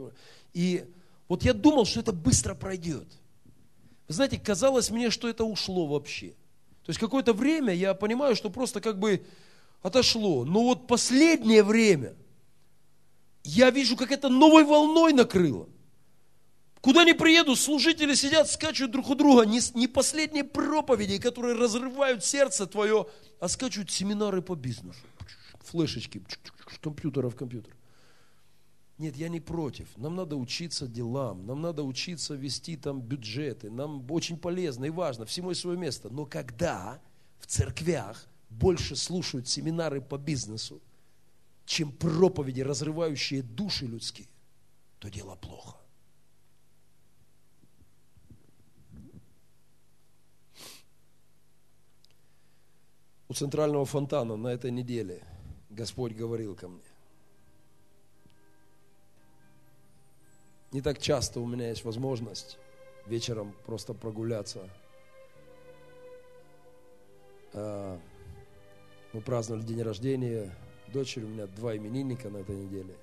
И 0.53 0.85
вот 1.29 1.43
я 1.45 1.53
думал, 1.53 1.85
что 1.85 2.01
это 2.01 2.13
быстро 2.13 2.55
пройдет. 2.55 3.07
Вы 4.09 4.15
знаете, 4.15 4.39
казалось 4.39 4.91
мне, 4.91 5.11
что 5.11 5.29
это 5.29 5.45
ушло 5.45 5.87
вообще. 5.87 6.31
То 6.85 6.91
есть 6.91 7.01
какое-то 7.01 7.33
время 7.33 7.75
я 7.75 7.95
понимаю, 7.95 8.37
что 8.37 8.51
просто 8.51 8.81
как 8.81 8.99
бы 8.99 9.25
отошло. 9.83 10.45
Но 10.45 10.63
вот 10.63 10.87
последнее 10.87 11.63
время 11.63 12.15
я 13.43 13.71
вижу, 13.71 13.97
как 13.97 14.13
это 14.13 14.29
новой 14.29 14.65
волной 14.65 15.13
накрыло. 15.13 15.69
Куда 16.81 17.05
ни 17.05 17.13
приеду, 17.13 17.57
служители 17.57 18.15
сидят, 18.15 18.49
скачут 18.49 18.93
друг 18.93 19.11
у 19.11 19.17
друга. 19.17 19.45
Не, 19.45 19.61
не 19.75 19.89
последние 19.89 20.45
проповеди, 20.45 21.19
которые 21.19 21.57
разрывают 21.57 22.25
сердце 22.25 22.67
твое, 22.67 23.07
а 23.41 23.49
скачут 23.49 23.91
семинары 23.91 24.41
по 24.41 24.55
бизнесу 24.55 25.01
флешечки, 25.67 26.23
компьютера 26.81 27.29
в 27.29 27.37
компьютер. 27.37 27.76
Нет, 28.99 29.17
я 29.17 29.29
не 29.29 29.41
против. 29.41 29.89
Нам 29.97 30.17
надо 30.17 30.37
учиться 30.37 30.87
делам, 30.87 31.47
нам 31.47 31.61
надо 31.61 31.83
учиться 31.83 32.35
вести 32.35 32.77
там 32.77 33.01
бюджеты, 33.01 33.71
нам 33.71 34.11
очень 34.11 34.39
полезно 34.39 34.87
и 34.87 34.91
важно, 34.91 35.27
всему 35.27 35.53
свое 35.55 35.77
место. 35.77 36.09
Но 36.09 36.25
когда 36.25 37.01
в 37.39 37.47
церквях 37.47 38.27
больше 38.49 38.97
слушают 38.97 39.49
семинары 39.49 40.01
по 40.01 40.17
бизнесу, 40.17 40.81
чем 41.67 41.93
проповеди, 41.93 42.63
разрывающие 42.63 43.43
души 43.43 43.87
людские, 43.87 44.29
то 44.99 45.11
дело 45.11 45.35
плохо. 45.35 45.77
У 53.29 53.35
центрального 53.35 53.85
фонтана 53.85 54.37
на 54.37 54.49
этой 54.49 54.71
неделе– 54.71 55.23
Господь 55.77 56.15
говорил 56.15 56.55
ко 56.55 56.69
мне. 56.69 56.86
Не 60.73 60.81
так 60.81 60.99
часто 60.99 61.41
у 61.41 61.47
меня 61.47 61.69
есть 61.69 61.85
возможность 61.85 62.59
вечером 63.07 63.55
просто 63.67 63.95
прогуляться. 63.95 64.69
А, 67.53 68.01
мы 69.13 69.21
праздновали 69.21 69.63
день 69.63 69.83
рождения 69.83 70.55
дочери, 70.93 71.25
у 71.25 71.29
меня 71.29 71.47
два 71.47 71.77
именинника 71.77 72.29
на 72.29 72.39
этой 72.39 72.57
неделе. 72.57 72.95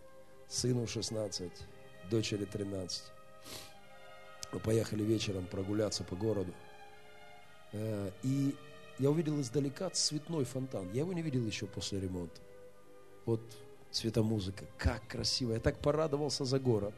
Сыну 0.47 0.87
16, 0.87 1.51
дочери 2.09 2.45
13. 2.45 3.03
Мы 4.51 4.59
поехали 4.59 5.03
вечером 5.03 5.47
прогуляться 5.47 6.03
по 6.03 6.15
городу. 6.15 6.53
А, 7.73 8.11
и 8.23 8.55
я 8.99 9.09
увидел 9.09 9.39
издалека 9.39 9.89
цветной 9.89 10.45
фонтан. 10.45 10.91
Я 10.91 11.01
его 11.01 11.13
не 11.13 11.21
видел 11.21 11.45
еще 11.45 11.65
после 11.65 11.99
ремонта 11.99 12.41
вот 13.25 13.41
цветомузыка, 13.91 14.65
как 14.77 15.07
красиво. 15.07 15.53
Я 15.53 15.59
так 15.59 15.79
порадовался 15.79 16.45
за 16.45 16.59
город. 16.59 16.93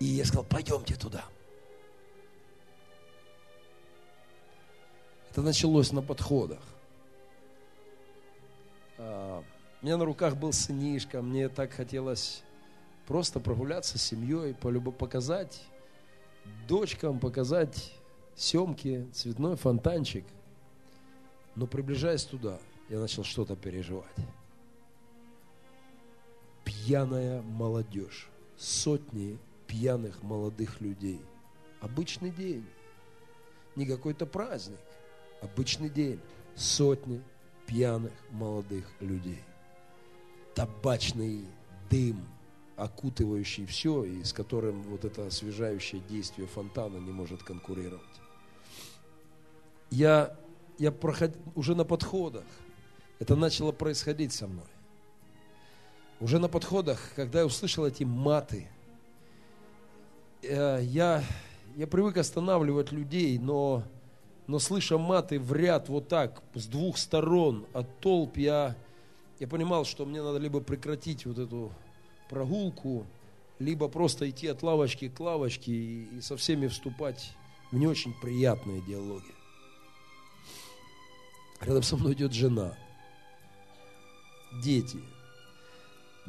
И 0.00 0.06
я 0.06 0.24
сказал, 0.24 0.44
пойдемте 0.44 0.96
туда. 0.96 1.24
Это 5.30 5.42
началось 5.42 5.92
на 5.92 6.02
подходах. 6.02 6.62
А, 8.98 9.44
у 9.80 9.84
меня 9.84 9.96
на 9.96 10.04
руках 10.04 10.36
был 10.36 10.52
сынишка, 10.52 11.22
мне 11.22 11.48
так 11.48 11.72
хотелось 11.72 12.42
просто 13.06 13.38
прогуляться 13.38 13.96
с 13.98 14.02
семьей, 14.02 14.54
показать 14.54 15.62
дочкам, 16.66 17.20
показать 17.20 17.92
съемки, 18.34 19.06
цветной 19.12 19.54
фонтанчик. 19.56 20.24
Но 21.54 21.68
приближаясь 21.68 22.24
туда, 22.24 22.58
я 22.88 22.98
начал 22.98 23.22
что-то 23.22 23.54
переживать 23.54 24.16
пьяная 26.90 27.42
молодежь, 27.42 28.28
сотни 28.56 29.38
пьяных 29.70 30.24
молодых 30.24 30.80
людей. 30.80 31.20
Обычный 31.80 32.30
день, 32.30 32.66
не 33.76 33.86
какой-то 33.86 34.26
праздник, 34.26 34.80
обычный 35.40 35.88
день, 35.88 36.20
сотни 36.56 37.22
пьяных 37.66 38.12
молодых 38.32 38.84
людей. 38.98 39.44
Табачный 40.56 41.44
дым, 41.88 42.26
окутывающий 42.74 43.64
все, 43.64 44.02
и 44.02 44.24
с 44.24 44.32
которым 44.32 44.82
вот 44.82 45.04
это 45.04 45.28
освежающее 45.28 46.02
действие 46.08 46.48
фонтана 46.48 46.98
не 46.98 47.12
может 47.12 47.44
конкурировать. 47.44 48.02
Я, 49.90 50.36
я 50.78 50.90
проход... 50.90 51.36
уже 51.54 51.76
на 51.76 51.84
подходах, 51.84 52.44
это 53.20 53.36
начало 53.36 53.70
происходить 53.70 54.32
со 54.32 54.48
мной 54.48 54.66
уже 56.20 56.38
на 56.38 56.48
подходах, 56.48 57.00
когда 57.16 57.40
я 57.40 57.46
услышал 57.46 57.86
эти 57.86 58.04
маты, 58.04 58.68
э, 60.42 60.80
я, 60.82 61.24
я 61.76 61.86
привык 61.86 62.16
останавливать 62.16 62.92
людей, 62.92 63.38
но, 63.38 63.82
но 64.46 64.58
слыша 64.58 64.98
маты 64.98 65.38
в 65.38 65.52
ряд 65.52 65.88
вот 65.88 66.08
так, 66.08 66.42
с 66.54 66.66
двух 66.66 66.98
сторон 66.98 67.66
от 67.72 68.00
толп, 68.00 68.36
я, 68.36 68.76
я 69.38 69.48
понимал, 69.48 69.84
что 69.84 70.04
мне 70.04 70.22
надо 70.22 70.38
либо 70.38 70.60
прекратить 70.60 71.26
вот 71.26 71.38
эту 71.38 71.72
прогулку, 72.28 73.06
либо 73.58 73.88
просто 73.88 74.28
идти 74.28 74.46
от 74.46 74.62
лавочки 74.62 75.08
к 75.08 75.20
лавочке 75.20 75.72
и, 75.72 76.04
и 76.16 76.20
со 76.20 76.36
всеми 76.36 76.66
вступать 76.66 77.32
в 77.70 77.76
не 77.76 77.86
очень 77.86 78.14
приятные 78.20 78.82
диалоги. 78.82 79.34
Рядом 81.60 81.82
со 81.82 81.96
мной 81.96 82.14
идет 82.14 82.32
жена, 82.32 82.74
дети– 84.62 84.98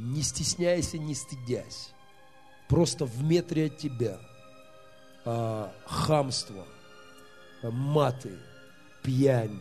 не 0.02 0.22
стесняйся, 0.22 0.98
не 0.98 1.16
стыдясь. 1.16 1.92
Просто 2.72 3.06
в 3.06 3.22
метре 3.22 3.66
от 3.66 3.78
тебя 3.78 4.18
а, 5.26 5.74
хамство, 5.86 6.66
маты, 7.62 8.32
пьянь, 9.04 9.60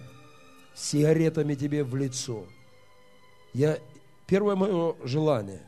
сигаретами 0.76 1.56
тебе 1.56 1.82
в 1.82 1.96
лицо. 1.96 2.46
Я, 3.52 3.80
первое 4.28 4.54
мое 4.54 4.94
желание, 5.02 5.61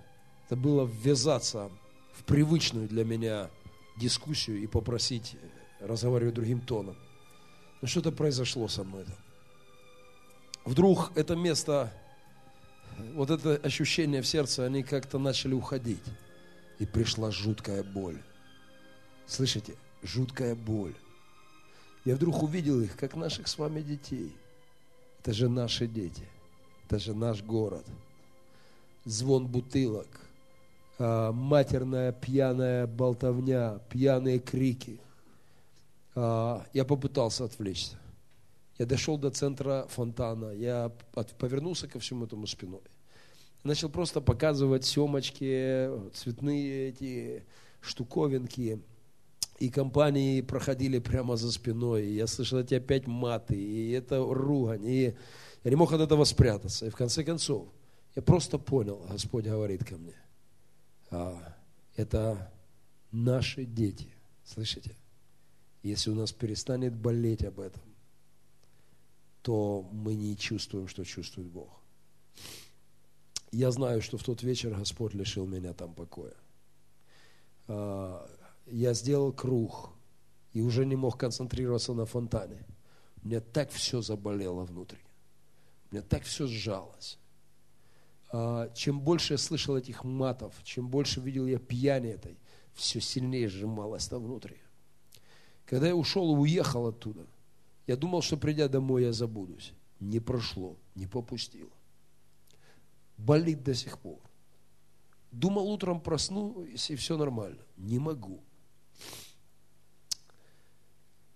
это 0.46 0.54
было 0.54 0.84
ввязаться 0.84 1.68
в 2.12 2.22
привычную 2.22 2.86
для 2.86 3.04
меня 3.04 3.50
дискуссию 3.96 4.62
и 4.62 4.68
попросить 4.68 5.34
разговаривать 5.80 6.34
другим 6.34 6.60
тоном. 6.60 6.96
Но 7.80 7.88
что-то 7.88 8.12
произошло 8.12 8.68
со 8.68 8.84
мной 8.84 9.04
там. 9.04 9.16
Вдруг 10.64 11.10
это 11.16 11.34
место 11.34 11.92
вот 13.14 13.30
это 13.30 13.56
ощущение 13.64 14.22
в 14.22 14.28
сердце, 14.28 14.64
они 14.64 14.84
как-то 14.84 15.18
начали 15.18 15.54
уходить. 15.54 16.04
И 16.82 16.86
пришла 16.86 17.30
жуткая 17.30 17.84
боль. 17.84 18.20
Слышите? 19.26 19.76
жуткая 20.02 20.56
боль. 20.56 20.96
Я 22.04 22.16
вдруг 22.16 22.42
увидел 22.42 22.80
их, 22.80 22.96
как 22.96 23.14
наших 23.14 23.46
с 23.46 23.56
вами 23.56 23.82
детей. 23.82 24.36
Это 25.20 25.32
же 25.32 25.48
наши 25.48 25.86
дети. 25.86 26.26
Это 26.84 26.98
же 26.98 27.14
наш 27.14 27.40
город. 27.44 27.86
Звон 29.04 29.46
бутылок, 29.46 30.08
а, 30.98 31.30
матерная 31.30 32.10
пьяная 32.10 32.88
болтовня, 32.88 33.78
пьяные 33.88 34.40
крики. 34.40 35.00
А, 36.16 36.66
я 36.72 36.84
попытался 36.84 37.44
отвлечься. 37.44 37.96
Я 38.76 38.86
дошел 38.86 39.16
до 39.18 39.30
центра 39.30 39.86
фонтана, 39.88 40.50
я 40.50 40.90
повернулся 41.38 41.86
ко 41.86 42.00
всему 42.00 42.24
этому 42.24 42.48
спиной. 42.48 42.82
Начал 43.64 43.88
просто 43.88 44.20
показывать 44.20 44.84
семочки, 44.84 45.88
цветные 46.14 46.88
эти 46.88 47.44
штуковинки. 47.80 48.82
И 49.58 49.70
компании 49.70 50.40
проходили 50.40 50.98
прямо 50.98 51.36
за 51.36 51.52
спиной. 51.52 52.06
И 52.06 52.14
я 52.14 52.26
слышал 52.26 52.58
эти 52.58 52.74
опять 52.74 53.06
маты, 53.06 53.54
и 53.54 53.90
это 53.92 54.18
ругань. 54.18 54.84
И 54.84 55.14
я 55.62 55.70
не 55.70 55.76
мог 55.76 55.92
от 55.92 56.00
этого 56.00 56.24
спрятаться. 56.24 56.86
И 56.86 56.90
в 56.90 56.96
конце 56.96 57.22
концов, 57.22 57.68
я 58.16 58.22
просто 58.22 58.58
понял, 58.58 59.06
Господь 59.08 59.44
говорит 59.44 59.84
ко 59.84 59.96
мне, 59.96 60.16
а, 61.10 61.56
это 61.94 62.52
наши 63.12 63.64
дети. 63.64 64.12
Слышите? 64.44 64.96
Если 65.82 66.10
у 66.10 66.14
нас 66.14 66.32
перестанет 66.32 66.94
болеть 66.94 67.44
об 67.44 67.60
этом, 67.60 67.82
то 69.42 69.88
мы 69.92 70.14
не 70.14 70.36
чувствуем, 70.36 70.88
что 70.88 71.04
чувствует 71.04 71.48
Бог. 71.48 71.81
Я 73.52 73.70
знаю, 73.70 74.00
что 74.00 74.16
в 74.16 74.24
тот 74.24 74.42
вечер 74.42 74.74
Господь 74.74 75.12
лишил 75.12 75.46
меня 75.46 75.74
там 75.74 75.92
покоя. 75.94 76.34
А, 77.68 78.26
я 78.66 78.94
сделал 78.94 79.30
круг 79.30 79.90
и 80.54 80.62
уже 80.62 80.86
не 80.86 80.96
мог 80.96 81.18
концентрироваться 81.18 81.92
на 81.92 82.06
фонтане. 82.06 82.64
Мне 83.22 83.40
так 83.40 83.70
все 83.70 84.00
заболело 84.00 84.64
внутри. 84.64 85.00
Мне 85.90 86.00
так 86.00 86.22
все 86.22 86.46
сжалось. 86.46 87.18
А, 88.32 88.72
чем 88.74 89.00
больше 89.00 89.34
я 89.34 89.38
слышал 89.38 89.76
этих 89.76 90.02
матов, 90.02 90.54
чем 90.64 90.88
больше 90.88 91.20
видел 91.20 91.46
я 91.46 91.58
пьяни 91.58 92.08
этой, 92.08 92.38
все 92.72 93.02
сильнее 93.02 93.48
сжималось 93.48 94.08
там 94.08 94.24
внутри. 94.24 94.56
Когда 95.66 95.88
я 95.88 95.94
ушел 95.94 96.34
и 96.34 96.38
уехал 96.38 96.86
оттуда, 96.86 97.26
я 97.86 97.96
думал, 97.96 98.22
что 98.22 98.38
придя 98.38 98.68
домой, 98.68 99.02
я 99.02 99.12
забудусь. 99.12 99.72
Не 100.00 100.20
прошло, 100.20 100.78
не 100.94 101.06
попустило. 101.06 101.70
Болит 103.26 103.62
до 103.62 103.72
сих 103.72 103.98
пор. 103.98 104.18
Думал, 105.30 105.68
утром 105.70 106.00
проснусь, 106.00 106.90
и 106.90 106.96
все 106.96 107.16
нормально. 107.16 107.62
Не 107.76 108.00
могу. 108.00 108.42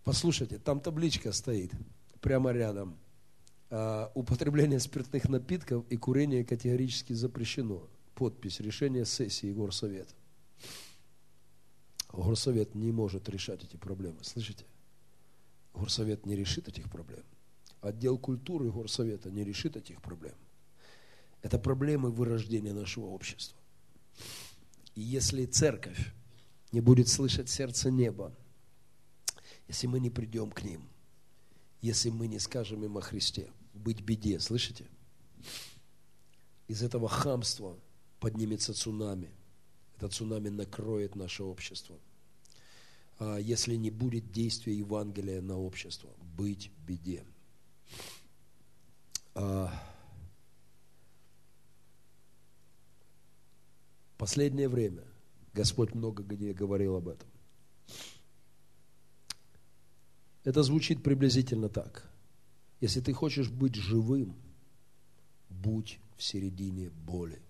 Послушайте, 0.02 0.58
там 0.58 0.80
табличка 0.80 1.30
стоит 1.30 1.70
прямо 2.20 2.50
рядом. 2.50 2.98
А, 3.70 4.10
употребление 4.14 4.80
спиртных 4.80 5.28
напитков 5.28 5.86
и 5.88 5.96
курение 5.96 6.44
категорически 6.44 7.12
запрещено. 7.12 7.88
Подпись 8.16 8.58
решения 8.58 9.04
сессии 9.04 9.52
Горсовета. 9.52 10.14
Горсовет 12.12 12.74
не 12.74 12.90
может 12.90 13.28
решать 13.28 13.62
эти 13.62 13.76
проблемы. 13.76 14.24
Слышите? 14.24 14.64
Горсовет 15.72 16.26
не 16.26 16.34
решит 16.34 16.66
этих 16.66 16.90
проблем. 16.90 17.22
Отдел 17.80 18.18
культуры 18.18 18.72
Горсовета 18.72 19.30
не 19.30 19.44
решит 19.44 19.76
этих 19.76 20.02
проблем. 20.02 20.34
Это 21.46 21.60
проблемы 21.60 22.10
вырождения 22.10 22.74
нашего 22.74 23.06
общества. 23.06 23.56
И 24.96 25.00
если 25.00 25.46
церковь 25.46 26.12
не 26.72 26.80
будет 26.80 27.06
слышать 27.06 27.48
сердце 27.48 27.88
неба, 27.88 28.34
если 29.68 29.86
мы 29.86 30.00
не 30.00 30.10
придем 30.10 30.50
к 30.50 30.64
ним, 30.64 30.88
если 31.82 32.10
мы 32.10 32.26
не 32.26 32.40
скажем 32.40 32.84
им 32.84 32.98
о 32.98 33.00
Христе, 33.00 33.48
быть 33.74 34.00
беде, 34.00 34.40
слышите? 34.40 34.88
Из 36.66 36.82
этого 36.82 37.08
хамства 37.08 37.78
поднимется 38.18 38.74
цунами. 38.74 39.30
Это 39.96 40.08
цунами 40.08 40.48
накроет 40.48 41.14
наше 41.14 41.44
общество. 41.44 41.96
А 43.20 43.36
если 43.36 43.76
не 43.76 43.92
будет 43.92 44.32
действия 44.32 44.76
Евангелия 44.76 45.40
на 45.40 45.56
общество, 45.56 46.10
быть 46.36 46.72
беде. 46.88 47.24
Последнее 54.26 54.68
время 54.68 55.04
Господь 55.54 55.94
много 55.94 56.24
где 56.24 56.52
говорил 56.52 56.96
об 56.96 57.06
этом. 57.06 57.28
Это 60.42 60.64
звучит 60.64 61.04
приблизительно 61.04 61.68
так. 61.68 62.10
Если 62.80 63.00
ты 63.00 63.12
хочешь 63.12 63.48
быть 63.48 63.76
живым, 63.76 64.34
будь 65.48 66.00
в 66.16 66.24
середине 66.24 66.90
боли. 66.90 67.40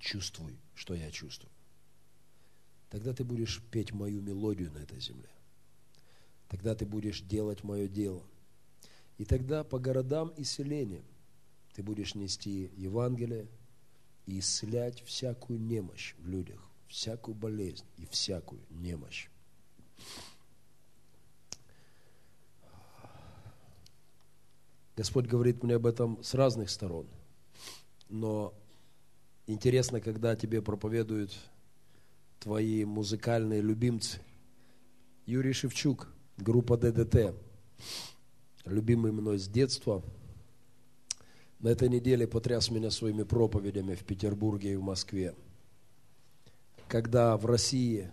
Чувствуй, 0.00 0.58
что 0.74 0.94
я 0.94 1.12
чувствую. 1.12 1.52
Тогда 2.88 3.14
ты 3.14 3.22
будешь 3.22 3.62
петь 3.70 3.92
мою 3.92 4.22
мелодию 4.22 4.72
на 4.72 4.78
этой 4.78 4.98
земле. 4.98 5.30
Тогда 6.48 6.74
ты 6.74 6.84
будешь 6.84 7.20
делать 7.20 7.62
мое 7.62 7.86
дело. 7.86 8.24
И 9.16 9.24
тогда 9.24 9.62
по 9.62 9.78
городам 9.78 10.30
и 10.30 10.42
селениям 10.42 11.04
ты 11.72 11.84
будешь 11.84 12.16
нести 12.16 12.72
Евангелие 12.76 13.46
и 14.30 14.38
исцелять 14.38 15.02
всякую 15.02 15.60
немощь 15.60 16.14
в 16.18 16.28
людях, 16.28 16.60
всякую 16.86 17.34
болезнь 17.34 17.84
и 17.96 18.06
всякую 18.06 18.60
немощь. 18.70 19.28
Господь 24.96 25.26
говорит 25.26 25.64
мне 25.64 25.74
об 25.74 25.86
этом 25.86 26.22
с 26.22 26.34
разных 26.34 26.70
сторон. 26.70 27.08
Но 28.08 28.54
интересно, 29.48 30.00
когда 30.00 30.36
тебе 30.36 30.62
проповедуют 30.62 31.36
твои 32.38 32.84
музыкальные 32.84 33.62
любимцы. 33.62 34.20
Юрий 35.26 35.52
Шевчук, 35.52 36.08
группа 36.36 36.76
ДДТ, 36.76 37.34
любимый 38.64 39.10
мной 39.10 39.38
с 39.38 39.48
детства. 39.48 40.04
На 41.60 41.68
этой 41.68 41.88
неделе 41.88 42.26
потряс 42.26 42.70
меня 42.70 42.90
своими 42.90 43.22
проповедями 43.22 43.94
в 43.94 44.04
Петербурге 44.04 44.72
и 44.72 44.76
в 44.76 44.82
Москве. 44.82 45.34
Когда 46.88 47.36
в 47.36 47.46
России 47.46 48.10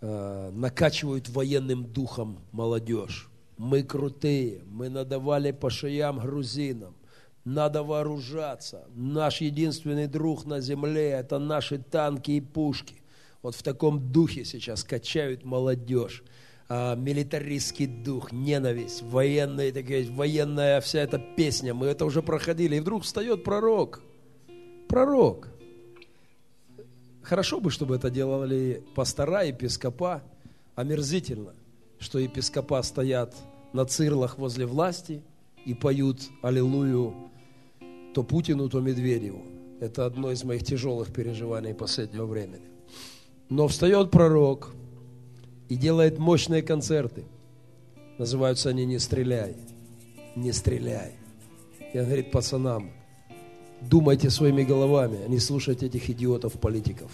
э, 0.00 0.50
накачивают 0.52 1.28
военным 1.28 1.84
духом 1.84 2.38
молодежь 2.52 3.28
мы 3.58 3.82
крутые, 3.82 4.62
мы 4.70 4.88
надавали 4.88 5.50
по 5.50 5.68
шеям 5.68 6.20
грузинам, 6.20 6.94
надо 7.44 7.82
вооружаться. 7.82 8.86
Наш 8.94 9.40
единственный 9.40 10.06
друг 10.06 10.46
на 10.46 10.60
земле– 10.60 11.10
это 11.10 11.38
наши 11.38 11.78
танки 11.78 12.32
и 12.32 12.40
пушки. 12.40 13.02
Вот 13.42 13.54
в 13.54 13.62
таком 13.62 14.12
духе 14.12 14.44
сейчас 14.44 14.84
качают 14.84 15.44
молодежь. 15.44 16.22
А, 16.68 16.94
милитаристский 16.96 17.86
дух, 17.86 18.32
ненависть, 18.32 19.02
военная, 19.02 19.72
такая, 19.72 20.10
военная 20.10 20.80
вся 20.80 21.00
эта 21.00 21.18
песня. 21.18 21.74
Мы 21.74 21.86
это 21.86 22.04
уже 22.04 22.22
проходили. 22.22 22.76
И 22.76 22.80
вдруг 22.80 23.04
встает 23.04 23.44
пророк. 23.44 24.02
Пророк. 24.88 25.48
Хорошо 27.22 27.60
бы, 27.60 27.70
чтобы 27.70 27.96
это 27.96 28.10
делали 28.10 28.82
пастора, 28.94 29.42
епископа. 29.42 30.22
Омерзительно– 30.74 31.54
что 31.98 32.18
епископа 32.18 32.82
стоят 32.82 33.34
на 33.72 33.84
цирлах 33.84 34.38
возле 34.38 34.66
власти 34.66 35.22
и 35.64 35.74
поют 35.74 36.22
«Аллилуйю» 36.42 37.14
то 38.14 38.22
Путину, 38.22 38.68
то 38.68 38.80
Медведеву. 38.80 39.44
Это 39.80 40.06
одно 40.06 40.32
из 40.32 40.42
моих 40.42 40.64
тяжелых 40.64 41.12
переживаний 41.12 41.74
последнего 41.74 42.26
времени. 42.26 42.68
Но 43.48 43.68
встает 43.68 44.10
пророк 44.10 44.72
и 45.68 45.76
делает 45.76 46.18
мощные 46.18 46.62
концерты. 46.62 47.24
Называются 48.18 48.70
они 48.70 48.84
«Не 48.86 48.98
стреляй». 48.98 49.56
«Не 50.34 50.52
стреляй». 50.52 51.12
И 51.92 51.98
он 51.98 52.04
говорит 52.04 52.30
пацанам, 52.30 52.90
думайте 53.80 54.30
своими 54.30 54.62
головами, 54.62 55.18
а 55.24 55.28
не 55.28 55.38
слушайте 55.38 55.86
этих 55.86 56.10
идиотов-политиков. 56.10 57.10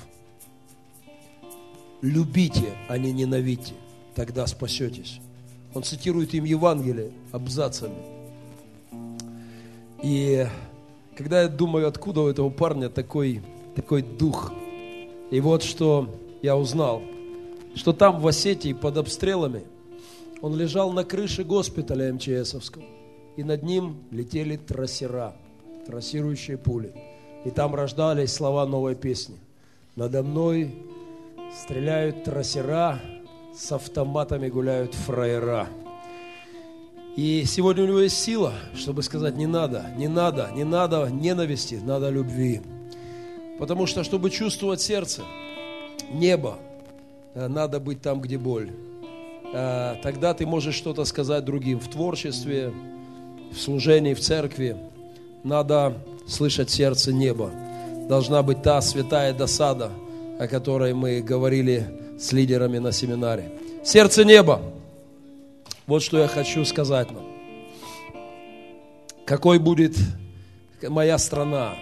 Любите, 2.00 2.72
а 2.88 2.98
не 2.98 3.12
ненавидьте 3.12 3.74
тогда 4.14 4.46
спасетесь. 4.46 5.20
Он 5.74 5.82
цитирует 5.82 6.34
им 6.34 6.44
Евангелие 6.44 7.12
абзацами. 7.32 7.96
И 10.02 10.46
когда 11.16 11.42
я 11.42 11.48
думаю, 11.48 11.88
откуда 11.88 12.22
у 12.22 12.28
этого 12.28 12.50
парня 12.50 12.88
такой, 12.90 13.42
такой 13.74 14.02
дух, 14.02 14.52
и 15.30 15.40
вот 15.40 15.62
что 15.62 16.14
я 16.42 16.56
узнал, 16.56 17.02
что 17.74 17.92
там 17.92 18.20
в 18.20 18.26
Осетии 18.26 18.72
под 18.72 18.98
обстрелами 18.98 19.64
он 20.40 20.56
лежал 20.56 20.92
на 20.92 21.04
крыше 21.04 21.44
госпиталя 21.44 22.12
МЧСовского, 22.12 22.84
и 23.36 23.42
над 23.42 23.62
ним 23.62 23.96
летели 24.10 24.56
трассера, 24.56 25.34
трассирующие 25.86 26.58
пули. 26.58 26.92
И 27.44 27.50
там 27.50 27.74
рождались 27.74 28.32
слова 28.32 28.66
новой 28.66 28.94
песни. 28.94 29.36
Надо 29.96 30.22
мной 30.22 30.74
стреляют 31.62 32.24
трассера, 32.24 33.00
с 33.56 33.70
автоматами 33.72 34.48
гуляют 34.48 34.94
фраера. 34.94 35.68
И 37.16 37.44
сегодня 37.46 37.84
у 37.84 37.86
него 37.86 38.00
есть 38.00 38.18
сила, 38.18 38.52
чтобы 38.74 39.02
сказать, 39.02 39.36
не 39.36 39.46
надо, 39.46 39.86
не 39.96 40.08
надо, 40.08 40.50
не 40.54 40.64
надо 40.64 41.08
ненависти, 41.10 41.76
надо 41.76 42.10
любви. 42.10 42.60
Потому 43.58 43.86
что, 43.86 44.02
чтобы 44.02 44.30
чувствовать 44.30 44.80
сердце, 44.80 45.22
небо, 46.10 46.58
надо 47.34 47.80
быть 47.80 48.00
там, 48.00 48.20
где 48.20 48.38
боль. 48.38 48.70
Э, 49.52 49.96
тогда 50.02 50.34
ты 50.34 50.46
можешь 50.46 50.74
что-то 50.74 51.04
сказать 51.04 51.44
другим 51.44 51.78
в 51.78 51.88
творчестве, 51.88 52.72
в 53.52 53.58
служении, 53.58 54.14
в 54.14 54.20
церкви. 54.20 54.76
Надо 55.42 55.98
слышать 56.26 56.70
сердце 56.70 57.12
неба. 57.12 57.50
Должна 58.08 58.42
быть 58.42 58.62
та 58.62 58.80
святая 58.80 59.32
досада, 59.32 59.90
о 60.38 60.48
которой 60.48 60.94
мы 60.94 61.20
говорили 61.20 61.86
с 62.18 62.32
лидерами 62.32 62.78
на 62.78 62.92
семинаре. 62.92 63.50
Сердце 63.84 64.24
неба. 64.24 64.60
Вот 65.86 66.02
что 66.02 66.18
я 66.18 66.28
хочу 66.28 66.64
сказать 66.64 67.10
нам. 67.10 67.24
Какой 69.26 69.58
будет 69.58 69.96
моя 70.82 71.18
страна? 71.18 71.74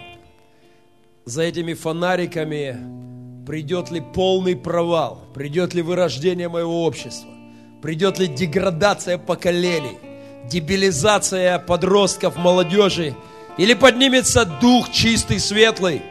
За 1.25 1.41
этими 1.43 1.73
фонариками 1.73 2.77
придет 3.45 3.91
ли 3.91 4.01
полный 4.01 4.55
провал? 4.55 5.21
Придет 5.33 5.73
ли 5.73 5.81
вырождение 5.81 6.49
моего 6.49 6.85
общества? 6.85 7.29
Придет 7.81 8.19
ли 8.19 8.27
деградация 8.27 9.17
поколений? 9.17 9.97
Дебилизация 10.49 11.59
подростков, 11.59 12.37
молодежи? 12.37 13.15
Или 13.57 13.73
поднимется 13.73 14.45
дух 14.45 14.91
чистый, 14.91 15.39
светлый? 15.39 16.01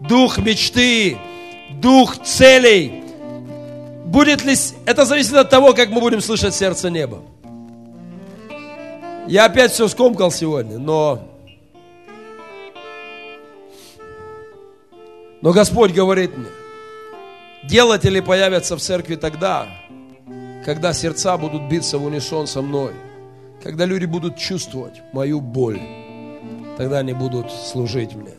Дух 0.00 0.38
мечты, 0.38 1.16
дух 1.80 2.22
целей? 2.22 3.02
Будет 4.04 4.44
ли... 4.44 4.54
Это 4.86 5.04
зависит 5.04 5.34
от 5.34 5.50
того, 5.50 5.72
как 5.72 5.88
мы 5.90 6.00
будем 6.00 6.20
слышать 6.20 6.54
сердце 6.54 6.90
неба. 6.90 7.22
Я 9.26 9.46
опять 9.46 9.72
все 9.72 9.88
скомкал 9.88 10.30
сегодня, 10.30 10.78
но... 10.78 11.30
Но 15.40 15.52
Господь 15.52 15.92
говорит 15.92 16.36
мне, 16.36 16.48
делатели 17.68 18.20
появятся 18.20 18.76
в 18.76 18.80
церкви 18.80 19.16
тогда, 19.16 19.68
когда 20.64 20.92
сердца 20.92 21.36
будут 21.36 21.62
биться 21.68 21.98
в 21.98 22.04
унисон 22.04 22.46
со 22.46 22.62
мной, 22.62 22.92
когда 23.62 23.84
люди 23.86 24.06
будут 24.06 24.36
чувствовать 24.36 25.02
мою 25.12 25.40
боль, 25.40 25.80
тогда 26.76 26.98
они 26.98 27.12
будут 27.12 27.50
служить 27.50 28.14
мне. 28.14 28.34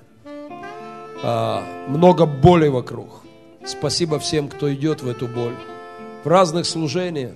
А, 1.24 1.64
много 1.88 2.26
боли 2.26 2.68
вокруг. 2.68 3.24
Спасибо 3.66 4.20
всем, 4.20 4.48
кто 4.48 4.72
идет 4.74 5.02
в 5.02 5.10
эту 5.10 5.28
боль. 5.28 5.56
В 6.24 6.28
разных 6.28 6.66
служениях, 6.66 7.36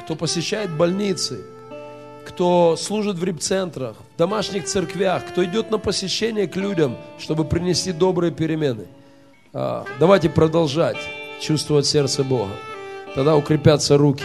кто 0.00 0.16
посещает 0.16 0.70
больницы, 0.70 1.44
кто 2.26 2.76
служит 2.76 3.16
в 3.16 3.24
репцентрах, 3.24 3.96
в 4.14 4.18
домашних 4.18 4.64
церквях, 4.64 5.26
кто 5.26 5.44
идет 5.44 5.70
на 5.70 5.78
посещение 5.78 6.46
к 6.46 6.56
людям, 6.56 6.96
чтобы 7.18 7.44
принести 7.44 7.92
добрые 7.92 8.32
перемены. 8.32 8.86
А, 9.56 9.84
давайте 10.00 10.28
продолжать 10.28 10.96
чувствовать 11.40 11.86
сердце 11.86 12.24
Бога. 12.24 12.50
Тогда 13.14 13.36
укрепятся 13.36 13.96
руки. 13.96 14.24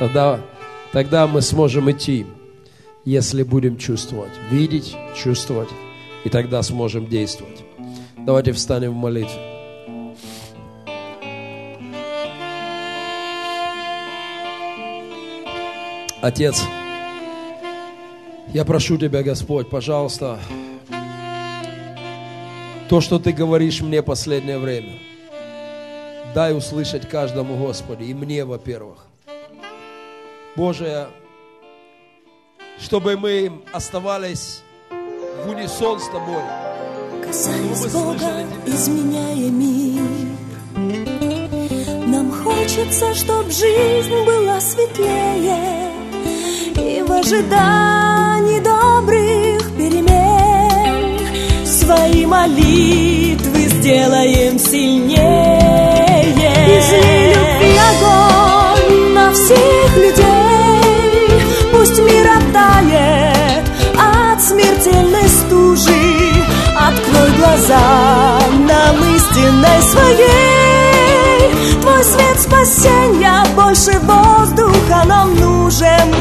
Тогда, 0.00 0.40
тогда 0.92 1.28
мы 1.28 1.42
сможем 1.42 1.88
идти, 1.92 2.26
если 3.04 3.44
будем 3.44 3.78
чувствовать, 3.78 4.32
видеть, 4.50 4.96
чувствовать. 5.14 5.68
И 6.24 6.28
тогда 6.28 6.60
сможем 6.62 7.06
действовать. 7.06 7.62
Давайте 8.18 8.50
встанем 8.50 8.92
в 8.92 8.96
молитве. 8.96 9.38
Отец, 16.20 16.64
я 18.52 18.64
прошу 18.64 18.96
Тебя, 18.96 19.22
Господь, 19.22 19.68
пожалуйста, 19.68 20.40
то, 22.88 23.00
что 23.00 23.18
Ты 23.18 23.32
говоришь 23.32 23.80
мне 23.80 24.02
последнее 24.02 24.58
время, 24.58 24.98
дай 26.34 26.56
услышать 26.56 27.08
каждому, 27.08 27.56
Господи, 27.56 28.04
и 28.04 28.14
мне, 28.14 28.44
во-первых. 28.44 29.06
Боже, 30.56 31.08
чтобы 32.78 33.16
мы 33.16 33.62
оставались 33.72 34.62
в 35.44 35.48
унисон 35.48 35.98
с 35.98 36.08
Тобой. 36.08 36.42
Касаясь 37.24 37.92
Бога, 37.92 38.46
изменяя 38.66 39.50
мир, 39.50 40.02
нам 42.06 42.30
хочется, 42.30 43.14
чтоб 43.14 43.46
жизнь 43.46 44.24
была 44.24 44.60
светлее 44.60 45.90
и 46.76 47.02
в 47.02 47.10
ожидании 47.10 48.60
добрых 48.60 48.83
Свои 51.94 52.26
молитвы 52.26 53.68
сделаем 53.68 54.58
сильнее. 54.58 56.22
Изли 56.66 57.32
любви 57.32 57.78
огонь 57.90 59.14
на 59.14 59.32
всех 59.32 59.96
людей. 59.96 61.40
Пусть 61.72 61.98
мир 62.00 62.26
оттает 62.36 63.64
от 63.96 64.42
смертельной 64.42 65.28
стужи. 65.28 66.32
Открой 66.76 67.30
глаза 67.38 68.40
нам 68.58 68.96
истинной 69.14 69.82
своей. 69.82 71.52
Твой 71.80 72.02
свет 72.02 72.40
спасения 72.40 73.44
больше 73.54 74.00
воздуха 74.00 75.04
нам 75.06 75.32
нужен. 75.36 76.12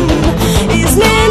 Изли 0.71 1.24